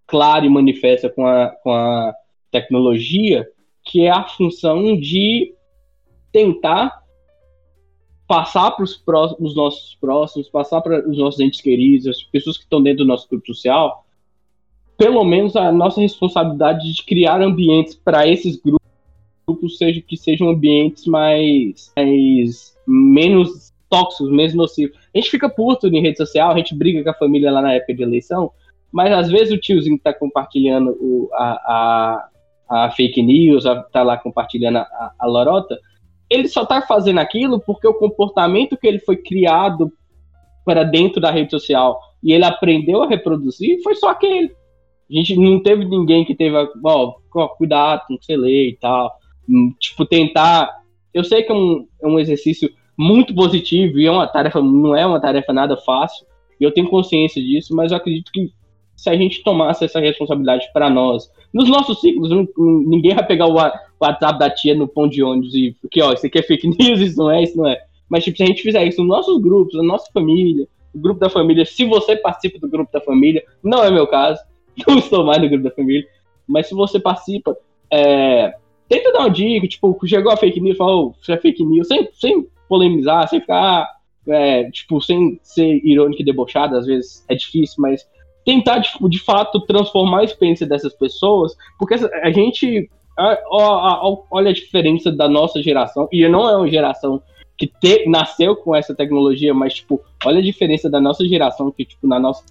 clara 0.08 0.46
e 0.46 0.50
manifesta 0.50 1.10
com 1.10 1.26
a, 1.26 1.50
com 1.64 1.72
a 1.72 2.14
tecnologia, 2.52 3.48
que 3.84 4.02
é 4.02 4.12
a 4.12 4.24
função 4.28 5.00
de 5.00 5.54
tentar 6.32 7.02
passar 8.28 8.72
para 8.72 8.86
os 9.40 9.56
nossos 9.56 9.96
próximos, 10.00 10.50
passar 10.50 10.82
para 10.82 11.08
os 11.08 11.18
nossos 11.18 11.40
entes 11.42 11.60
queridos, 11.60 12.08
as 12.08 12.24
pessoas 12.24 12.58
que 12.58 12.64
estão 12.64 12.82
dentro 12.82 13.04
do 13.04 13.08
nosso 13.08 13.28
grupo 13.28 13.46
social, 13.48 14.06
pelo 14.98 15.24
menos 15.26 15.56
a 15.56 15.72
nossa 15.72 16.00
responsabilidade 16.00 16.94
de 16.94 17.04
criar 17.04 17.42
ambientes 17.42 17.96
para 17.96 18.26
esses 18.28 18.56
grupos 18.56 19.78
seja, 19.78 20.02
que 20.02 20.16
sejam 20.16 20.50
ambientes 20.50 21.06
mais, 21.06 21.92
mais 21.98 22.78
menos 22.88 23.74
tóxicos, 23.90 24.32
menos 24.32 24.54
nocivos. 24.54 24.98
A 25.14 25.18
gente 25.18 25.30
fica 25.30 25.50
puto 25.50 25.88
em 25.88 26.02
rede 26.02 26.18
social, 26.18 26.52
a 26.52 26.58
gente 26.58 26.74
briga 26.74 27.04
com 27.04 27.10
a 27.10 27.16
família 27.16 27.52
lá 27.52 27.62
na 27.62 27.74
época 27.74 27.94
de 27.94 28.04
eleição, 28.04 28.52
mas 28.92 29.12
às 29.12 29.30
vezes 29.30 29.54
o 29.54 29.60
tiozinho 29.60 29.98
que 29.98 30.08
está 30.08 30.14
compartilhando 30.14 30.92
o, 30.92 31.30
a, 31.34 31.52
a, 31.52 32.30
a, 32.72 32.92
fake 32.92 33.22
news, 33.22 33.66
está 33.66 34.02
lá 34.02 34.18
compartilhando 34.18 34.78
a, 34.78 35.12
a 35.20 35.28
lorota, 35.28 35.78
ele 36.30 36.48
só 36.48 36.64
está 36.64 36.82
fazendo 36.82 37.20
aquilo 37.20 37.60
porque 37.60 37.88
o 37.88 37.94
comportamento 37.94 38.78
que 38.78 38.88
ele 38.88 39.00
foi 39.00 39.18
criado 39.18 39.92
para 40.64 40.84
dentro 40.84 41.20
da 41.20 41.30
rede 41.30 41.52
social 41.52 42.00
e 42.24 42.32
ele 42.32 42.46
aprendeu 42.46 43.04
a 43.04 43.08
reproduzir 43.08 43.82
foi 43.84 43.96
só 43.96 44.10
aquele. 44.10 44.48
A 45.10 45.14
gente 45.14 45.36
não 45.36 45.62
teve 45.62 45.84
ninguém 45.84 46.24
que 46.24 46.34
teve, 46.34 46.56
ó, 46.86 47.48
cuidado 47.58 48.04
com 48.08 48.14
o 48.14 48.18
que 48.18 48.26
você 48.26 48.38
lê 48.38 48.70
e 48.70 48.78
tal. 48.78 49.12
Hum, 49.50 49.74
tipo, 49.78 50.06
tentar. 50.06 50.70
Eu 51.14 51.26
sei 51.26 51.44
que 51.44 51.52
é 51.52 51.56
um, 51.56 51.86
é 52.02 52.08
um 52.08 52.18
exercício 52.18 52.70
muito 52.98 53.36
positivo 53.36 54.00
e 54.00 54.06
é 54.06 54.12
uma 54.12 54.28
tarefa, 54.28 54.62
não 54.62 54.96
é 54.96 55.06
uma 55.06 55.20
tarefa 55.20 55.52
nada 55.52 55.76
fácil. 55.76 56.26
E 56.60 56.64
eu 56.64 56.72
tenho 56.72 56.90
consciência 56.90 57.42
disso, 57.42 57.76
mas 57.76 57.92
eu 57.92 57.98
acredito 57.98 58.32
que 58.32 58.54
se 58.96 59.10
a 59.10 59.16
gente 59.16 59.44
tomasse 59.44 59.84
essa 59.84 60.00
responsabilidade 60.00 60.72
para 60.72 60.90
nós, 60.90 61.30
nos 61.54 61.70
nossos 61.70 62.00
ciclos, 62.00 62.30
ninguém 62.58 63.14
vai 63.14 63.26
pegar 63.26 63.48
o 63.48 63.56
WhatsApp 64.00 64.40
da 64.40 64.50
tia 64.50 64.74
no 64.74 64.88
pão 64.88 65.08
de 65.08 65.22
ônibus 65.22 65.54
e 65.54 65.76
que, 65.90 66.02
ó, 66.02 66.14
isso 66.14 66.26
aqui 66.26 66.40
é 66.40 66.44
fake 66.44 66.68
news, 66.80 67.00
isso 67.00 67.18
não 67.18 67.30
é, 67.30 67.44
isso 67.44 67.58
não 67.58 67.68
é. 67.68 67.78
Mas, 68.10 68.24
tipo, 68.24 68.38
se 68.38 68.44
a 68.44 68.46
gente 68.46 68.62
fizer 68.62 68.86
isso 68.86 69.02
nos 69.02 69.10
nossos 69.10 69.42
grupos, 69.42 69.76
na 69.76 69.84
nossa 69.84 70.10
família, 70.14 70.68
no 70.94 71.02
grupo 71.02 71.20
da 71.20 71.30
família, 71.30 71.66
se 71.66 71.86
você 71.86 72.16
participa 72.16 72.60
do 72.60 72.70
grupo 72.70 72.92
da 72.92 73.02
família, 73.02 73.44
não 73.64 73.84
é 73.84 73.92
meu 73.92 74.08
caso, 74.08 74.42
não 74.88 74.98
estou 74.98 75.26
mais 75.26 75.42
no 75.42 75.50
grupo 75.50 75.64
da 75.64 75.72
família, 75.72 76.08
mas 76.48 76.68
se 76.68 76.74
você 76.74 77.00
participa, 77.00 77.56
é, 77.92 78.54
tenta 78.88 79.12
dar 79.12 79.20
uma 79.20 79.30
dica, 79.30 79.68
tipo, 79.68 79.98
chegou 80.06 80.32
a 80.32 80.38
fake 80.38 80.60
news, 80.60 80.78
falou, 80.78 81.16
isso 81.22 81.32
é 81.32 81.38
fake 81.38 81.64
news, 81.64 81.88
sem, 81.88 82.10
sem 82.14 82.48
polemizar, 82.68 83.28
sem 83.28 83.42
ficar, 83.42 83.88
é, 84.28 84.70
tipo, 84.72 85.02
sem 85.02 85.40
ser 85.44 85.82
irônico 85.86 86.22
e 86.22 86.26
debochado, 86.26 86.78
às 86.78 86.86
vezes 86.86 87.26
é 87.28 87.36
difícil, 87.36 87.76
mas 87.80 88.06
tentar, 88.46 88.80
de, 88.80 88.90
de 89.10 89.20
fato, 89.20 89.60
transformar 89.62 90.22
a 90.22 90.24
experiência 90.24 90.66
dessas 90.66 90.94
pessoas, 90.94 91.56
porque 91.78 91.96
a 91.96 92.32
gente. 92.32 92.90
olha 93.50 94.50
a 94.50 94.54
diferença 94.54 95.12
da 95.12 95.28
nossa 95.28 95.62
geração, 95.62 96.08
e 96.12 96.28
não 96.28 96.50
é 96.50 96.56
uma 96.56 96.70
geração 96.70 97.22
que 97.58 97.68
te, 97.68 98.10
nasceu 98.10 98.56
com 98.56 98.76
essa 98.76 98.96
tecnologia, 98.96 99.54
mas, 99.54 99.76
tipo, 99.76 100.02
olha 100.26 100.40
a 100.40 100.44
diferença 100.44 100.90
da 100.90 101.00
nossa 101.00 101.28
geração, 101.28 101.72
que, 101.72 101.86
tipo, 101.86 102.08
na 102.08 102.20
nossa 102.20 102.44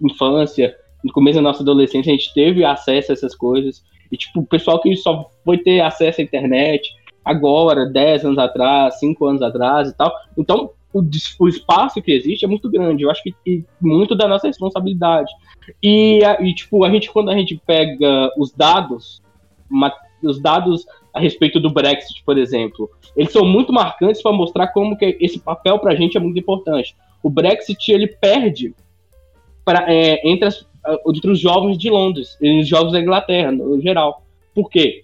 infância, 0.00 0.74
no 1.04 1.12
começo 1.12 1.36
da 1.36 1.42
nossa 1.42 1.62
adolescência, 1.62 2.10
a 2.10 2.16
gente 2.16 2.32
teve 2.32 2.64
acesso 2.64 3.12
a 3.12 3.14
essas 3.14 3.34
coisas, 3.34 3.82
e, 4.10 4.16
tipo, 4.16 4.40
o 4.40 4.46
pessoal 4.46 4.80
que 4.80 4.94
só 4.96 5.30
foi 5.44 5.58
ter 5.58 5.80
acesso 5.80 6.20
à 6.20 6.24
internet 6.24 6.90
agora, 7.24 7.86
10 7.86 8.24
anos 8.24 8.38
atrás, 8.38 8.98
5 9.00 9.26
anos 9.26 9.42
atrás 9.42 9.88
e 9.88 9.96
tal. 9.96 10.12
Então, 10.36 10.70
o, 10.94 11.02
o, 11.40 11.48
espaço 11.48 12.00
que 12.00 12.12
existe 12.12 12.44
é 12.44 12.48
muito 12.48 12.70
grande. 12.70 13.02
Eu 13.02 13.10
acho 13.10 13.22
que, 13.22 13.34
que 13.44 13.64
muito 13.80 14.14
da 14.14 14.28
nossa 14.28 14.46
responsabilidade. 14.46 15.30
E, 15.82 16.20
e, 16.40 16.54
tipo, 16.54 16.84
a 16.84 16.90
gente, 16.90 17.10
quando 17.10 17.30
a 17.30 17.36
gente 17.36 17.60
pega 17.66 18.30
os 18.38 18.52
dados, 18.52 19.20
uma, 19.68 19.92
os 20.22 20.40
dados 20.40 20.86
a 21.12 21.18
respeito 21.18 21.58
do 21.58 21.70
Brexit, 21.70 22.22
por 22.24 22.38
exemplo, 22.38 22.88
eles 23.16 23.32
são 23.32 23.44
muito 23.44 23.72
marcantes 23.72 24.22
para 24.22 24.32
mostrar 24.32 24.68
como 24.68 24.96
que 24.96 25.16
esse 25.20 25.40
papel 25.40 25.78
para 25.80 25.92
a 25.92 25.96
gente 25.96 26.16
é 26.16 26.20
muito 26.20 26.38
importante. 26.38 26.94
O 27.22 27.28
Brexit, 27.28 27.90
ele 27.90 28.06
perde 28.06 28.74
pra, 29.64 29.86
é, 29.92 30.20
entre, 30.28 30.46
as, 30.46 30.66
entre 31.08 31.30
os 31.30 31.40
jovens 31.40 31.76
de 31.76 31.90
Londres, 31.90 32.36
e 32.40 32.60
os 32.60 32.68
jovens 32.68 32.92
da 32.92 33.00
Inglaterra, 33.00 33.50
no 33.50 33.80
geral. 33.80 34.22
Por 34.54 34.70
quê? 34.70 35.03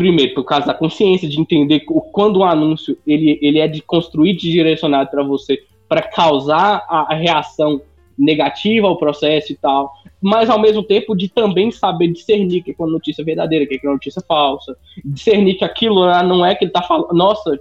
Primeiro, 0.00 0.32
por 0.32 0.44
causa 0.44 0.66
da 0.66 0.72
consciência 0.72 1.28
de 1.28 1.38
entender 1.38 1.80
quando 2.10 2.38
o 2.38 2.44
anúncio 2.44 2.96
ele, 3.06 3.38
ele 3.42 3.58
é 3.58 3.68
de 3.68 3.82
construído 3.82 4.38
e 4.38 4.50
direcionado 4.50 5.10
para 5.10 5.22
você 5.22 5.62
para 5.86 6.00
causar 6.00 6.86
a, 6.88 7.14
reação 7.14 7.82
negativa 8.18 8.86
ao 8.86 8.96
processo 8.96 9.52
e 9.52 9.56
tal, 9.56 9.92
mas 10.18 10.48
ao 10.48 10.58
mesmo 10.58 10.82
tempo 10.82 11.14
de 11.14 11.28
também 11.28 11.70
saber 11.70 12.08
discernir 12.08 12.62
que 12.62 12.70
é 12.70 12.74
uma 12.78 12.90
notícia 12.90 13.22
verdadeira, 13.22 13.66
que 13.66 13.74
é 13.74 13.88
uma 13.88 13.92
notícia 13.92 14.22
falsa, 14.26 14.74
discernir 15.04 15.56
que 15.56 15.64
aquilo 15.64 16.06
não 16.22 16.46
é 16.46 16.54
que 16.54 16.64
ele 16.64 16.72
tá 16.72 16.80
falando, 16.80 17.12
nossa, 17.12 17.58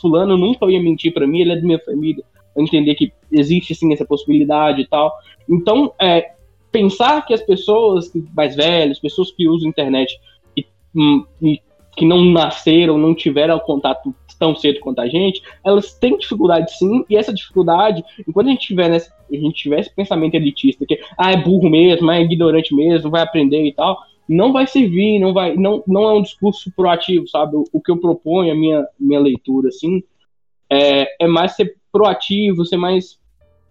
fulano 0.00 0.38
nunca 0.38 0.64
ia 0.70 0.82
mentir 0.82 1.12
para 1.12 1.26
mim, 1.26 1.40
ele 1.40 1.52
é 1.52 1.56
de 1.56 1.66
minha 1.66 1.80
família, 1.80 2.24
entender 2.56 2.94
que 2.94 3.12
existe 3.30 3.74
sim 3.74 3.92
essa 3.92 4.06
possibilidade 4.06 4.80
e 4.80 4.86
tal. 4.86 5.12
Então, 5.46 5.92
é, 6.00 6.32
pensar 6.72 7.26
que 7.26 7.34
as 7.34 7.42
pessoas 7.42 8.10
mais 8.34 8.56
velhas, 8.56 8.98
pessoas 8.98 9.30
que 9.30 9.46
usam 9.46 9.68
internet 9.68 10.18
e, 10.56 10.64
hum, 10.94 11.24
e 11.42 11.60
que 11.94 12.04
não 12.04 12.24
nasceram, 12.24 12.98
não 12.98 13.14
tiveram 13.14 13.58
contato 13.58 14.14
tão 14.38 14.54
cedo 14.54 14.80
quanto 14.80 15.00
a 15.00 15.06
gente, 15.06 15.42
elas 15.64 15.94
têm 15.94 16.18
dificuldade 16.18 16.76
sim, 16.76 17.04
e 17.08 17.16
essa 17.16 17.32
dificuldade, 17.32 18.04
enquanto 18.26 18.48
a 18.48 18.50
gente 18.50 18.66
tiver 18.66 18.88
nessa, 18.88 19.14
a 19.32 19.36
gente 19.36 19.54
tiver 19.54 19.80
esse 19.80 19.94
pensamento 19.94 20.34
elitista 20.34 20.84
que 20.84 21.00
ah, 21.16 21.32
é 21.32 21.36
burro 21.36 21.70
mesmo, 21.70 22.10
é 22.10 22.20
ignorante 22.20 22.74
mesmo, 22.74 23.10
vai 23.10 23.22
aprender 23.22 23.64
e 23.64 23.72
tal, 23.72 23.98
não 24.28 24.52
vai 24.52 24.66
servir, 24.66 25.18
não 25.18 25.32
vai, 25.32 25.54
não, 25.54 25.82
não 25.86 26.04
é 26.04 26.12
um 26.12 26.22
discurso 26.22 26.72
proativo, 26.74 27.28
sabe? 27.28 27.56
O, 27.56 27.64
o 27.72 27.80
que 27.80 27.90
eu 27.90 28.00
proponho, 28.00 28.52
a 28.52 28.54
minha, 28.56 28.84
minha 28.98 29.20
leitura, 29.20 29.68
assim, 29.68 30.02
é, 30.70 31.24
é 31.24 31.26
mais 31.26 31.52
ser 31.52 31.76
proativo, 31.92 32.64
ser 32.64 32.76
mais 32.76 33.18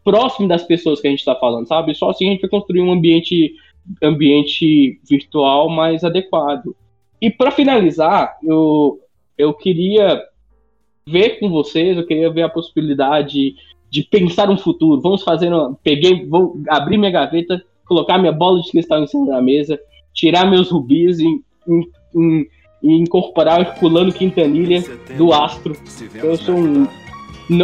próximo 0.03 0.47
das 0.47 0.63
pessoas 0.63 0.99
que 0.99 1.07
a 1.07 1.09
gente 1.09 1.19
está 1.19 1.35
falando, 1.35 1.67
sabe? 1.67 1.95
Só 1.95 2.09
assim 2.09 2.27
a 2.27 2.31
gente 2.31 2.41
vai 2.41 2.49
construir 2.49 2.81
um 2.81 2.91
ambiente, 2.91 3.53
ambiente 4.01 4.99
virtual 5.09 5.69
mais 5.69 6.03
adequado. 6.03 6.75
E 7.23 7.29
para 7.29 7.51
finalizar, 7.51 8.37
eu, 8.43 8.99
eu 9.37 9.53
queria 9.53 10.21
ver 11.07 11.39
com 11.39 11.49
vocês, 11.49 11.95
eu 11.95 12.05
queria 12.05 12.29
ver 12.29 12.41
a 12.41 12.49
possibilidade 12.49 13.55
de 13.89 14.03
pensar 14.03 14.49
um 14.49 14.57
futuro. 14.57 14.99
Vamos 14.99 15.23
fazer 15.23 15.47
uma, 15.47 15.73
peguei, 15.81 16.25
vou 16.25 16.61
abrir 16.67 16.97
minha 16.97 17.09
gaveta, 17.09 17.63
colocar 17.85 18.17
minha 18.17 18.33
bola 18.33 18.61
de 18.61 18.69
cristal 18.69 19.01
em 19.01 19.07
cima 19.07 19.27
da 19.27 19.41
mesa, 19.41 19.79
tirar 20.13 20.51
meus 20.51 20.69
rubis 20.69 21.17
e, 21.19 21.41
e, 21.65 21.89
e, 22.13 22.49
e 22.83 22.93
incorporar 22.95 23.59
o 23.59 23.61
Herculano 23.61 24.11
Quintanilha 24.11 24.83
do 25.15 25.31
Astro. 25.31 25.77
Eu 26.21 26.35
sou 26.35 26.55
um 26.55 26.85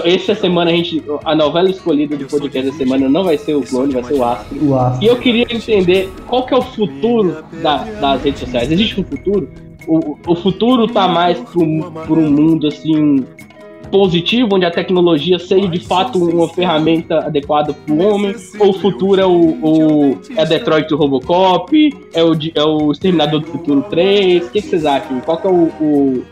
essa 0.03 0.35
semana 0.35 0.71
a 0.71 0.73
gente. 0.73 1.03
A 1.23 1.35
novela 1.35 1.69
escolhida 1.69 2.15
do 2.17 2.25
podcast 2.25 2.71
da 2.71 2.77
semana 2.77 3.09
não 3.09 3.23
vai 3.23 3.37
ser 3.37 3.55
o 3.55 3.61
clone, 3.61 3.93
vai 3.93 4.03
ser 4.03 4.13
o 4.13 4.23
Astro. 4.23 4.65
o 4.65 4.75
Astro. 4.75 5.03
E 5.03 5.07
eu 5.07 5.17
queria 5.17 5.43
entender 5.43 6.11
qual 6.27 6.45
que 6.45 6.53
é 6.53 6.57
o 6.57 6.61
futuro 6.61 7.43
da, 7.61 7.83
das 7.83 8.23
redes 8.23 8.41
sociais. 8.41 8.71
Existe 8.71 8.99
um 8.99 9.03
futuro? 9.03 9.49
O, 9.87 10.17
o 10.27 10.35
futuro 10.35 10.87
tá 10.87 11.07
mais 11.07 11.39
para 11.39 11.61
um 11.61 12.31
mundo 12.31 12.67
assim 12.67 13.25
positivo, 13.89 14.55
onde 14.55 14.65
a 14.65 14.71
tecnologia 14.71 15.39
seja 15.39 15.67
de 15.67 15.79
fato 15.79 16.23
uma 16.23 16.47
ferramenta 16.47 17.19
adequada 17.19 17.73
para 17.73 17.93
o 17.93 17.99
homem, 17.99 18.35
ou 18.59 18.69
o 18.69 18.73
futuro 18.73 19.19
é 19.19 19.25
o, 19.25 19.57
o 19.61 20.17
é 20.35 20.45
Detroit 20.45 20.93
Robocop, 20.93 21.97
é 22.13 22.23
o, 22.23 22.33
é 22.55 22.63
o 22.63 22.91
Exterminador 22.91 23.41
do 23.41 23.47
Futuro 23.47 23.81
3, 23.89 24.45
o 24.45 24.51
que, 24.51 24.61
que 24.61 24.67
vocês 24.69 24.85
acham? 24.85 25.19
Qual 25.21 25.37
que 25.37 25.47
é 25.47 25.49
o, 25.49 25.63
o 25.81 26.23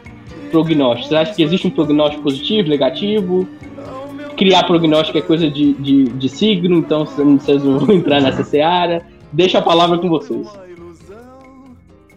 prognóstico? 0.47 1.09
Você 1.09 1.15
acha 1.15 1.33
que 1.33 1.43
existe 1.43 1.67
um 1.67 1.71
prognóstico 1.71 2.23
positivo, 2.23 2.69
negativo? 2.69 3.47
Criar 4.35 4.63
prognóstico 4.63 5.17
é 5.17 5.21
coisa 5.21 5.49
de, 5.49 5.73
de, 5.73 6.03
de 6.05 6.29
signo, 6.29 6.77
então 6.77 7.05
vocês 7.05 7.63
não 7.63 7.79
vão 7.79 7.93
entrar 7.95 8.21
nessa 8.21 8.43
seara. 8.43 9.05
Deixa 9.31 9.59
a 9.59 9.61
palavra 9.61 9.97
com 9.97 10.09
vocês. 10.09 10.47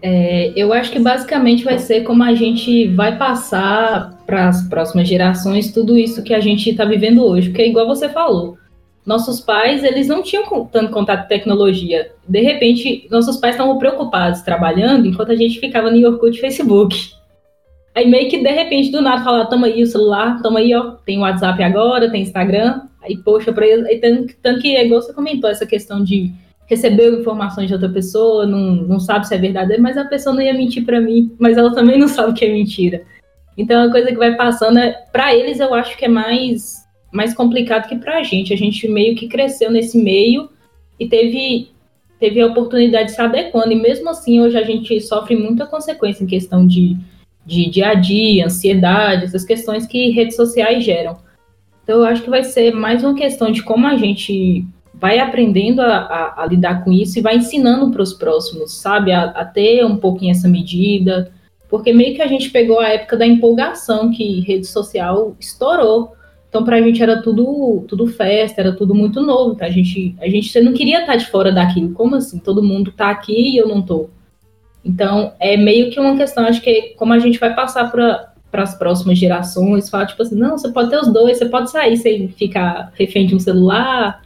É, 0.03 0.53
eu 0.57 0.73
acho 0.73 0.91
que 0.91 0.99
basicamente 0.99 1.63
vai 1.63 1.79
ser 1.79 2.03
como 2.03 2.23
a 2.23 2.35
gente 2.35 2.89
vai 2.89 3.19
passar 3.19 4.19
para 4.27 4.49
as 4.49 4.67
próximas 4.67 5.07
gerações 5.07 5.73
tudo 5.73 5.99
isso 5.99 6.23
que 6.23 6.33
a 6.33 6.41
gente 6.41 6.71
está 6.71 6.85
vivendo 6.85 7.23
hoje, 7.23 7.49
porque 7.49 7.63
é 7.63 7.69
igual 7.69 7.87
você 7.87 8.09
falou, 8.09 8.57
nossos 9.05 9.41
pais 9.41 9.83
eles 9.83 10.09
não 10.09 10.23
tinham 10.23 10.45
tanto 10.67 10.93
contato 10.93 11.23
com 11.23 11.29
tecnologia. 11.29 12.13
De 12.29 12.41
repente, 12.41 13.07
nossos 13.11 13.37
pais 13.37 13.55
estavam 13.55 13.79
preocupados 13.79 14.43
trabalhando 14.43 15.07
enquanto 15.07 15.33
a 15.33 15.37
gente 15.37 15.59
ficava 15.59 15.91
no 15.91 15.97
Yorkut 15.97 16.37
e 16.37 16.41
Facebook. 16.41 17.11
Aí 17.95 18.09
meio 18.09 18.31
que 18.31 18.43
de 18.43 18.51
repente 18.51 18.91
do 18.91 19.03
nada 19.03 19.25
falar, 19.25 19.47
toma 19.47 19.67
aí 19.67 19.83
o 19.83 19.87
celular, 19.87 20.41
toma 20.43 20.61
aí, 20.61 20.75
ó, 20.75 20.93
tem 21.05 21.19
WhatsApp 21.19 21.63
agora, 21.63 22.11
tem 22.11 22.23
Instagram, 22.23 22.83
aí 23.03 23.17
poxa 23.17 23.53
para 23.53 23.67
eles, 23.67 23.85
aí 23.87 23.99
tanto, 23.99 24.61
que 24.61 24.77
é 24.77 24.85
igual 24.85 25.03
você 25.03 25.13
comentou 25.13 25.51
essa 25.51 25.67
questão 25.67 26.03
de 26.03 26.33
recebeu 26.67 27.19
informações 27.19 27.67
de 27.67 27.75
outra 27.75 27.89
pessoa, 27.89 28.47
não, 28.47 28.77
não 28.77 29.01
sabe 29.01 29.27
se 29.27 29.35
é 29.35 29.39
verdadeiro, 29.39 29.83
mas 29.83 29.99
a 29.99 30.05
pessoa 30.05 30.35
não 30.35 30.41
ia 30.41 30.55
mentir 30.55 30.85
para 30.85 31.01
mim, 31.01 31.35
mas 31.37 31.57
ela 31.57 31.75
também 31.75 31.99
não 31.99 32.07
sabe 32.09 32.33
que 32.33 32.45
é 32.45 32.53
mentira. 32.53 33.03
Então, 33.59 33.83
a 33.83 33.91
coisa 33.91 34.09
que 34.09 34.17
vai 34.17 34.37
passando, 34.37 34.79
é, 34.79 34.93
para 35.13 35.35
eles, 35.35 35.59
eu 35.59 35.75
acho 35.75 35.97
que 35.99 36.05
é 36.05 36.09
mais, 36.09 36.87
mais 37.13 37.35
complicado 37.35 37.89
que 37.89 37.97
para 37.97 38.19
a 38.19 38.23
gente. 38.23 38.55
A 38.55 38.57
gente 38.57 38.87
meio 38.89 39.17
que 39.17 39.29
cresceu 39.29 39.71
nesse 39.71 39.99
meio 39.99 40.49
e 40.99 41.09
teve, 41.09 41.71
teve 42.21 42.41
a 42.41 42.47
oportunidade 42.47 43.09
de 43.09 43.17
se 43.17 43.21
adequando. 43.21 43.73
E 43.73 43.77
mesmo 43.77 44.09
assim, 44.09 44.41
hoje 44.41 44.57
a 44.57 44.63
gente 44.63 44.99
sofre 45.01 45.37
muita 45.37 45.67
consequência 45.67 46.23
em 46.23 46.29
questão 46.29 46.67
de, 46.67 46.97
de 47.45 47.69
dia 47.71 47.89
a 47.89 47.95
dia, 47.95 48.47
ansiedade, 48.47 49.25
essas 49.25 49.45
questões 49.45 49.87
que 49.87 50.11
redes 50.11 50.37
sociais 50.37 50.85
geram. 50.85 51.19
Então, 51.83 51.99
eu 51.99 52.05
acho 52.05 52.23
que 52.23 52.31
vai 52.31 52.45
ser 52.45 52.73
mais 52.73 53.03
uma 53.03 53.15
questão 53.15 53.51
de 53.51 53.63
como 53.63 53.87
a 53.87 53.97
gente 53.97 54.65
vai 54.95 55.19
aprendendo 55.19 55.81
a, 55.81 55.97
a, 55.97 56.43
a 56.43 56.47
lidar 56.47 56.85
com 56.85 56.93
isso 56.93 57.19
e 57.19 57.23
vai 57.23 57.37
ensinando 57.37 57.91
para 57.91 58.03
os 58.03 58.13
próximos, 58.13 58.75
sabe? 58.75 59.11
A, 59.13 59.25
a, 59.31 59.45
ter 59.45 59.85
um 59.85 59.97
pouquinho 59.97 60.31
essa 60.31 60.47
medida, 60.47 61.33
porque 61.69 61.93
meio 61.93 62.15
que 62.15 62.23
a 62.23 62.27
gente 62.27 62.51
pegou 62.51 62.79
a 62.79 62.89
época 62.89 63.17
da 63.17 63.27
empolgação 63.27 64.11
que 64.11 64.41
rede 64.41 64.67
social 64.67 65.35
estourou. 65.41 66.13
Então, 66.49 66.65
para 66.65 66.77
a 66.77 66.83
gente 66.83 67.03
era 67.03 67.23
tudo, 67.23 67.85
tudo 67.89 68.09
festa, 68.09 68.61
era 68.61 68.73
tudo 68.73 68.95
muito 68.95 69.23
novo. 69.23 69.55
Tá? 69.55 69.67
A, 69.67 69.71
gente, 69.71 70.15
a 70.21 70.29
gente 70.29 70.61
não 70.61 70.73
queria 70.73 71.01
estar 71.01 71.17
de 71.17 71.27
fora 71.27 71.53
daquilo. 71.53 71.93
Como 71.93 72.17
assim? 72.17 72.39
Todo 72.39 72.63
mundo 72.63 72.91
está 72.91 73.09
aqui 73.09 73.55
e 73.55 73.57
eu 73.57 73.69
não 73.69 73.79
estou. 73.79 74.11
Então, 74.85 75.35
é 75.39 75.57
meio 75.57 75.91
que 75.91 76.01
uma 76.01 76.17
questão, 76.17 76.47
acho 76.47 76.63
que 76.63 76.95
como 76.97 77.13
a 77.13 77.19
gente 77.19 77.39
vai 77.39 77.55
passar 77.55 77.91
para 77.91 78.33
as 78.53 78.75
próximas 78.75 79.19
gerações, 79.19 79.91
falar 79.91 80.07
tipo 80.07 80.23
assim, 80.23 80.37
não, 80.37 80.57
você 80.57 80.71
pode 80.71 80.91
ter 80.91 80.99
os 80.99 81.13
dois, 81.13 81.39
você 81.39 81.47
pode 81.47 81.71
sair 81.71 81.97
sem 81.97 82.29
ficar 82.29 82.91
refém 82.95 83.27
de 83.27 83.35
um 83.35 83.39
celular, 83.39 84.23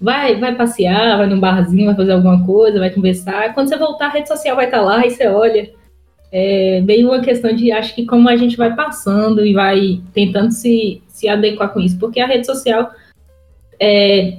vai, 0.00 0.38
vai 0.38 0.54
passear, 0.54 1.18
vai 1.18 1.26
num 1.26 1.40
barzinho, 1.40 1.86
vai 1.86 1.96
fazer 1.96 2.12
alguma 2.12 2.44
coisa, 2.44 2.78
vai 2.78 2.90
conversar. 2.90 3.52
Quando 3.54 3.68
você 3.68 3.76
voltar, 3.76 4.06
a 4.06 4.10
rede 4.10 4.28
social 4.28 4.56
vai 4.56 4.66
estar 4.66 4.78
tá 4.78 4.84
lá 4.84 5.06
e 5.06 5.10
você 5.10 5.26
olha. 5.26 5.70
É 6.30 6.80
bem 6.82 7.04
uma 7.04 7.20
questão 7.20 7.54
de, 7.54 7.70
acho 7.72 7.94
que 7.94 8.04
como 8.04 8.28
a 8.28 8.36
gente 8.36 8.56
vai 8.56 8.74
passando 8.74 9.46
e 9.46 9.52
vai 9.52 10.00
tentando 10.12 10.52
se, 10.52 11.02
se 11.08 11.28
adequar 11.28 11.72
com 11.72 11.80
isso, 11.80 11.98
porque 11.98 12.20
a 12.20 12.26
rede 12.26 12.44
social 12.44 12.90
é, 13.80 14.38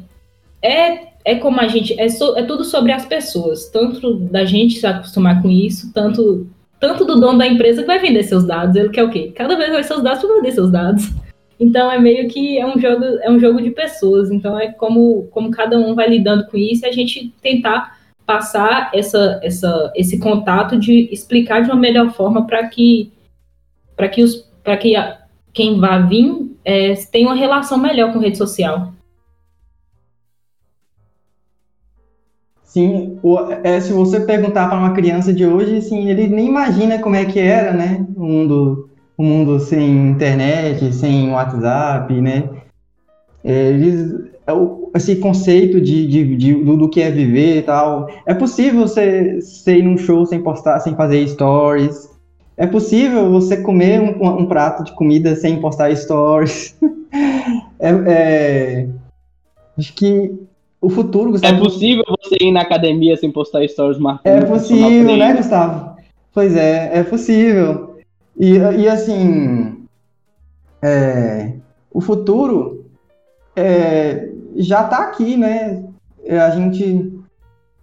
é, 0.61 1.07
é 1.27 1.35
como 1.35 1.59
a 1.59 1.67
gente, 1.67 1.99
é, 1.99 2.07
so, 2.07 2.37
é 2.37 2.43
tudo 2.43 2.63
sobre 2.63 2.93
as 2.93 3.05
pessoas, 3.05 3.69
tanto 3.69 4.13
da 4.13 4.45
gente 4.45 4.79
se 4.79 4.87
acostumar 4.87 5.41
com 5.41 5.49
isso, 5.49 5.91
tanto, 5.93 6.47
tanto 6.79 7.03
do 7.03 7.19
dono 7.19 7.37
da 7.37 7.45
empresa 7.45 7.81
que 7.81 7.87
vai 7.87 7.99
vender 7.99 8.23
seus 8.23 8.45
dados, 8.45 8.77
ele 8.77 8.87
quer 8.87 9.03
o 9.03 9.09
quê? 9.09 9.33
Cada 9.35 9.57
vez 9.57 9.69
vai 9.69 9.83
seus 9.83 10.01
dados 10.01 10.23
para 10.23 10.35
vender 10.35 10.51
seus 10.53 10.71
dados. 10.71 11.03
Então 11.59 11.91
é 11.91 11.97
meio 11.97 12.27
que 12.27 12.59
é 12.59 12.67
um 12.67 12.79
jogo, 12.79 13.03
é 13.03 13.31
um 13.31 13.39
jogo 13.39 13.59
de 13.59 13.71
pessoas. 13.71 14.29
Então 14.29 14.59
é 14.59 14.71
como, 14.71 15.27
como 15.31 15.49
cada 15.49 15.75
um 15.75 15.95
vai 15.95 16.07
lidando 16.07 16.45
com 16.45 16.55
isso 16.55 16.85
e 16.85 16.87
a 16.87 16.91
gente 16.91 17.33
tentar 17.41 17.97
passar 18.27 18.91
essa, 18.93 19.39
essa, 19.41 19.91
esse 19.95 20.19
contato 20.19 20.77
de 20.77 21.09
explicar 21.11 21.63
de 21.63 21.71
uma 21.71 21.75
melhor 21.75 22.13
forma 22.13 22.45
para 22.45 22.67
que 22.67 23.11
para 23.95 24.07
que 24.07 24.21
os 24.21 24.47
para 24.63 24.77
que 24.77 24.95
a, 24.95 25.17
quem 25.51 25.79
vai 25.79 26.05
vir 26.05 26.55
é, 26.63 26.93
tenha 27.11 27.27
uma 27.27 27.35
relação 27.35 27.79
melhor 27.79 28.13
com 28.13 28.19
rede 28.19 28.37
social. 28.37 28.93
Sim, 32.77 33.17
o, 33.23 33.39
é, 33.63 33.81
se 33.81 33.91
você 33.91 34.19
perguntar 34.19 34.69
para 34.69 34.77
uma 34.77 34.93
criança 34.93 35.33
de 35.33 35.43
hoje, 35.43 35.77
assim, 35.77 36.11
ele 36.11 36.27
nem 36.27 36.45
imagina 36.45 36.99
como 36.99 37.15
é 37.15 37.25
que 37.25 37.39
era, 37.39 37.73
né, 37.73 38.05
o 38.15 38.23
mundo 38.23 38.87
um 39.17 39.25
mundo 39.25 39.59
sem 39.59 40.09
internet, 40.09 40.93
sem 40.93 41.31
WhatsApp, 41.31 42.13
né? 42.21 42.47
É, 43.43 43.69
eles, 43.69 44.13
é 44.45 44.51
esse 44.95 45.15
conceito 45.15 45.81
de, 45.81 46.05
de, 46.05 46.35
de 46.37 46.53
do, 46.53 46.77
do, 46.77 46.87
que 46.87 47.01
é 47.01 47.09
viver 47.09 47.57
e 47.57 47.61
tal. 47.63 48.07
É 48.27 48.35
possível 48.35 48.81
você, 48.81 49.41
você 49.41 49.77
ir 49.77 49.81
num 49.81 49.97
show 49.97 50.23
sem 50.27 50.39
postar, 50.39 50.79
sem 50.79 50.95
fazer 50.95 51.27
stories. 51.27 52.11
É 52.55 52.67
possível 52.67 53.31
você 53.31 53.57
comer 53.57 53.99
um, 53.99 54.41
um 54.41 54.45
prato 54.45 54.83
de 54.83 54.91
comida 54.91 55.35
sem 55.35 55.59
postar 55.59 55.95
stories. 55.95 56.77
é, 57.79 57.89
é, 57.89 58.87
acho 59.75 59.91
que 59.95 60.47
o 60.81 60.89
futuro. 60.89 61.31
Gustavo, 61.31 61.55
é 61.55 61.59
possível 61.59 62.03
você 62.07 62.37
ir 62.41 62.51
na 62.51 62.61
academia 62.61 63.15
sem 63.17 63.31
postar 63.31 63.67
stories 63.67 63.99
marcando. 63.99 64.43
É 64.43 64.45
possível, 64.45 65.17
né, 65.17 65.33
Gustavo? 65.33 65.97
Pois 66.33 66.55
é, 66.55 66.99
é 66.99 67.03
possível. 67.03 67.97
E, 68.39 68.53
e 68.53 68.87
assim, 68.87 69.85
é, 70.81 71.53
o 71.91 71.99
futuro 71.99 72.85
é, 73.55 74.29
já 74.55 74.83
está 74.83 74.99
aqui, 74.99 75.35
né? 75.35 75.83
É, 76.23 76.39
a 76.39 76.51
gente 76.51 77.13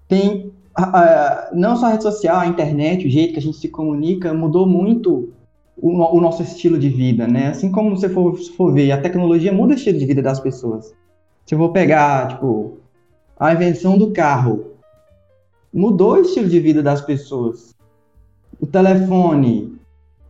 tem 0.07 0.53
a, 0.75 1.01
a, 1.01 1.51
não 1.53 1.77
só 1.77 1.87
a 1.87 1.91
rede 1.91 2.03
social, 2.03 2.37
a 2.37 2.47
internet, 2.47 3.07
o 3.07 3.11
jeito 3.11 3.33
que 3.33 3.39
a 3.39 3.43
gente 3.43 3.57
se 3.57 3.69
comunica 3.69 4.33
mudou 4.33 4.67
muito 4.67 5.33
o, 5.77 5.91
o 5.91 6.21
nosso 6.21 6.43
estilo 6.43 6.79
de 6.79 6.89
vida, 6.89 7.27
né? 7.27 7.49
Assim 7.49 7.71
como 7.71 7.91
você 7.91 8.09
for, 8.09 8.37
for 8.57 8.73
ver, 8.73 8.93
a 8.93 9.01
tecnologia 9.01 9.53
muda 9.53 9.73
o 9.73 9.77
estilo 9.77 9.99
de 9.99 10.07
vida 10.07 10.23
das 10.23 10.39
pessoas. 10.39 10.95
Se 11.45 11.55
eu 11.55 11.59
vou 11.59 11.71
pegar, 11.71 12.29
tipo, 12.29 12.79
a 13.39 13.53
invenção 13.53 13.99
do 13.99 14.13
carro, 14.13 14.75
mudou 15.73 16.15
o 16.15 16.21
estilo 16.21 16.49
de 16.49 16.61
vida 16.61 16.83
das 16.83 17.01
pessoas. 17.01 17.75
O 18.61 18.67
telefone, 18.67 19.77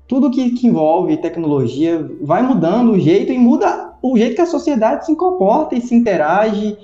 tudo 0.08 0.30
que, 0.30 0.50
que 0.50 0.66
envolve 0.66 1.16
tecnologia 1.18 2.08
vai 2.22 2.42
mudando 2.42 2.92
o 2.92 2.98
jeito 2.98 3.32
e 3.32 3.38
muda 3.38 3.92
o 4.02 4.16
jeito 4.16 4.36
que 4.36 4.40
a 4.40 4.46
sociedade 4.46 5.06
se 5.06 5.14
comporta 5.16 5.74
e 5.74 5.80
se 5.80 5.94
interage. 5.94 6.76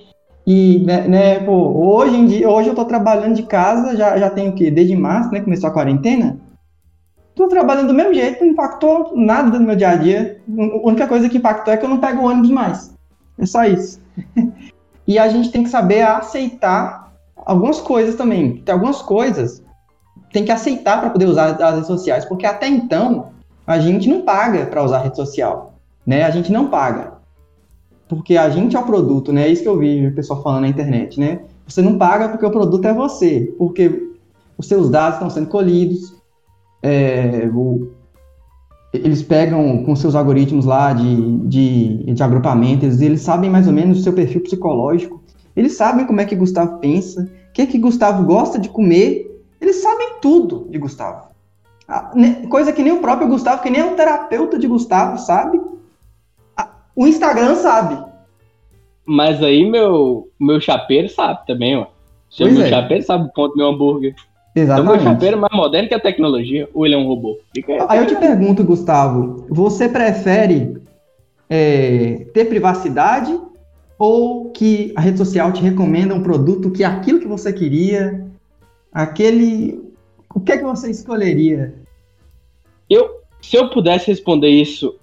E, 0.46 0.78
né, 0.80 1.08
né 1.08 1.40
pô, 1.40 1.52
hoje 1.52 2.16
em 2.16 2.26
dia, 2.26 2.48
hoje 2.48 2.68
eu 2.68 2.74
tô 2.74 2.84
trabalhando 2.84 3.34
de 3.34 3.42
casa, 3.42 3.96
já, 3.96 4.18
já 4.18 4.30
tenho 4.30 4.50
o 4.50 4.54
quê? 4.54 4.70
Desde 4.70 4.96
março, 4.96 5.30
né? 5.30 5.40
Começou 5.40 5.68
a 5.68 5.72
quarentena. 5.72 6.38
Tô 7.34 7.48
trabalhando 7.48 7.88
do 7.88 7.94
mesmo 7.94 8.12
jeito, 8.12 8.44
não 8.44 8.52
impactou 8.52 9.12
nada 9.14 9.58
no 9.58 9.66
meu 9.66 9.76
dia 9.76 9.90
a 9.90 9.96
dia. 9.96 10.42
A 10.46 10.86
única 10.86 11.06
coisa 11.06 11.28
que 11.28 11.38
impactou 11.38 11.72
é 11.72 11.76
que 11.76 11.84
eu 11.84 11.88
não 11.88 11.98
pego 11.98 12.26
ônibus 12.26 12.50
mais. 12.50 12.94
É 13.38 13.46
só 13.46 13.64
isso. 13.64 14.00
e 15.10 15.18
a 15.18 15.28
gente 15.28 15.50
tem 15.50 15.64
que 15.64 15.68
saber 15.68 16.02
aceitar 16.02 17.12
algumas 17.34 17.80
coisas 17.80 18.14
também. 18.14 18.58
Tem 18.58 18.72
algumas 18.72 19.02
coisas 19.02 19.60
tem 20.32 20.44
que 20.44 20.52
aceitar 20.52 21.00
para 21.00 21.10
poder 21.10 21.26
usar 21.26 21.60
as 21.60 21.74
redes 21.74 21.88
sociais, 21.88 22.24
porque 22.24 22.46
até 22.46 22.68
então 22.68 23.30
a 23.66 23.80
gente 23.80 24.08
não 24.08 24.22
paga 24.22 24.66
para 24.66 24.84
usar 24.84 25.00
rede 25.00 25.16
social, 25.16 25.74
né? 26.06 26.22
A 26.22 26.30
gente 26.30 26.52
não 26.52 26.70
paga. 26.70 27.14
Porque 28.08 28.36
a 28.36 28.48
gente 28.50 28.76
é 28.76 28.78
o 28.78 28.86
produto, 28.86 29.32
né? 29.32 29.48
É 29.48 29.48
isso 29.48 29.62
que 29.62 29.68
eu 29.68 29.76
vi 29.76 30.06
o 30.06 30.14
pessoal 30.14 30.40
falando 30.44 30.60
na 30.60 30.68
internet, 30.68 31.18
né? 31.18 31.40
Você 31.66 31.82
não 31.82 31.98
paga 31.98 32.28
porque 32.28 32.46
o 32.46 32.50
produto 32.52 32.86
é 32.86 32.94
você, 32.94 33.52
porque 33.58 34.12
os 34.56 34.68
seus 34.68 34.88
dados 34.88 35.14
estão 35.14 35.28
sendo 35.28 35.48
colhidos, 35.48 36.14
é, 36.84 37.50
o, 37.52 37.90
eles 38.92 39.22
pegam 39.22 39.84
com 39.84 39.94
seus 39.94 40.14
algoritmos 40.14 40.64
lá 40.64 40.92
de, 40.92 41.36
de, 41.46 42.12
de 42.12 42.22
agrupamento, 42.22 42.84
eles, 42.84 43.00
eles 43.00 43.20
sabem 43.22 43.48
mais 43.48 43.66
ou 43.66 43.72
menos 43.72 43.98
o 43.98 44.02
seu 44.02 44.12
perfil 44.12 44.42
psicológico, 44.42 45.22
eles 45.56 45.76
sabem 45.76 46.06
como 46.06 46.20
é 46.20 46.24
que 46.24 46.34
Gustavo 46.34 46.78
pensa, 46.78 47.22
o 47.22 47.52
que, 47.52 47.62
é 47.62 47.66
que 47.66 47.78
Gustavo 47.78 48.24
gosta 48.24 48.58
de 48.58 48.68
comer 48.68 49.30
eles 49.60 49.76
sabem 49.76 50.14
tudo 50.22 50.66
de 50.70 50.78
Gustavo. 50.78 51.28
Coisa 52.48 52.72
que 52.72 52.82
nem 52.82 52.92
o 52.92 53.00
próprio 53.00 53.28
Gustavo, 53.28 53.62
que 53.62 53.70
nem 53.70 53.82
o 53.82 53.94
terapeuta 53.94 54.58
de 54.58 54.66
Gustavo 54.66 55.18
sabe. 55.18 55.60
O 56.96 57.06
Instagram 57.06 57.56
sabe. 57.56 58.02
Mas 59.04 59.42
aí 59.42 59.68
meu, 59.68 60.28
meu 60.38 60.60
chapeiro 60.60 61.08
sabe 61.08 61.46
também, 61.46 61.76
ó. 61.76 61.86
Seu 62.30 62.50
meu 62.50 62.62
é. 62.62 62.68
chapeiro 62.68 63.04
sabe 63.04 63.24
o 63.24 63.32
ponto 63.32 63.52
do 63.52 63.58
meu 63.58 63.68
hambúrguer. 63.68 64.14
Exatamente. 64.54 64.94
Então 64.94 65.04
meu 65.04 65.12
chapeiro 65.12 65.36
é 65.36 65.40
mais 65.40 65.56
moderno 65.56 65.88
que 65.88 65.94
a 65.94 66.00
tecnologia, 66.00 66.68
ou 66.74 66.84
ele 66.84 66.94
é 66.94 66.98
um 66.98 67.06
robô? 67.06 67.38
Fica 67.54 67.86
aí 67.88 67.98
eu 67.98 68.06
te 68.06 68.16
pergunto, 68.16 68.64
Gustavo, 68.64 69.46
você 69.48 69.88
prefere 69.88 70.76
é, 71.48 72.26
ter 72.34 72.46
privacidade 72.46 73.38
ou 73.98 74.50
que 74.50 74.92
a 74.96 75.00
rede 75.00 75.18
social 75.18 75.52
te 75.52 75.62
recomenda 75.62 76.14
um 76.14 76.22
produto 76.22 76.70
que 76.70 76.82
é 76.82 76.86
aquilo 76.86 77.20
que 77.20 77.28
você 77.28 77.52
queria 77.52 78.26
aquele. 78.92 79.80
O 80.34 80.40
que 80.40 80.52
é 80.52 80.58
que 80.58 80.64
você 80.64 80.90
escolheria? 80.90 81.74
Eu, 82.88 83.20
se 83.40 83.56
eu 83.56 83.68
pudesse 83.70 84.06
responder 84.06 84.48
isso 84.48 84.96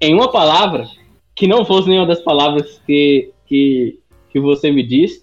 em 0.00 0.14
uma 0.14 0.30
palavra, 0.30 0.86
que 1.34 1.46
não 1.46 1.64
fosse 1.64 1.88
nenhuma 1.88 2.06
das 2.06 2.20
palavras 2.20 2.80
que, 2.86 3.32
que, 3.46 3.98
que 4.30 4.40
você 4.40 4.70
me 4.70 4.82
disse 4.86 5.22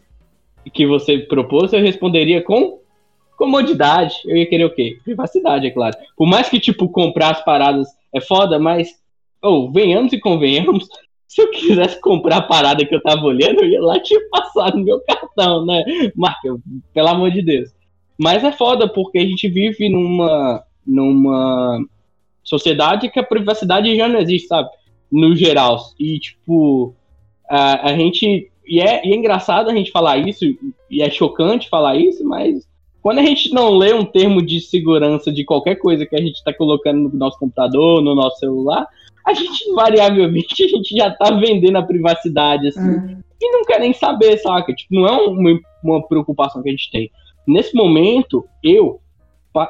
que 0.73 0.85
você 0.85 1.19
propôs, 1.19 1.71
eu 1.71 1.79
responderia 1.79 2.43
com 2.43 2.79
comodidade, 3.37 4.15
eu 4.25 4.35
ia 4.35 4.49
querer 4.49 4.65
o 4.65 4.73
quê? 4.73 4.99
Privacidade, 5.03 5.67
é 5.67 5.71
claro. 5.71 5.95
Por 6.17 6.27
mais 6.27 6.49
que, 6.49 6.59
tipo, 6.59 6.89
comprar 6.89 7.31
as 7.31 7.45
paradas 7.45 7.87
é 8.13 8.19
foda, 8.19 8.59
mas, 8.59 8.89
ou, 9.41 9.65
oh, 9.65 9.71
venhamos 9.71 10.11
e 10.11 10.19
convenhamos, 10.19 10.87
se 11.27 11.41
eu 11.41 11.51
quisesse 11.51 12.01
comprar 12.01 12.37
a 12.37 12.41
parada 12.41 12.85
que 12.85 12.93
eu 12.93 13.01
tava 13.01 13.21
olhando, 13.23 13.61
eu 13.61 13.69
ia 13.69 13.81
lá 13.81 13.97
e 13.97 14.01
tinha 14.01 14.19
passado 14.29 14.77
no 14.77 14.83
meu 14.83 14.99
cartão, 15.01 15.65
né? 15.65 15.83
Marca, 16.15 16.57
pelo 16.93 17.07
amor 17.07 17.31
de 17.31 17.43
Deus. 17.43 17.69
Mas 18.17 18.43
é 18.43 18.51
foda, 18.51 18.89
porque 18.89 19.19
a 19.19 19.25
gente 19.25 19.47
vive 19.47 19.87
numa, 19.87 20.63
numa 20.85 21.79
sociedade 22.43 23.11
que 23.11 23.19
a 23.19 23.23
privacidade 23.23 23.95
já 23.95 24.07
não 24.07 24.19
existe, 24.19 24.47
sabe? 24.47 24.69
No 25.11 25.35
geral. 25.35 25.79
E, 25.99 26.19
tipo, 26.19 26.95
a, 27.47 27.89
a 27.89 27.95
gente. 27.95 28.51
E 28.65 28.81
é, 28.81 29.05
e 29.05 29.13
é 29.13 29.15
engraçado 29.15 29.69
a 29.69 29.75
gente 29.75 29.91
falar 29.91 30.17
isso, 30.17 30.43
e 30.89 31.01
é 31.01 31.09
chocante 31.09 31.69
falar 31.69 31.95
isso, 31.95 32.25
mas 32.25 32.67
quando 33.01 33.19
a 33.19 33.23
gente 33.23 33.53
não 33.53 33.69
lê 33.77 33.93
um 33.93 34.05
termo 34.05 34.41
de 34.41 34.59
segurança 34.59 35.31
de 35.31 35.45
qualquer 35.45 35.75
coisa 35.75 36.05
que 36.05 36.15
a 36.15 36.19
gente 36.19 36.35
está 36.35 36.53
colocando 36.53 37.09
no 37.09 37.17
nosso 37.17 37.39
computador, 37.39 38.01
no 38.01 38.15
nosso 38.15 38.39
celular, 38.39 38.87
a 39.25 39.33
gente, 39.33 39.69
invariavelmente, 39.69 40.63
a 40.63 40.67
gente 40.67 40.95
já 40.95 41.11
tá 41.11 41.31
vendendo 41.31 41.77
a 41.77 41.83
privacidade, 41.83 42.67
assim, 42.67 42.79
uhum. 42.79 43.21
e 43.41 43.51
não 43.51 43.63
quer 43.63 43.79
nem 43.79 43.93
saber, 43.93 44.37
saca? 44.37 44.73
Tipo, 44.73 44.95
não 44.95 45.07
é 45.07 45.11
uma, 45.11 45.59
uma 45.83 46.07
preocupação 46.07 46.61
que 46.61 46.69
a 46.69 46.71
gente 46.71 46.89
tem. 46.91 47.11
Nesse 47.45 47.75
momento, 47.75 48.45
eu, 48.63 48.99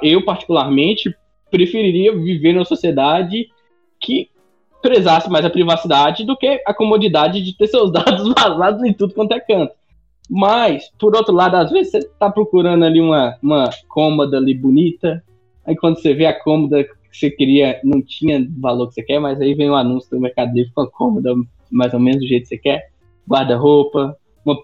eu 0.01 0.23
particularmente, 0.25 1.15
preferiria 1.49 2.15
viver 2.15 2.53
numa 2.53 2.65
sociedade 2.65 3.49
que 3.99 4.29
prezasse 4.81 5.29
mais 5.29 5.45
a 5.45 5.49
privacidade 5.49 6.23
do 6.23 6.37
que 6.37 6.61
a 6.65 6.73
comodidade 6.73 7.41
de 7.41 7.55
ter 7.55 7.67
seus 7.67 7.91
dados 7.93 8.33
vazados 8.33 8.83
em 8.83 8.93
tudo 8.93 9.13
quanto 9.13 9.33
é 9.33 9.39
canto. 9.39 9.73
Mas, 10.29 10.91
por 10.99 11.15
outro 11.15 11.33
lado, 11.33 11.55
às 11.55 11.71
vezes 11.71 11.91
você 11.91 12.09
tá 12.19 12.29
procurando 12.29 12.83
ali 12.83 12.99
uma, 12.99 13.37
uma 13.41 13.69
cômoda 13.87 14.37
ali 14.37 14.53
bonita, 14.53 15.23
aí 15.65 15.75
quando 15.75 15.99
você 15.99 16.13
vê 16.13 16.25
a 16.25 16.37
cômoda 16.37 16.83
que 16.83 16.91
você 17.11 17.31
queria, 17.31 17.79
não 17.83 18.01
tinha 18.01 18.45
valor 18.59 18.87
que 18.87 18.95
você 18.95 19.03
quer, 19.03 19.19
mas 19.19 19.39
aí 19.39 19.53
vem 19.53 19.69
o 19.69 19.73
um 19.73 19.77
anúncio 19.77 20.09
do 20.11 20.19
Mercado 20.19 20.53
Livre 20.53 20.71
com 20.73 20.81
a 20.81 20.91
cômoda 20.91 21.33
mais 21.71 21.93
ou 21.93 21.99
menos 21.99 22.21
do 22.21 22.27
jeito 22.27 22.43
que 22.43 22.49
você 22.49 22.57
quer, 22.57 22.89
guarda-roupa, 23.27 24.15
uma, 24.45 24.57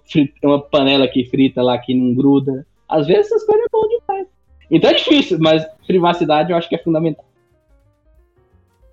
uma 0.43 0.61
panela 0.61 1.07
que 1.07 1.25
frita 1.25 1.61
lá 1.61 1.77
que 1.77 1.93
não 1.93 2.13
gruda. 2.13 2.65
Às 2.87 3.07
vezes 3.07 3.27
essas 3.27 3.45
coisas 3.45 3.65
é 3.65 3.69
bom 3.71 3.87
demais. 3.87 4.27
Então 4.71 4.89
é 4.89 4.93
difícil, 4.93 5.37
mas 5.39 5.65
privacidade 5.85 6.51
eu 6.51 6.57
acho 6.57 6.69
que 6.69 6.75
é 6.75 6.83
fundamental. 6.83 7.25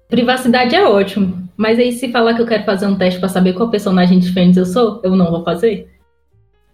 Privacidade 0.08 0.74
é 0.74 0.84
ótimo, 0.84 1.48
mas 1.56 1.78
aí 1.78 1.92
se 1.92 2.10
falar 2.10 2.34
que 2.34 2.42
eu 2.42 2.46
quero 2.46 2.64
fazer 2.64 2.86
um 2.86 2.96
teste 2.96 3.20
para 3.20 3.28
saber 3.28 3.52
qual 3.52 3.70
personagem 3.70 4.18
de 4.18 4.32
Friends 4.32 4.56
eu 4.56 4.66
sou, 4.66 5.00
eu 5.04 5.14
não 5.14 5.30
vou 5.30 5.44
fazer? 5.44 5.88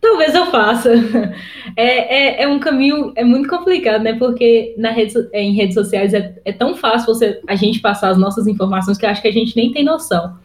Talvez 0.00 0.34
eu 0.34 0.46
faça. 0.46 0.90
É, 1.78 2.38
é, 2.38 2.42
é, 2.44 2.48
um 2.48 2.58
caminho, 2.58 3.12
é 3.16 3.22
muito 3.22 3.50
complicado, 3.50 4.02
né? 4.02 4.14
Porque 4.14 4.74
na 4.78 4.90
rede, 4.90 5.12
é, 5.30 5.42
em 5.42 5.52
redes 5.52 5.74
sociais 5.74 6.14
é, 6.14 6.34
é 6.42 6.50
tão 6.50 6.74
fácil 6.74 7.08
você, 7.08 7.38
a 7.46 7.54
gente 7.54 7.80
passar 7.80 8.08
as 8.08 8.16
nossas 8.16 8.46
informações 8.46 8.96
que 8.96 9.04
acho 9.04 9.20
que 9.20 9.28
a 9.28 9.32
gente 9.32 9.54
nem 9.54 9.70
tem 9.72 9.84
noção. 9.84 10.38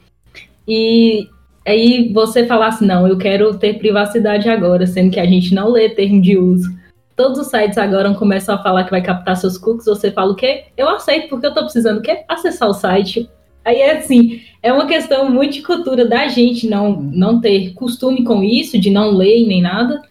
E 0.68 1.30
aí 1.66 2.12
você 2.12 2.45
falar 2.45 2.68
assim, 2.68 2.86
não, 2.86 3.08
eu 3.08 3.18
quero 3.18 3.58
ter 3.58 3.78
privacidade 3.78 4.49
agora, 4.49 4.86
sendo 4.86 5.12
que 5.12 5.22
a 5.22 5.26
gente 5.26 5.56
não 5.56 5.70
lê 5.70 5.88
termo 5.88 6.22
de 6.22 6.38
uso. 6.38 6.70
Todos 7.16 7.39
os 7.39 7.47
sites 7.47 7.78
agora 7.78 8.14
começam 8.14 8.56
a 8.56 8.62
falar 8.62 8.84
que 8.84 8.91
vai 8.91 9.02
captar 9.02 9.38
seus 9.38 9.58
cookies, 9.58 9.86
você 9.86 10.12
fala 10.12 10.34
o 10.34 10.36
quê? 10.36 10.66
Eu 10.76 10.89
aceito, 10.89 11.30
porque 11.30 11.45
eu 11.45 11.54
tô 11.54 11.62
precisando 11.62 11.99
o 11.99 12.02
quê? 12.02 12.26
Acessar 12.28 12.68
o 12.68 12.74
site. 12.74 13.30
Aí 13.64 13.78
é 13.78 13.97
assim, 13.97 14.41
é 14.62 14.74
uma 14.74 14.88
questão 14.88 15.30
muito 15.30 15.53
de 15.53 15.62
cultura 15.62 16.05
da 16.05 16.28
gente 16.28 16.68
não, 16.68 16.99
não 17.01 17.39
ter 17.39 17.74
costume 17.74 18.24
com 18.24 18.43
isso, 18.43 18.80
de 18.80 18.89
não 18.89 19.12
ler 19.12 19.45
nem 19.45 19.62
nada. 19.62 20.01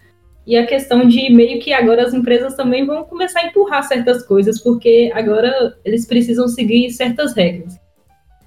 E 0.47 0.57
a 0.57 0.67
questão 0.67 1.07
de 1.07 1.31
meio 1.31 1.61
que 1.61 1.73
agora 1.73 2.05
as 2.05 2.15
empresas 2.15 2.55
também 2.55 2.87
vão 2.87 3.05
começar 3.05 3.41
a 3.41 3.47
empurrar 3.47 3.83
certas 3.83 4.27
coisas, 4.27 4.61
porque 4.61 5.11
agora 5.15 5.77
eles 5.85 6.07
precisam 6.07 6.49
seguir 6.49 6.91
certas 6.91 7.35
regras. 7.35 7.79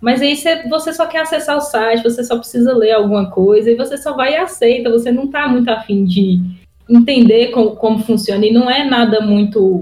Mas 0.01 0.21
aí 0.21 0.35
você, 0.69 0.91
só 0.91 1.05
quer 1.05 1.21
acessar 1.21 1.55
o 1.55 1.61
site, 1.61 2.03
você 2.03 2.23
só 2.25 2.37
precisa 2.37 2.75
ler 2.75 2.91
alguma 2.91 3.31
coisa 3.31 3.71
e 3.71 3.75
você 3.75 3.97
só 3.97 4.13
vai 4.13 4.33
e 4.33 4.35
aceita, 4.35 4.89
você 4.89 5.13
não 5.13 5.25
está 5.25 5.47
muito 5.47 5.69
afim 5.69 6.03
de 6.03 6.41
entender 6.89 7.51
como, 7.51 7.77
como 7.77 7.99
funciona 7.99 8.45
e 8.45 8.51
não 8.51 8.69
é 8.69 8.83
nada 8.83 9.21
muito 9.21 9.81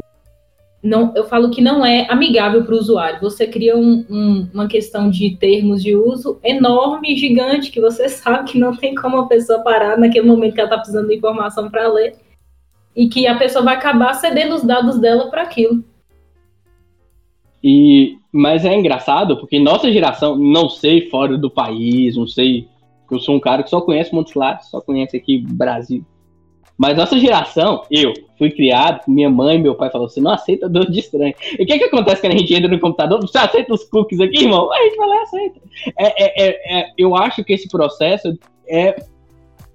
não, 0.83 1.13
eu 1.15 1.25
falo 1.25 1.51
que 1.51 1.61
não 1.61 1.85
é 1.85 2.07
amigável 2.09 2.63
para 2.63 2.73
o 2.73 2.77
usuário. 2.77 3.21
Você 3.21 3.45
cria 3.45 3.77
um, 3.77 4.03
um, 4.09 4.49
uma 4.51 4.67
questão 4.67 5.11
de 5.11 5.35
termos 5.37 5.83
de 5.83 5.95
uso 5.95 6.39
enorme, 6.43 7.15
gigante, 7.15 7.71
que 7.71 7.79
você 7.79 8.09
sabe 8.09 8.51
que 8.51 8.59
não 8.59 8.75
tem 8.75 8.95
como 8.95 9.17
a 9.17 9.27
pessoa 9.27 9.59
parar 9.59 9.97
naquele 9.97 10.25
momento 10.25 10.55
que 10.55 10.59
ela 10.59 10.69
está 10.69 10.77
precisando 10.77 11.07
de 11.07 11.15
informação 11.15 11.69
para 11.69 11.87
ler, 11.87 12.15
e 12.95 13.07
que 13.07 13.27
a 13.27 13.37
pessoa 13.37 13.63
vai 13.63 13.75
acabar 13.75 14.13
cedendo 14.15 14.55
os 14.55 14.63
dados 14.63 14.99
dela 14.99 15.29
para 15.29 15.43
aquilo. 15.43 15.83
E, 17.63 18.17
mas 18.31 18.65
é 18.65 18.75
engraçado, 18.75 19.37
porque 19.37 19.59
nossa 19.59 19.91
geração, 19.91 20.35
não 20.35 20.67
sei 20.67 21.09
fora 21.09 21.37
do 21.37 21.49
país, 21.49 22.17
não 22.17 22.25
sei. 22.25 22.67
Eu 23.09 23.19
sou 23.19 23.35
um 23.35 23.39
cara 23.39 23.61
que 23.61 23.69
só 23.69 23.81
conhece 23.81 24.13
Montes 24.15 24.33
Claros, 24.33 24.65
só 24.65 24.81
conhece 24.81 25.15
aqui 25.15 25.37
Brasil. 25.37 26.03
Mas 26.81 26.97
nossa 26.97 27.19
geração, 27.19 27.83
eu 27.91 28.11
fui 28.39 28.49
criado, 28.49 29.01
minha 29.07 29.29
mãe 29.29 29.55
e 29.55 29.61
meu 29.61 29.75
pai 29.75 29.91
falaram, 29.91 30.09
você 30.09 30.19
não 30.19 30.31
aceita 30.31 30.67
dor 30.67 30.89
de 30.89 30.99
estranho. 30.99 31.35
E 31.59 31.61
o 31.61 31.65
que 31.67 31.77
que 31.77 31.83
acontece 31.83 32.21
quando 32.21 32.33
a 32.33 32.37
gente 32.39 32.51
entra 32.55 32.67
no 32.67 32.79
computador? 32.79 33.21
Você 33.21 33.37
aceita 33.37 33.71
os 33.71 33.83
cookies 33.83 34.19
aqui, 34.19 34.45
irmão? 34.45 34.67
A 34.73 34.77
gente 34.81 34.95
e 34.95 35.13
aceita. 35.21 35.61
É, 35.95 36.23
é, 36.23 36.47
é, 36.47 36.79
é, 36.79 36.91
eu 36.97 37.15
acho 37.15 37.43
que 37.43 37.53
esse 37.53 37.69
processo 37.69 38.35
é, 38.67 38.95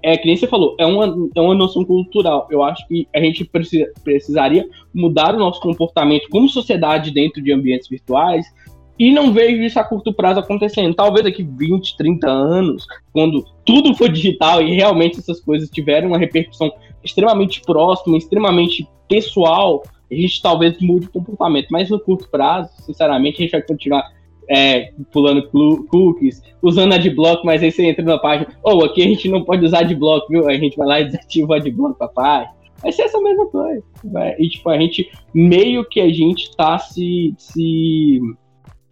é 0.02 0.16
que 0.16 0.26
nem 0.26 0.36
você 0.36 0.48
falou, 0.48 0.74
é 0.80 0.84
uma, 0.84 1.30
é 1.32 1.40
uma 1.40 1.54
noção 1.54 1.84
cultural. 1.84 2.48
Eu 2.50 2.64
acho 2.64 2.84
que 2.88 3.06
a 3.14 3.20
gente 3.20 3.44
precisa, 3.44 3.88
precisaria 4.02 4.68
mudar 4.92 5.32
o 5.32 5.38
nosso 5.38 5.60
comportamento 5.60 6.28
como 6.28 6.48
sociedade 6.48 7.12
dentro 7.12 7.40
de 7.40 7.52
ambientes 7.52 7.88
virtuais, 7.88 8.52
e 8.98 9.12
não 9.12 9.32
vejo 9.32 9.62
isso 9.62 9.78
a 9.78 9.84
curto 9.84 10.12
prazo 10.12 10.40
acontecendo. 10.40 10.94
Talvez 10.94 11.24
daqui 11.24 11.42
20, 11.42 11.96
30 11.96 12.28
anos, 12.28 12.86
quando 13.12 13.44
tudo 13.64 13.94
for 13.94 14.08
digital 14.08 14.62
e 14.62 14.74
realmente 14.74 15.18
essas 15.18 15.40
coisas 15.40 15.68
tiverem 15.70 16.08
uma 16.08 16.18
repercussão 16.18 16.72
extremamente 17.06 17.62
próximo, 17.62 18.16
extremamente 18.16 18.88
pessoal, 19.08 19.82
a 20.10 20.14
gente 20.14 20.42
talvez 20.42 20.78
mude 20.80 21.06
o 21.06 21.10
comportamento. 21.10 21.68
Mas 21.70 21.90
no 21.90 21.98
curto 21.98 22.28
prazo, 22.28 22.70
sinceramente, 22.82 23.38
a 23.38 23.42
gente 23.42 23.52
vai 23.52 23.62
continuar 23.62 24.04
é, 24.48 24.92
pulando 25.12 25.48
cookies, 25.88 26.42
usando 26.62 26.92
adblock, 26.92 27.44
mas 27.44 27.62
aí 27.62 27.72
você 27.72 27.86
entra 27.86 28.04
na 28.04 28.18
página, 28.18 28.48
ou 28.62 28.78
oh, 28.78 28.84
aqui 28.84 29.02
a 29.02 29.06
gente 29.06 29.28
não 29.28 29.42
pode 29.42 29.64
usar 29.64 29.80
adblock, 29.80 30.28
viu? 30.28 30.48
A 30.48 30.54
gente 30.54 30.76
vai 30.76 30.86
lá 30.86 31.00
e 31.00 31.06
desativa 31.06 31.52
o 31.52 31.54
adblock 31.54 31.98
pra 31.98 32.08
página. 32.08 32.56
Vai 32.82 32.92
ser 32.92 33.02
essa 33.02 33.20
mesma 33.20 33.46
coisa. 33.46 33.82
Vai. 34.04 34.36
E 34.38 34.48
tipo, 34.48 34.68
a 34.68 34.78
gente 34.78 35.10
meio 35.34 35.84
que 35.88 36.00
a 36.00 36.08
gente 36.12 36.54
tá 36.56 36.78
se, 36.78 37.34
se. 37.38 38.20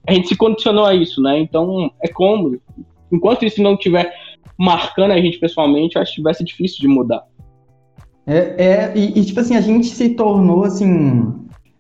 A 0.07 0.13
gente 0.13 0.29
se 0.29 0.37
condicionou 0.37 0.85
a 0.85 0.95
isso, 0.95 1.23
né? 1.23 1.39
Então 1.39 1.91
é 2.03 2.09
cômodo. 2.09 2.61
Enquanto 3.13 3.45
isso 3.45 3.63
não 3.63 3.75
estiver 3.75 4.13
marcando 4.59 5.13
a 5.13 5.21
gente 5.21 5.39
pessoalmente, 5.39 5.97
eu 5.97 6.03
acho 6.03 6.15
que 6.15 6.23
vai 6.23 6.35
ser 6.35 6.45
difícil 6.45 6.81
de 6.81 6.89
mudar. 6.89 7.25
É, 8.27 8.37
é 8.37 8.93
e, 8.95 9.21
e, 9.21 9.25
tipo 9.25 9.41
assim, 9.41 9.57
a 9.57 9.61
gente 9.61 9.95
se 9.95 10.11
tornou 10.11 10.65
assim. 10.65 11.33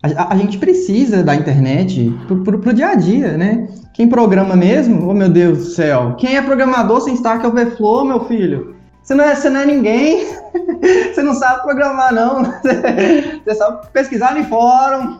A, 0.02 0.34
a 0.34 0.36
gente 0.36 0.58
precisa 0.58 1.22
da 1.22 1.34
internet 1.34 2.12
pro, 2.26 2.42
pro, 2.42 2.58
pro, 2.58 2.74
dia 2.74 2.88
a 2.88 2.94
dia, 2.94 3.38
né? 3.38 3.68
Quem 3.94 4.08
programa 4.08 4.54
mesmo, 4.54 5.08
oh 5.08 5.14
meu 5.14 5.30
Deus 5.30 5.58
do 5.58 5.64
céu, 5.64 6.14
quem 6.18 6.36
é 6.36 6.42
programador 6.42 7.00
sem 7.00 7.14
Stack 7.14 7.46
Overflow, 7.46 8.04
meu 8.04 8.24
filho? 8.24 8.74
Você 9.02 9.14
não 9.14 9.24
é, 9.24 9.34
você 9.34 9.50
não 9.50 9.60
é 9.60 9.66
ninguém, 9.66 10.26
você 11.12 11.22
não 11.22 11.34
sabe 11.34 11.62
programar, 11.62 12.12
não. 12.12 12.42
Você 13.44 13.54
sabe 13.54 13.86
pesquisar 13.92 14.34
no 14.34 14.44
fórum. 14.44 15.18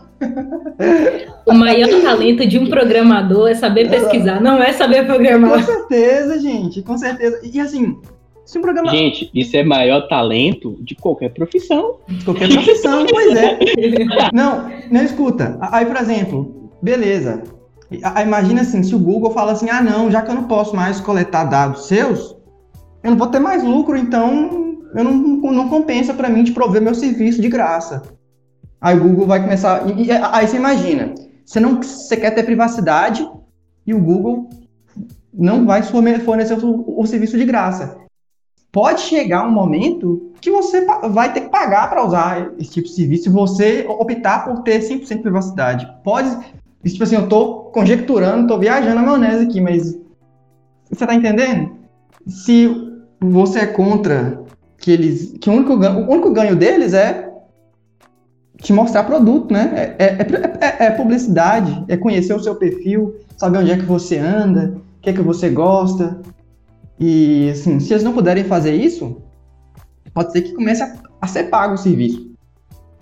O 1.45 1.53
maior 1.53 1.89
talento 2.03 2.47
de 2.47 2.59
um 2.59 2.71
programador 2.71 3.49
é 3.49 3.55
saber 3.55 3.91
pesquisar, 3.91 4.41
não 4.41 4.63
é 4.63 4.73
saber 4.73 5.05
programar. 5.05 5.53
Com 5.53 5.63
certeza, 5.63 6.41
gente, 6.41 6.83
com 6.83 6.97
certeza. 6.97 7.41
E 7.43 7.61
assim, 7.61 7.99
se 8.45 8.59
um 8.59 8.63
programa... 8.63 8.91
Gente, 8.91 9.31
isso 9.35 9.57
é 9.57 9.65
maior 9.65 10.07
talento 10.07 10.77
de 10.83 10.95
qualquer 10.95 11.31
profissão. 11.31 11.97
De 12.07 12.25
qualquer 12.25 12.53
profissão, 12.53 13.07
pois 13.09 13.35
é. 13.37 13.59
Não, 14.33 14.71
não 14.91 15.03
escuta. 15.03 15.57
Aí, 15.61 15.87
por 15.87 15.97
exemplo, 15.97 16.71
beleza. 16.83 17.43
Imagina 18.23 18.61
assim, 18.61 18.83
se 18.83 18.95
o 18.95 18.99
Google 18.99 19.31
fala 19.31 19.53
assim, 19.53 19.71
ah 19.71 19.83
não, 19.83 20.11
já 20.11 20.21
que 20.21 20.31
eu 20.31 20.35
não 20.35 20.45
posso 20.45 20.77
mais 20.77 21.01
coletar 21.01 21.45
dados 21.45 21.87
seus, 21.87 22.37
eu 23.03 23.11
não 23.13 23.17
vou 23.17 23.29
ter 23.29 23.39
mais 23.39 23.65
lucro, 23.65 23.97
então 23.97 24.79
eu 24.95 25.05
não, 25.05 25.13
não 25.15 25.69
compensa 25.69 26.13
para 26.13 26.29
mim 26.29 26.45
de 26.45 26.53
prover 26.53 26.83
meu 26.83 26.95
serviço 26.95 27.41
de 27.41 27.49
graça. 27.49 28.03
Aí 28.81 28.97
o 28.97 29.03
Google 29.03 29.27
vai 29.27 29.41
começar. 29.41 29.85
E, 29.99 30.11
aí 30.11 30.47
você 30.47 30.57
imagina, 30.57 31.15
você 31.45 31.61
não 31.61 31.83
você 31.83 32.17
quer 32.17 32.33
ter 32.33 32.43
privacidade 32.43 33.27
e 33.87 33.95
o 33.95 34.01
Google 34.01 34.51
não 35.33 35.65
vai 35.65 35.83
fornecer 35.83 36.59
o, 36.63 37.01
o 37.01 37.07
serviço 37.07 37.39
de 37.39 37.45
graça 37.45 38.04
pode 38.75 39.03
chegar 39.03 39.47
um 39.47 39.53
momento 39.53 40.33
que 40.41 40.51
você 40.51 40.85
vai 41.11 41.33
ter 41.33 41.43
que 41.43 41.49
pagar 41.49 41.89
para 41.89 42.05
usar 42.05 42.51
esse 42.59 42.73
tipo 42.73 42.89
de 42.89 42.93
serviço 42.93 43.23
se 43.23 43.29
você 43.29 43.87
optar 43.89 44.45
por 44.45 44.65
ter 44.65 44.81
100% 44.81 45.09
de 45.09 45.23
privacidade. 45.23 45.89
Pode, 46.03 46.37
tipo 46.85 47.05
assim, 47.05 47.15
eu 47.15 47.23
estou 47.23 47.67
conjecturando, 47.71 48.43
estou 48.43 48.59
viajando 48.59 48.99
a 48.99 49.03
maionese 49.03 49.45
aqui, 49.45 49.61
mas 49.61 49.93
você 50.91 51.05
está 51.05 51.15
entendendo? 51.15 51.71
Se 52.27 52.69
você 53.21 53.61
é 53.61 53.67
contra 53.67 54.43
que 54.77 54.91
eles, 54.91 55.37
que 55.41 55.49
o 55.49 55.53
único 55.53 55.79
ganho, 55.79 56.01
o 56.01 56.11
único 56.11 56.33
ganho 56.33 56.57
deles 56.57 56.95
é 56.95 57.33
te 58.61 58.73
mostrar 58.73 59.05
produto, 59.05 59.53
né? 59.53 59.95
É, 59.99 60.05
é, 60.05 60.19
é, 60.61 60.87
é, 60.87 60.91
publicidade, 60.91 61.85
é 61.87 61.97
conhecer 61.97 62.35
o 62.35 62.43
seu 62.43 62.57
perfil, 62.57 63.15
saber 63.37 63.59
onde 63.59 63.71
é 63.71 63.77
que 63.77 63.85
você 63.85 64.19
anda, 64.19 64.75
o 64.99 65.01
que 65.01 65.11
é 65.11 65.13
que 65.13 65.23
você 65.23 65.49
gosta. 65.49 66.21
E, 66.99 67.51
assim, 67.51 67.81
se 67.81 67.93
eles 67.93 68.05
não 68.05 68.13
puderem 68.13 68.45
fazer 68.45 68.75
isso, 68.75 69.23
pode 70.13 70.33
ser 70.33 70.43
que 70.43 70.53
comece 70.53 70.83
a, 70.83 70.95
a 71.21 71.27
ser 71.27 71.45
pago 71.45 71.75
o 71.75 71.79
serviço. 71.79 72.31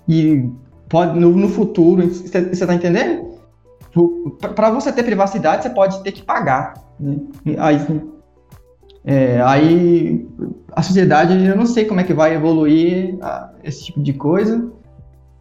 E 0.09 0.49
pode, 0.89 1.19
no, 1.19 1.31
no 1.31 1.49
futuro, 1.49 2.09
você 2.09 2.39
está 2.39 2.75
entendendo? 2.75 3.33
Para 4.55 4.71
você 4.71 4.91
ter 4.93 5.03
privacidade, 5.03 5.63
você 5.63 5.71
pode 5.71 6.03
ter 6.03 6.13
que 6.13 6.23
pagar. 6.23 6.75
Né? 6.99 7.19
Aí, 7.59 7.79
é, 9.05 9.41
aí 9.43 10.27
a 10.75 10.83
sociedade, 10.83 11.45
eu 11.45 11.57
não 11.57 11.67
sei 11.67 11.85
como 11.85 12.01
é 12.01 12.05
que 12.05 12.15
vai 12.15 12.35
evoluir 12.35 13.19
a, 13.21 13.51
esse 13.63 13.87
tipo 13.87 14.03
de 14.03 14.13
coisa, 14.13 14.71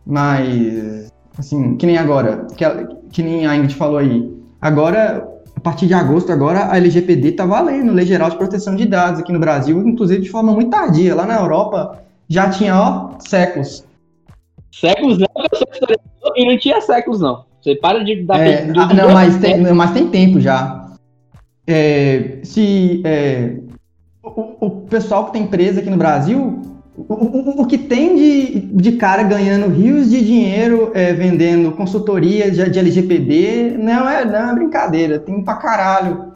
mas, 0.06 1.12
assim, 1.38 1.76
que 1.78 1.86
nem 1.86 1.98
agora, 1.98 2.48
que, 2.58 2.66
que 3.12 3.24
nem 3.24 3.46
a 3.46 3.56
Ingrid 3.56 3.76
falou 3.76 3.98
aí, 3.98 4.34
agora, 4.60 5.28
a 5.62 5.64
partir 5.64 5.86
de 5.86 5.94
agosto, 5.94 6.32
agora 6.32 6.72
a 6.72 6.78
LGPD 6.78 7.34
tá 7.34 7.46
valendo, 7.46 7.94
Lei 7.94 8.04
Geral 8.04 8.32
de 8.32 8.36
Proteção 8.36 8.76
de 8.76 8.84
Dados 8.84 9.20
aqui 9.20 9.32
no 9.32 9.40
Brasil, 9.40 9.80
inclusive 9.88 10.24
de 10.24 10.30
forma 10.30 10.52
muito 10.52 10.72
tardia. 10.72 11.14
Lá 11.14 11.24
na 11.24 11.40
Europa 11.40 12.02
já 12.28 12.50
tinha, 12.50 12.76
ó, 12.76 13.12
séculos. 13.20 13.86
Séculos 14.72 15.20
não, 15.20 15.28
e 16.36 16.46
não 16.52 16.58
tinha 16.58 16.82
séculos 16.82 17.22
não. 17.22 17.46
Você 17.62 17.76
para 17.76 18.04
de 18.04 18.24
dar... 18.24 18.40
É, 18.40 18.72
de, 18.72 18.80
ah, 18.80 18.92
não, 18.92 19.12
mas 19.14 19.38
tem, 19.38 19.62
mas 19.62 19.92
tem 19.92 20.10
tempo 20.10 20.40
já. 20.40 20.96
É, 21.68 22.40
se 22.42 23.04
é, 23.06 23.54
o, 24.24 24.66
o, 24.66 24.72
pessoal 24.90 25.28
que 25.28 25.34
tem 25.34 25.44
empresa 25.44 25.80
aqui 25.80 25.92
no 25.92 25.98
Brasil, 25.98 26.60
o, 27.08 27.14
o, 27.14 27.62
o 27.62 27.68
que 27.68 27.78
tem 27.78 28.16
de, 28.16 28.60
de 28.60 28.92
cara 28.94 29.24
ganhando 29.24 29.68
rios 29.68 30.10
de 30.10 30.24
dinheiro 30.24 30.92
é, 30.94 31.14
vendendo 31.14 31.72
consultoria 31.72 32.50
de, 32.52 32.70
de 32.70 32.80
LGPD, 32.80 33.78
não 33.78 34.10
é, 34.10 34.26
não 34.26 34.52
é 34.52 34.56
brincadeira, 34.56 35.20
tem 35.20 35.44
pra 35.44 35.56
caralho. 35.56 36.32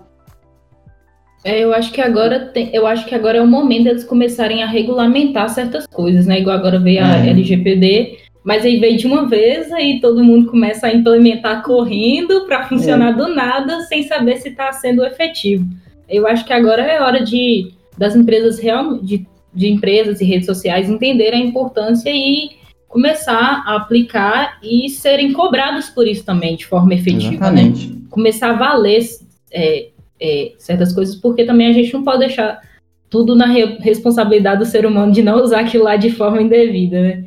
É, 1.44 1.64
eu 1.64 1.74
acho 1.74 1.92
que 1.92 2.02
agora 2.02 2.48
tem, 2.48 2.70
eu 2.74 2.88
acho 2.88 3.06
que 3.06 3.14
agora 3.14 3.38
é 3.38 3.42
o 3.42 3.48
momento 3.48 3.84
deles 3.84 4.04
começarem 4.04 4.64
a 4.64 4.68
regulamentar 4.68 5.48
certas 5.50 5.86
coisas, 5.86 6.26
né? 6.26 6.40
Igual 6.40 6.58
agora 6.58 6.80
veio 6.80 7.04
a 7.04 7.18
é. 7.18 7.30
LGPD, 7.30 8.18
mas 8.44 8.66
aí 8.66 8.80
veio 8.80 8.98
de 8.98 9.06
uma 9.06 9.28
vez, 9.28 9.72
aí 9.72 10.00
todo 10.00 10.24
mundo 10.24 10.50
começa 10.50 10.88
a 10.88 10.94
implementar 10.94 11.62
correndo 11.62 12.46
para 12.48 12.68
funcionar 12.68 13.12
é. 13.12 13.14
do 13.14 13.28
nada, 13.28 13.82
sem 13.82 14.04
saber 14.04 14.38
se 14.38 14.50
está 14.50 14.72
sendo 14.74 15.06
efetivo. 15.06 15.66
Eu 16.10 16.26
acho 16.26 16.44
que 16.46 16.54
agora 16.54 16.82
é 16.82 17.00
hora 17.00 17.24
de 17.24 17.72
das 17.98 18.16
empresas 18.16 18.60
real, 18.60 18.98
de, 18.98 19.28
de 19.56 19.68
empresas 19.68 20.20
e 20.20 20.26
redes 20.26 20.46
sociais 20.46 20.90
entenderem 20.90 21.42
a 21.42 21.46
importância 21.46 22.10
e 22.10 22.50
começar 22.88 23.64
a 23.66 23.76
aplicar 23.76 24.60
e 24.62 24.90
serem 24.90 25.34
cobrados 25.34 25.90
por 25.90 26.08
isso 26.08 26.26
também 26.26 26.56
de 26.56 26.66
forma 26.66 26.94
efetiva, 26.94 27.52
né? 27.52 27.64
Exatamente. 27.64 27.88
né? 27.88 27.96
Começar 28.10 28.52
a 28.52 28.54
valer 28.54 29.04
é, 29.52 29.88
é, 30.20 30.54
certas 30.58 30.94
coisas, 30.94 31.16
porque 31.16 31.46
também 31.46 31.68
a 31.68 31.74
gente 31.74 31.94
não 31.94 32.04
pode 32.04 32.20
deixar 32.20 32.62
tudo 33.10 33.36
na 33.36 33.46
re 33.46 33.78
responsabilidade 33.80 34.60
do 34.60 34.66
ser 34.66 34.86
humano 34.86 35.12
de 35.12 35.22
não 35.22 35.42
usar 35.42 35.62
aquilo 35.62 35.84
lá 35.86 35.96
de 35.96 36.10
forma 36.10 36.42
indevida, 36.42 37.02
né? 37.02 37.26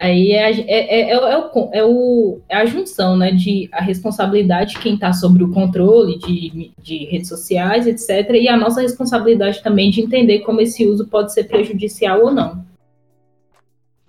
Aí 0.00 0.32
é, 0.32 0.50
é, 0.50 1.00
é, 1.00 1.10
é, 1.10 1.38
o, 1.38 1.70
é, 1.74 1.84
o, 1.84 2.40
é 2.48 2.56
a 2.56 2.64
junção, 2.64 3.18
né, 3.18 3.32
de 3.32 3.68
a 3.70 3.82
responsabilidade 3.82 4.72
de 4.72 4.80
quem 4.80 4.94
está 4.94 5.12
sobre 5.12 5.44
o 5.44 5.52
controle 5.52 6.18
de, 6.18 6.72
de 6.80 7.04
redes 7.04 7.28
sociais, 7.28 7.86
etc., 7.86 8.30
e 8.30 8.48
a 8.48 8.56
nossa 8.56 8.80
responsabilidade 8.80 9.62
também 9.62 9.90
de 9.90 10.00
entender 10.00 10.38
como 10.38 10.62
esse 10.62 10.86
uso 10.86 11.06
pode 11.06 11.34
ser 11.34 11.44
prejudicial 11.44 12.24
ou 12.24 12.30
não. 12.30 12.64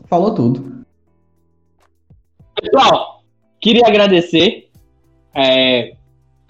Falou 0.06 0.34
tudo. 0.34 0.86
Pessoal, 2.56 3.22
queria 3.60 3.86
agradecer. 3.86 4.70
É, 5.36 5.94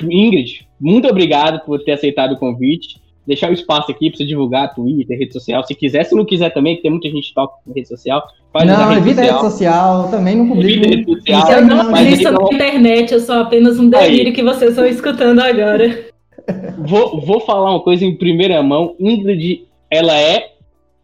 Ingrid, 0.03 0.67
muito 0.79 1.07
obrigado 1.07 1.65
por 1.65 1.83
ter 1.83 1.93
aceitado 1.93 2.33
o 2.33 2.37
convite 2.37 3.00
deixar 3.31 3.49
o 3.49 3.53
espaço 3.53 3.89
aqui 3.89 4.09
para 4.09 4.17
você 4.17 4.25
divulgar 4.25 4.75
Twitter, 4.75 5.17
rede 5.17 5.31
social. 5.31 5.65
Se 5.65 5.73
quiser, 5.73 6.03
se 6.03 6.13
não 6.13 6.25
quiser 6.25 6.49
também, 6.49 6.75
que 6.75 6.81
tem 6.81 6.91
muita 6.91 7.09
gente 7.09 7.29
que 7.29 7.33
toca 7.33 7.53
em 7.65 7.73
rede 7.73 7.87
social. 7.87 8.21
Faz 8.51 8.67
não, 8.67 8.89
rede 8.89 8.99
evita 8.99 9.21
social. 9.21 9.41
rede 9.41 9.51
social, 9.51 10.11
também 10.11 10.35
não 10.35 10.47
publico. 10.49 10.85
Evita 10.85 10.89
rede 10.89 11.11
social. 11.15 11.51
Eu 11.51 11.65
não 11.65 11.83
sobre 11.85 12.31
não... 12.31 12.53
internet, 12.53 13.13
eu 13.13 13.19
sou 13.21 13.35
apenas 13.35 13.79
um 13.79 13.89
delírio 13.89 14.27
Aí. 14.27 14.33
que 14.33 14.43
vocês 14.43 14.71
estão 14.71 14.85
escutando 14.85 15.39
agora. 15.39 16.11
Vou, 16.79 17.21
vou 17.21 17.39
falar 17.39 17.69
uma 17.69 17.79
coisa 17.81 18.03
em 18.03 18.15
primeira 18.15 18.61
mão. 18.63 18.95
Ingrid, 18.99 19.63
ela 19.91 20.17
é 20.17 20.53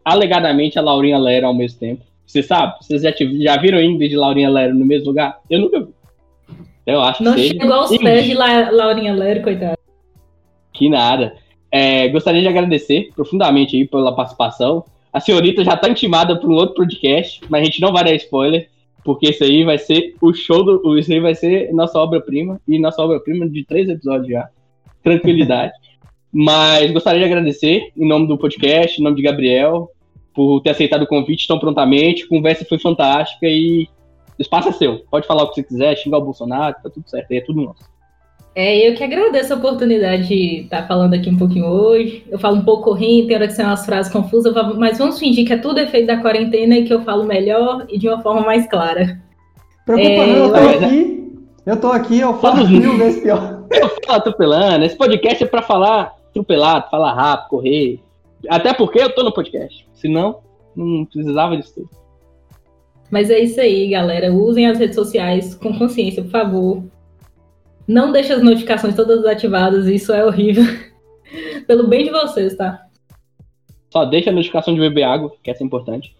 alegadamente 0.04 0.78
a 0.78 0.82
Laurinha 0.82 1.16
Lero 1.16 1.46
ao 1.46 1.54
mesmo 1.54 1.78
tempo. 1.78 2.02
Você 2.26 2.42
sabe? 2.42 2.74
Vocês 2.80 3.02
já, 3.02 3.14
já 3.40 3.56
viram 3.56 3.80
Ingrid 3.80 4.12
e 4.12 4.16
Laurinha 4.16 4.50
Lero 4.50 4.74
no 4.74 4.84
mesmo 4.84 5.06
lugar? 5.06 5.38
Eu 5.48 5.60
nunca 5.60 5.80
vi. 5.80 5.94
Eu 6.84 7.00
acho 7.00 7.22
não 7.22 7.34
que 7.34 7.54
Não 7.54 7.60
chegou 7.60 7.72
aos 7.72 7.96
pés 7.96 8.24
de 8.24 8.34
La 8.34 8.70
Laurinha 8.70 9.14
Lero, 9.14 9.42
coitada. 9.42 9.78
Que 10.74 10.90
nada. 10.90 11.34
É, 11.70 12.08
gostaria 12.08 12.40
de 12.40 12.48
agradecer 12.48 13.10
profundamente 13.14 13.76
aí 13.76 13.86
pela 13.86 14.14
participação. 14.14 14.84
A 15.12 15.20
senhorita 15.20 15.64
já 15.64 15.74
está 15.74 15.88
intimada 15.88 16.38
para 16.38 16.48
um 16.48 16.54
outro 16.54 16.74
podcast, 16.74 17.40
mas 17.48 17.62
a 17.62 17.64
gente 17.64 17.80
não 17.80 17.92
vai 17.92 18.04
dar 18.04 18.14
spoiler, 18.14 18.68
porque 19.04 19.30
isso 19.30 19.44
aí 19.44 19.64
vai 19.64 19.78
ser 19.78 20.14
o 20.20 20.32
show 20.32 20.62
do. 20.62 20.98
Isso 20.98 21.12
aí 21.12 21.20
vai 21.20 21.34
ser 21.34 21.72
nossa 21.72 21.98
obra-prima, 21.98 22.60
e 22.66 22.78
nossa 22.78 23.02
obra-prima 23.02 23.48
de 23.48 23.64
três 23.64 23.88
episódios 23.88 24.28
já. 24.28 24.48
Tranquilidade. 25.02 25.72
mas 26.32 26.90
gostaria 26.92 27.20
de 27.20 27.26
agradecer 27.26 27.90
em 27.96 28.06
nome 28.06 28.26
do 28.26 28.38
podcast, 28.38 29.00
em 29.00 29.04
nome 29.04 29.16
de 29.16 29.22
Gabriel, 29.22 29.90
por 30.34 30.60
ter 30.60 30.70
aceitado 30.70 31.02
o 31.02 31.06
convite 31.06 31.48
tão 31.48 31.58
prontamente. 31.58 32.24
A 32.24 32.28
conversa 32.28 32.64
foi 32.64 32.78
fantástica 32.78 33.46
e 33.46 33.88
o 34.38 34.42
espaço 34.42 34.68
é 34.68 34.72
seu. 34.72 35.00
Pode 35.10 35.26
falar 35.26 35.42
o 35.42 35.48
que 35.48 35.56
você 35.56 35.62
quiser, 35.62 35.96
xingar 35.96 36.18
o 36.18 36.24
Bolsonaro, 36.24 36.76
tá 36.82 36.90
tudo 36.90 37.08
certo, 37.08 37.32
é 37.32 37.40
tudo 37.40 37.62
nosso. 37.62 37.97
É, 38.54 38.88
eu 38.88 38.94
que 38.94 39.04
agradeço 39.04 39.52
a 39.52 39.56
oportunidade 39.56 40.26
de 40.26 40.62
estar 40.62 40.86
falando 40.88 41.14
aqui 41.14 41.30
um 41.30 41.36
pouquinho 41.36 41.66
hoje. 41.66 42.24
Eu 42.28 42.38
falo 42.38 42.56
um 42.56 42.64
pouco 42.64 42.84
correndo, 42.84 43.28
tem 43.28 43.36
hora 43.36 43.46
que 43.46 43.52
são 43.52 43.66
umas 43.66 43.86
frases 43.86 44.12
confusas, 44.12 44.52
mas 44.76 44.98
vamos 44.98 45.18
fingir 45.18 45.46
que 45.46 45.52
é 45.52 45.58
tudo 45.58 45.78
efeito 45.78 46.08
da 46.08 46.16
quarentena 46.16 46.76
e 46.76 46.84
que 46.84 46.92
eu 46.92 47.02
falo 47.02 47.24
melhor 47.24 47.86
e 47.88 47.98
de 47.98 48.08
uma 48.08 48.20
forma 48.20 48.40
mais 48.40 48.68
clara. 48.68 49.20
Preocupa 49.86 50.08
é, 50.08 50.26
não, 50.26 50.36
eu 50.36 50.52
tô 50.52 50.84
aqui. 50.84 51.18
Eu 51.64 51.80
tô 51.80 51.86
aqui, 51.88 52.18
eu 52.18 52.34
falo 52.38 52.66
mil 52.66 52.96
vezes 52.96 53.22
pior. 53.22 53.64
Eu 53.70 53.88
falo 54.04 54.18
atropelando. 54.18 54.84
Esse 54.84 54.96
podcast 54.96 55.44
é 55.44 55.46
pra 55.46 55.62
falar 55.62 56.16
atropelado, 56.30 56.90
falar 56.90 57.12
rápido, 57.12 57.48
correr. 57.48 58.00
Até 58.48 58.72
porque 58.72 58.98
eu 58.98 59.14
tô 59.14 59.22
no 59.22 59.32
podcast. 59.32 59.86
Senão, 59.94 60.40
não 60.74 61.04
precisava 61.04 61.56
disso 61.56 61.74
tudo. 61.74 61.90
Mas 63.10 63.30
é 63.30 63.38
isso 63.38 63.60
aí, 63.60 63.88
galera. 63.88 64.32
Usem 64.32 64.66
as 64.66 64.78
redes 64.78 64.94
sociais 64.94 65.54
com 65.54 65.76
consciência, 65.78 66.22
por 66.22 66.30
favor. 66.30 66.82
Não 67.88 68.12
deixe 68.12 68.30
as 68.30 68.42
notificações 68.42 68.94
todas 68.94 69.24
ativadas, 69.24 69.86
isso 69.86 70.12
é 70.12 70.22
horrível. 70.22 70.64
Pelo 71.66 71.86
bem 71.86 72.04
de 72.04 72.10
vocês, 72.10 72.54
tá? 72.54 72.82
Só 73.90 74.04
deixa 74.04 74.28
a 74.28 74.32
notificação 74.32 74.74
de 74.74 74.80
beber 74.80 75.04
água, 75.04 75.32
que 75.42 75.50
essa 75.50 75.64
é 75.64 75.66
importante. 75.66 76.14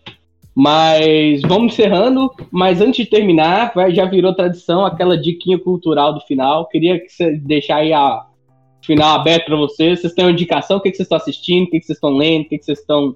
Mas 0.54 1.42
vamos 1.42 1.74
encerrando. 1.74 2.32
Mas 2.50 2.80
antes 2.80 3.04
de 3.04 3.10
terminar, 3.10 3.72
já 3.90 4.06
virou 4.06 4.34
tradição 4.34 4.86
aquela 4.86 5.16
diquinha 5.16 5.58
cultural 5.58 6.14
do 6.14 6.20
final. 6.22 6.66
Queria 6.68 6.98
que 6.98 7.10
você 7.10 7.36
deixar 7.36 7.76
aí 7.76 7.92
a 7.92 8.26
final 8.82 9.20
aberto 9.20 9.44
para 9.44 9.56
vocês. 9.56 10.00
Vocês 10.00 10.14
têm 10.14 10.24
uma 10.24 10.32
indicação? 10.32 10.78
O 10.78 10.80
que, 10.80 10.90
que 10.90 10.96
vocês 10.96 11.04
estão 11.04 11.18
assistindo? 11.18 11.66
O 11.66 11.70
que, 11.70 11.80
que 11.80 11.86
vocês 11.86 11.98
estão 11.98 12.10
lendo? 12.10 12.46
O 12.46 12.48
que, 12.48 12.58
que 12.58 12.64
vocês 12.64 12.78
estão 12.78 13.14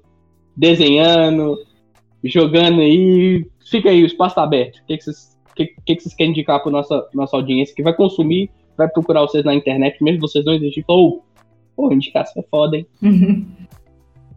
desenhando? 0.55 1.57
Jogando 2.23 2.81
aí? 2.81 3.45
Fica 3.69 3.89
aí, 3.89 4.03
o 4.03 4.05
espaço 4.05 4.33
está 4.33 4.43
aberto. 4.43 4.77
O 4.77 4.85
que, 4.85 4.97
que 4.97 5.03
vocês 5.03 5.32
o 5.53 5.83
que, 5.85 5.95
que, 5.95 6.01
vocês 6.01 6.15
querem 6.15 6.31
indicar 6.31 6.61
para 6.61 6.71
nossa 6.71 7.07
nossa 7.13 7.35
audiência 7.37 7.75
que 7.75 7.83
vai 7.83 7.93
consumir, 7.93 8.49
vai 8.77 8.87
procurar 8.87 9.21
vocês 9.21 9.43
na 9.43 9.53
internet, 9.53 10.03
mesmo 10.03 10.21
vocês 10.21 10.43
não 10.43 10.53
existirem, 10.53 10.85
ou, 10.87 11.23
pô, 11.75 11.91
indicação 11.91 12.41
é 12.41 12.45
foda, 12.49 12.77
hein? 12.77 12.87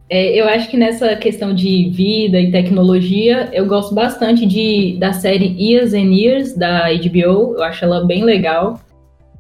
É, 0.08 0.40
eu 0.40 0.46
acho 0.46 0.70
que 0.70 0.76
nessa 0.76 1.16
questão 1.16 1.52
de 1.52 1.90
vida 1.90 2.40
e 2.40 2.52
tecnologia, 2.52 3.50
eu 3.52 3.66
gosto 3.66 3.92
bastante 3.92 4.46
de, 4.46 4.96
da 4.98 5.12
série 5.12 5.56
Years 5.58 5.92
and 5.94 6.14
Years, 6.14 6.56
da 6.56 6.84
HBO. 6.92 7.56
Eu 7.56 7.62
acho 7.64 7.84
ela 7.84 8.06
bem 8.06 8.22
legal. 8.22 8.80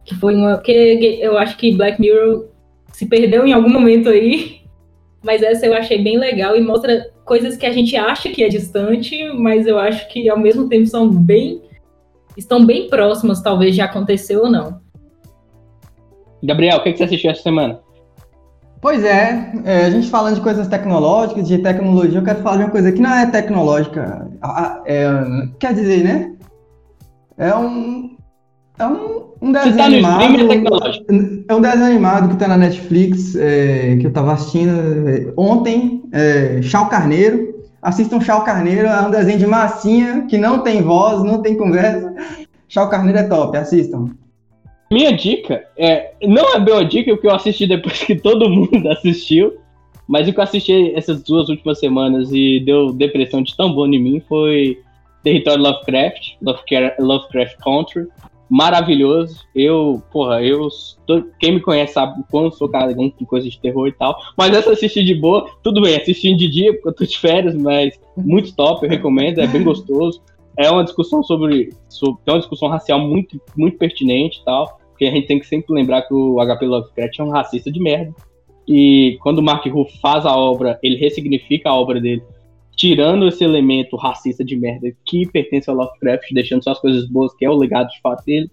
Que 0.04 0.14
foi 0.16 0.34
uma. 0.34 0.56
Porque 0.56 1.18
eu 1.20 1.38
acho 1.38 1.56
que 1.56 1.72
Black 1.72 2.00
Mirror 2.00 2.46
se 2.92 3.06
perdeu 3.06 3.46
em 3.46 3.52
algum 3.52 3.70
momento 3.70 4.08
aí. 4.08 4.56
Mas 5.22 5.42
essa 5.42 5.66
eu 5.66 5.74
achei 5.74 6.02
bem 6.02 6.18
legal 6.18 6.56
e 6.56 6.60
mostra 6.60 7.10
coisas 7.24 7.56
que 7.56 7.66
a 7.66 7.72
gente 7.72 7.96
acha 7.96 8.28
que 8.30 8.44
é 8.44 8.48
distante, 8.48 9.20
mas 9.32 9.66
eu 9.66 9.76
acho 9.76 10.08
que 10.08 10.28
ao 10.28 10.38
mesmo 10.38 10.68
tempo 10.68 10.86
são 10.86 11.10
bem 11.10 11.60
estão 12.36 12.64
bem 12.64 12.88
próximas, 12.88 13.40
talvez 13.40 13.74
já 13.74 13.84
aconteceu 13.84 14.42
ou 14.42 14.50
não. 14.50 14.80
Gabriel, 16.42 16.78
o 16.78 16.82
que, 16.82 16.96
você 16.96 17.04
assistiu 17.04 17.30
essa 17.30 17.42
semana? 17.42 17.80
Pois 18.80 19.02
é, 19.02 19.52
é, 19.64 19.86
a 19.86 19.90
gente 19.90 20.08
falando 20.08 20.36
de 20.36 20.40
coisas 20.40 20.68
tecnológicas, 20.68 21.48
de 21.48 21.58
tecnologia, 21.58 22.18
eu 22.18 22.24
quero 22.24 22.42
falar 22.42 22.58
de 22.58 22.64
uma 22.64 22.70
coisa 22.70 22.92
que 22.92 23.00
não 23.00 23.12
é 23.12 23.26
tecnológica. 23.26 24.30
É, 24.84 25.08
quer 25.58 25.74
dizer, 25.74 26.04
né? 26.04 26.32
É 27.38 27.54
um. 27.54 28.16
É 28.78 28.86
um, 28.86 29.32
um 29.40 29.52
desenho 29.52 29.76
tá 29.76 29.84
animado. 29.86 30.22
É, 30.22 31.52
é 31.52 31.54
um 31.54 31.60
desenho 31.60 31.86
animado 31.86 32.28
que 32.28 32.36
tá 32.36 32.46
na 32.46 32.58
Netflix, 32.58 33.34
é, 33.34 33.96
que 33.96 34.06
eu 34.06 34.12
tava 34.12 34.34
assistindo 34.34 35.08
é, 35.08 35.32
ontem, 35.36 36.02
é, 36.12 36.60
Chau 36.62 36.88
Carneiro. 36.88 37.55
Assistam 37.86 38.20
Chau 38.20 38.42
Carneiro, 38.42 38.88
é 38.88 39.00
um 39.00 39.12
desenho 39.12 39.38
de 39.38 39.46
massinha 39.46 40.26
que 40.28 40.36
não 40.36 40.58
tem 40.58 40.82
voz, 40.82 41.22
não 41.22 41.40
tem 41.40 41.56
conversa. 41.56 42.12
Chau 42.68 42.90
Carneiro 42.90 43.20
é 43.20 43.22
top, 43.22 43.56
assistam. 43.56 44.10
Minha 44.90 45.16
dica 45.16 45.64
é. 45.78 46.10
Não 46.20 46.56
é 46.56 46.58
boa 46.58 46.84
dica 46.84 47.12
porque 47.12 47.28
eu 47.28 47.34
assisti 47.36 47.64
depois 47.64 48.02
que 48.02 48.16
todo 48.16 48.50
mundo 48.50 48.86
assistiu. 48.90 49.58
Mas 50.08 50.26
o 50.26 50.32
que 50.32 50.40
eu 50.40 50.42
assisti 50.42 50.92
essas 50.96 51.22
duas 51.22 51.48
últimas 51.48 51.78
semanas 51.78 52.32
e 52.32 52.58
deu 52.66 52.92
depressão 52.92 53.40
de 53.40 53.56
tão 53.56 53.72
bom 53.72 53.86
em 53.86 54.02
mim 54.02 54.20
foi 54.28 54.80
Território 55.22 55.62
Lovecraft, 55.62 56.38
Lovecraft 56.98 57.56
Country. 57.62 58.08
Maravilhoso. 58.48 59.44
Eu, 59.54 60.02
porra, 60.12 60.42
eu. 60.42 60.68
Tô, 61.06 61.22
quem 61.38 61.54
me 61.54 61.60
conhece 61.60 61.94
sabe 61.94 62.20
o 62.20 62.24
quanto 62.24 62.56
sou 62.56 62.68
cagão 62.68 63.10
com 63.10 63.24
coisa 63.24 63.48
de 63.48 63.58
terror 63.58 63.88
e 63.88 63.92
tal. 63.92 64.16
Mas 64.36 64.54
essa 64.54 64.72
assisti 64.72 65.04
de 65.04 65.14
boa. 65.14 65.50
Tudo 65.62 65.80
bem, 65.80 65.96
assistindo 65.96 66.38
de 66.38 66.48
dia, 66.48 66.72
porque 66.72 66.88
eu 66.88 66.94
tô 66.94 67.04
de 67.04 67.18
férias, 67.18 67.54
mas 67.54 67.98
muito 68.16 68.54
top, 68.54 68.84
eu 68.84 68.90
recomendo, 68.90 69.40
é 69.40 69.46
bem 69.46 69.62
gostoso. 69.62 70.22
É 70.56 70.70
uma 70.70 70.84
discussão 70.84 71.22
sobre. 71.22 71.70
sobre 71.88 72.20
é 72.26 72.32
uma 72.32 72.38
discussão 72.38 72.68
racial 72.68 73.00
muito, 73.00 73.40
muito 73.56 73.76
pertinente 73.76 74.40
e 74.40 74.44
tal. 74.44 74.78
Porque 74.90 75.04
a 75.04 75.10
gente 75.10 75.26
tem 75.26 75.38
que 75.38 75.46
sempre 75.46 75.74
lembrar 75.74 76.02
que 76.02 76.14
o 76.14 76.36
HP 76.36 76.66
Lovecraft 76.66 77.18
é 77.18 77.22
um 77.22 77.30
racista 77.30 77.70
de 77.70 77.80
merda. 77.80 78.14
E 78.66 79.18
quando 79.22 79.38
o 79.38 79.42
Mark 79.42 79.64
Ruff 79.66 79.98
faz 80.00 80.24
a 80.24 80.36
obra, 80.36 80.78
ele 80.82 80.96
ressignifica 80.96 81.68
a 81.68 81.74
obra 81.74 82.00
dele, 82.00 82.22
tirando 82.76 83.26
esse 83.26 83.42
elemento 83.42 83.96
racista 83.96 84.44
de 84.44 84.54
merda 84.56 84.92
que 85.04 85.26
pertence 85.26 85.68
ao 85.70 85.76
Lovecraft, 85.76 86.32
deixando 86.32 86.62
só 86.62 86.72
as 86.72 86.78
coisas 86.78 87.08
boas, 87.08 87.34
que 87.34 87.44
é 87.44 87.50
o 87.50 87.56
legado 87.56 87.88
de 87.88 88.00
fato 88.00 88.24
dele. 88.24 88.50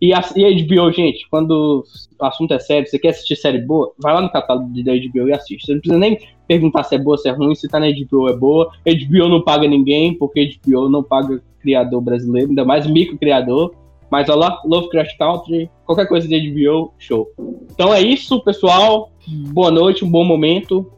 E 0.00 0.14
a, 0.14 0.20
e 0.36 0.44
a 0.44 0.50
HBO, 0.50 0.92
gente, 0.92 1.28
quando 1.28 1.84
o 2.20 2.24
assunto 2.24 2.54
é 2.54 2.58
sério, 2.60 2.88
você 2.88 3.00
quer 3.00 3.08
assistir 3.08 3.34
série 3.34 3.60
boa, 3.60 3.92
vai 4.00 4.14
lá 4.14 4.20
no 4.20 4.30
catálogo 4.30 4.68
da 4.84 4.92
HBO 4.92 5.28
e 5.28 5.32
assiste. 5.32 5.66
Você 5.66 5.72
não 5.72 5.80
precisa 5.80 5.98
nem 5.98 6.18
perguntar 6.46 6.84
se 6.84 6.94
é 6.94 6.98
boa, 6.98 7.18
se 7.18 7.28
é 7.28 7.32
ruim, 7.32 7.54
se 7.56 7.68
tá 7.68 7.80
na 7.80 7.88
HBO 7.88 8.28
é 8.28 8.36
boa. 8.36 8.70
HBO 8.86 9.28
não 9.28 9.42
paga 9.42 9.66
ninguém, 9.66 10.14
porque 10.14 10.56
HBO 10.64 10.88
não 10.88 11.02
paga 11.02 11.42
criador 11.60 12.00
brasileiro, 12.00 12.50
ainda 12.50 12.64
mais 12.64 12.86
micro 12.86 13.18
criador. 13.18 13.74
Mas 14.08 14.28
olha 14.28 14.38
lá, 14.38 14.62
Lovecraft 14.64 15.18
Country, 15.18 15.68
qualquer 15.84 16.06
coisa 16.06 16.28
de 16.28 16.50
HBO, 16.50 16.92
show. 16.96 17.28
Então 17.72 17.92
é 17.92 18.00
isso, 18.00 18.40
pessoal. 18.42 19.10
Boa 19.52 19.70
noite, 19.70 20.04
um 20.04 20.10
bom 20.10 20.24
momento. 20.24 20.90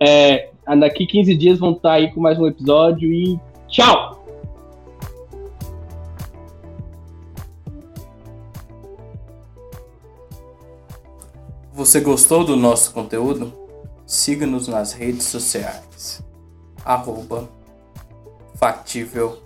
É, 0.00 0.48
daqui 0.76 1.06
15 1.06 1.36
dias 1.36 1.58
vão 1.58 1.72
estar 1.72 1.92
aí 1.92 2.12
com 2.12 2.20
mais 2.20 2.38
um 2.38 2.46
episódio 2.46 3.12
e 3.12 3.38
tchau! 3.68 4.18
Você 11.72 12.00
gostou 12.00 12.44
do 12.44 12.56
nosso 12.56 12.92
conteúdo? 12.92 13.52
Siga-nos 14.04 14.66
nas 14.66 14.92
redes 14.92 15.26
sociais. 15.26 16.20
Arroba 16.84 17.48
Factível. 18.56 19.38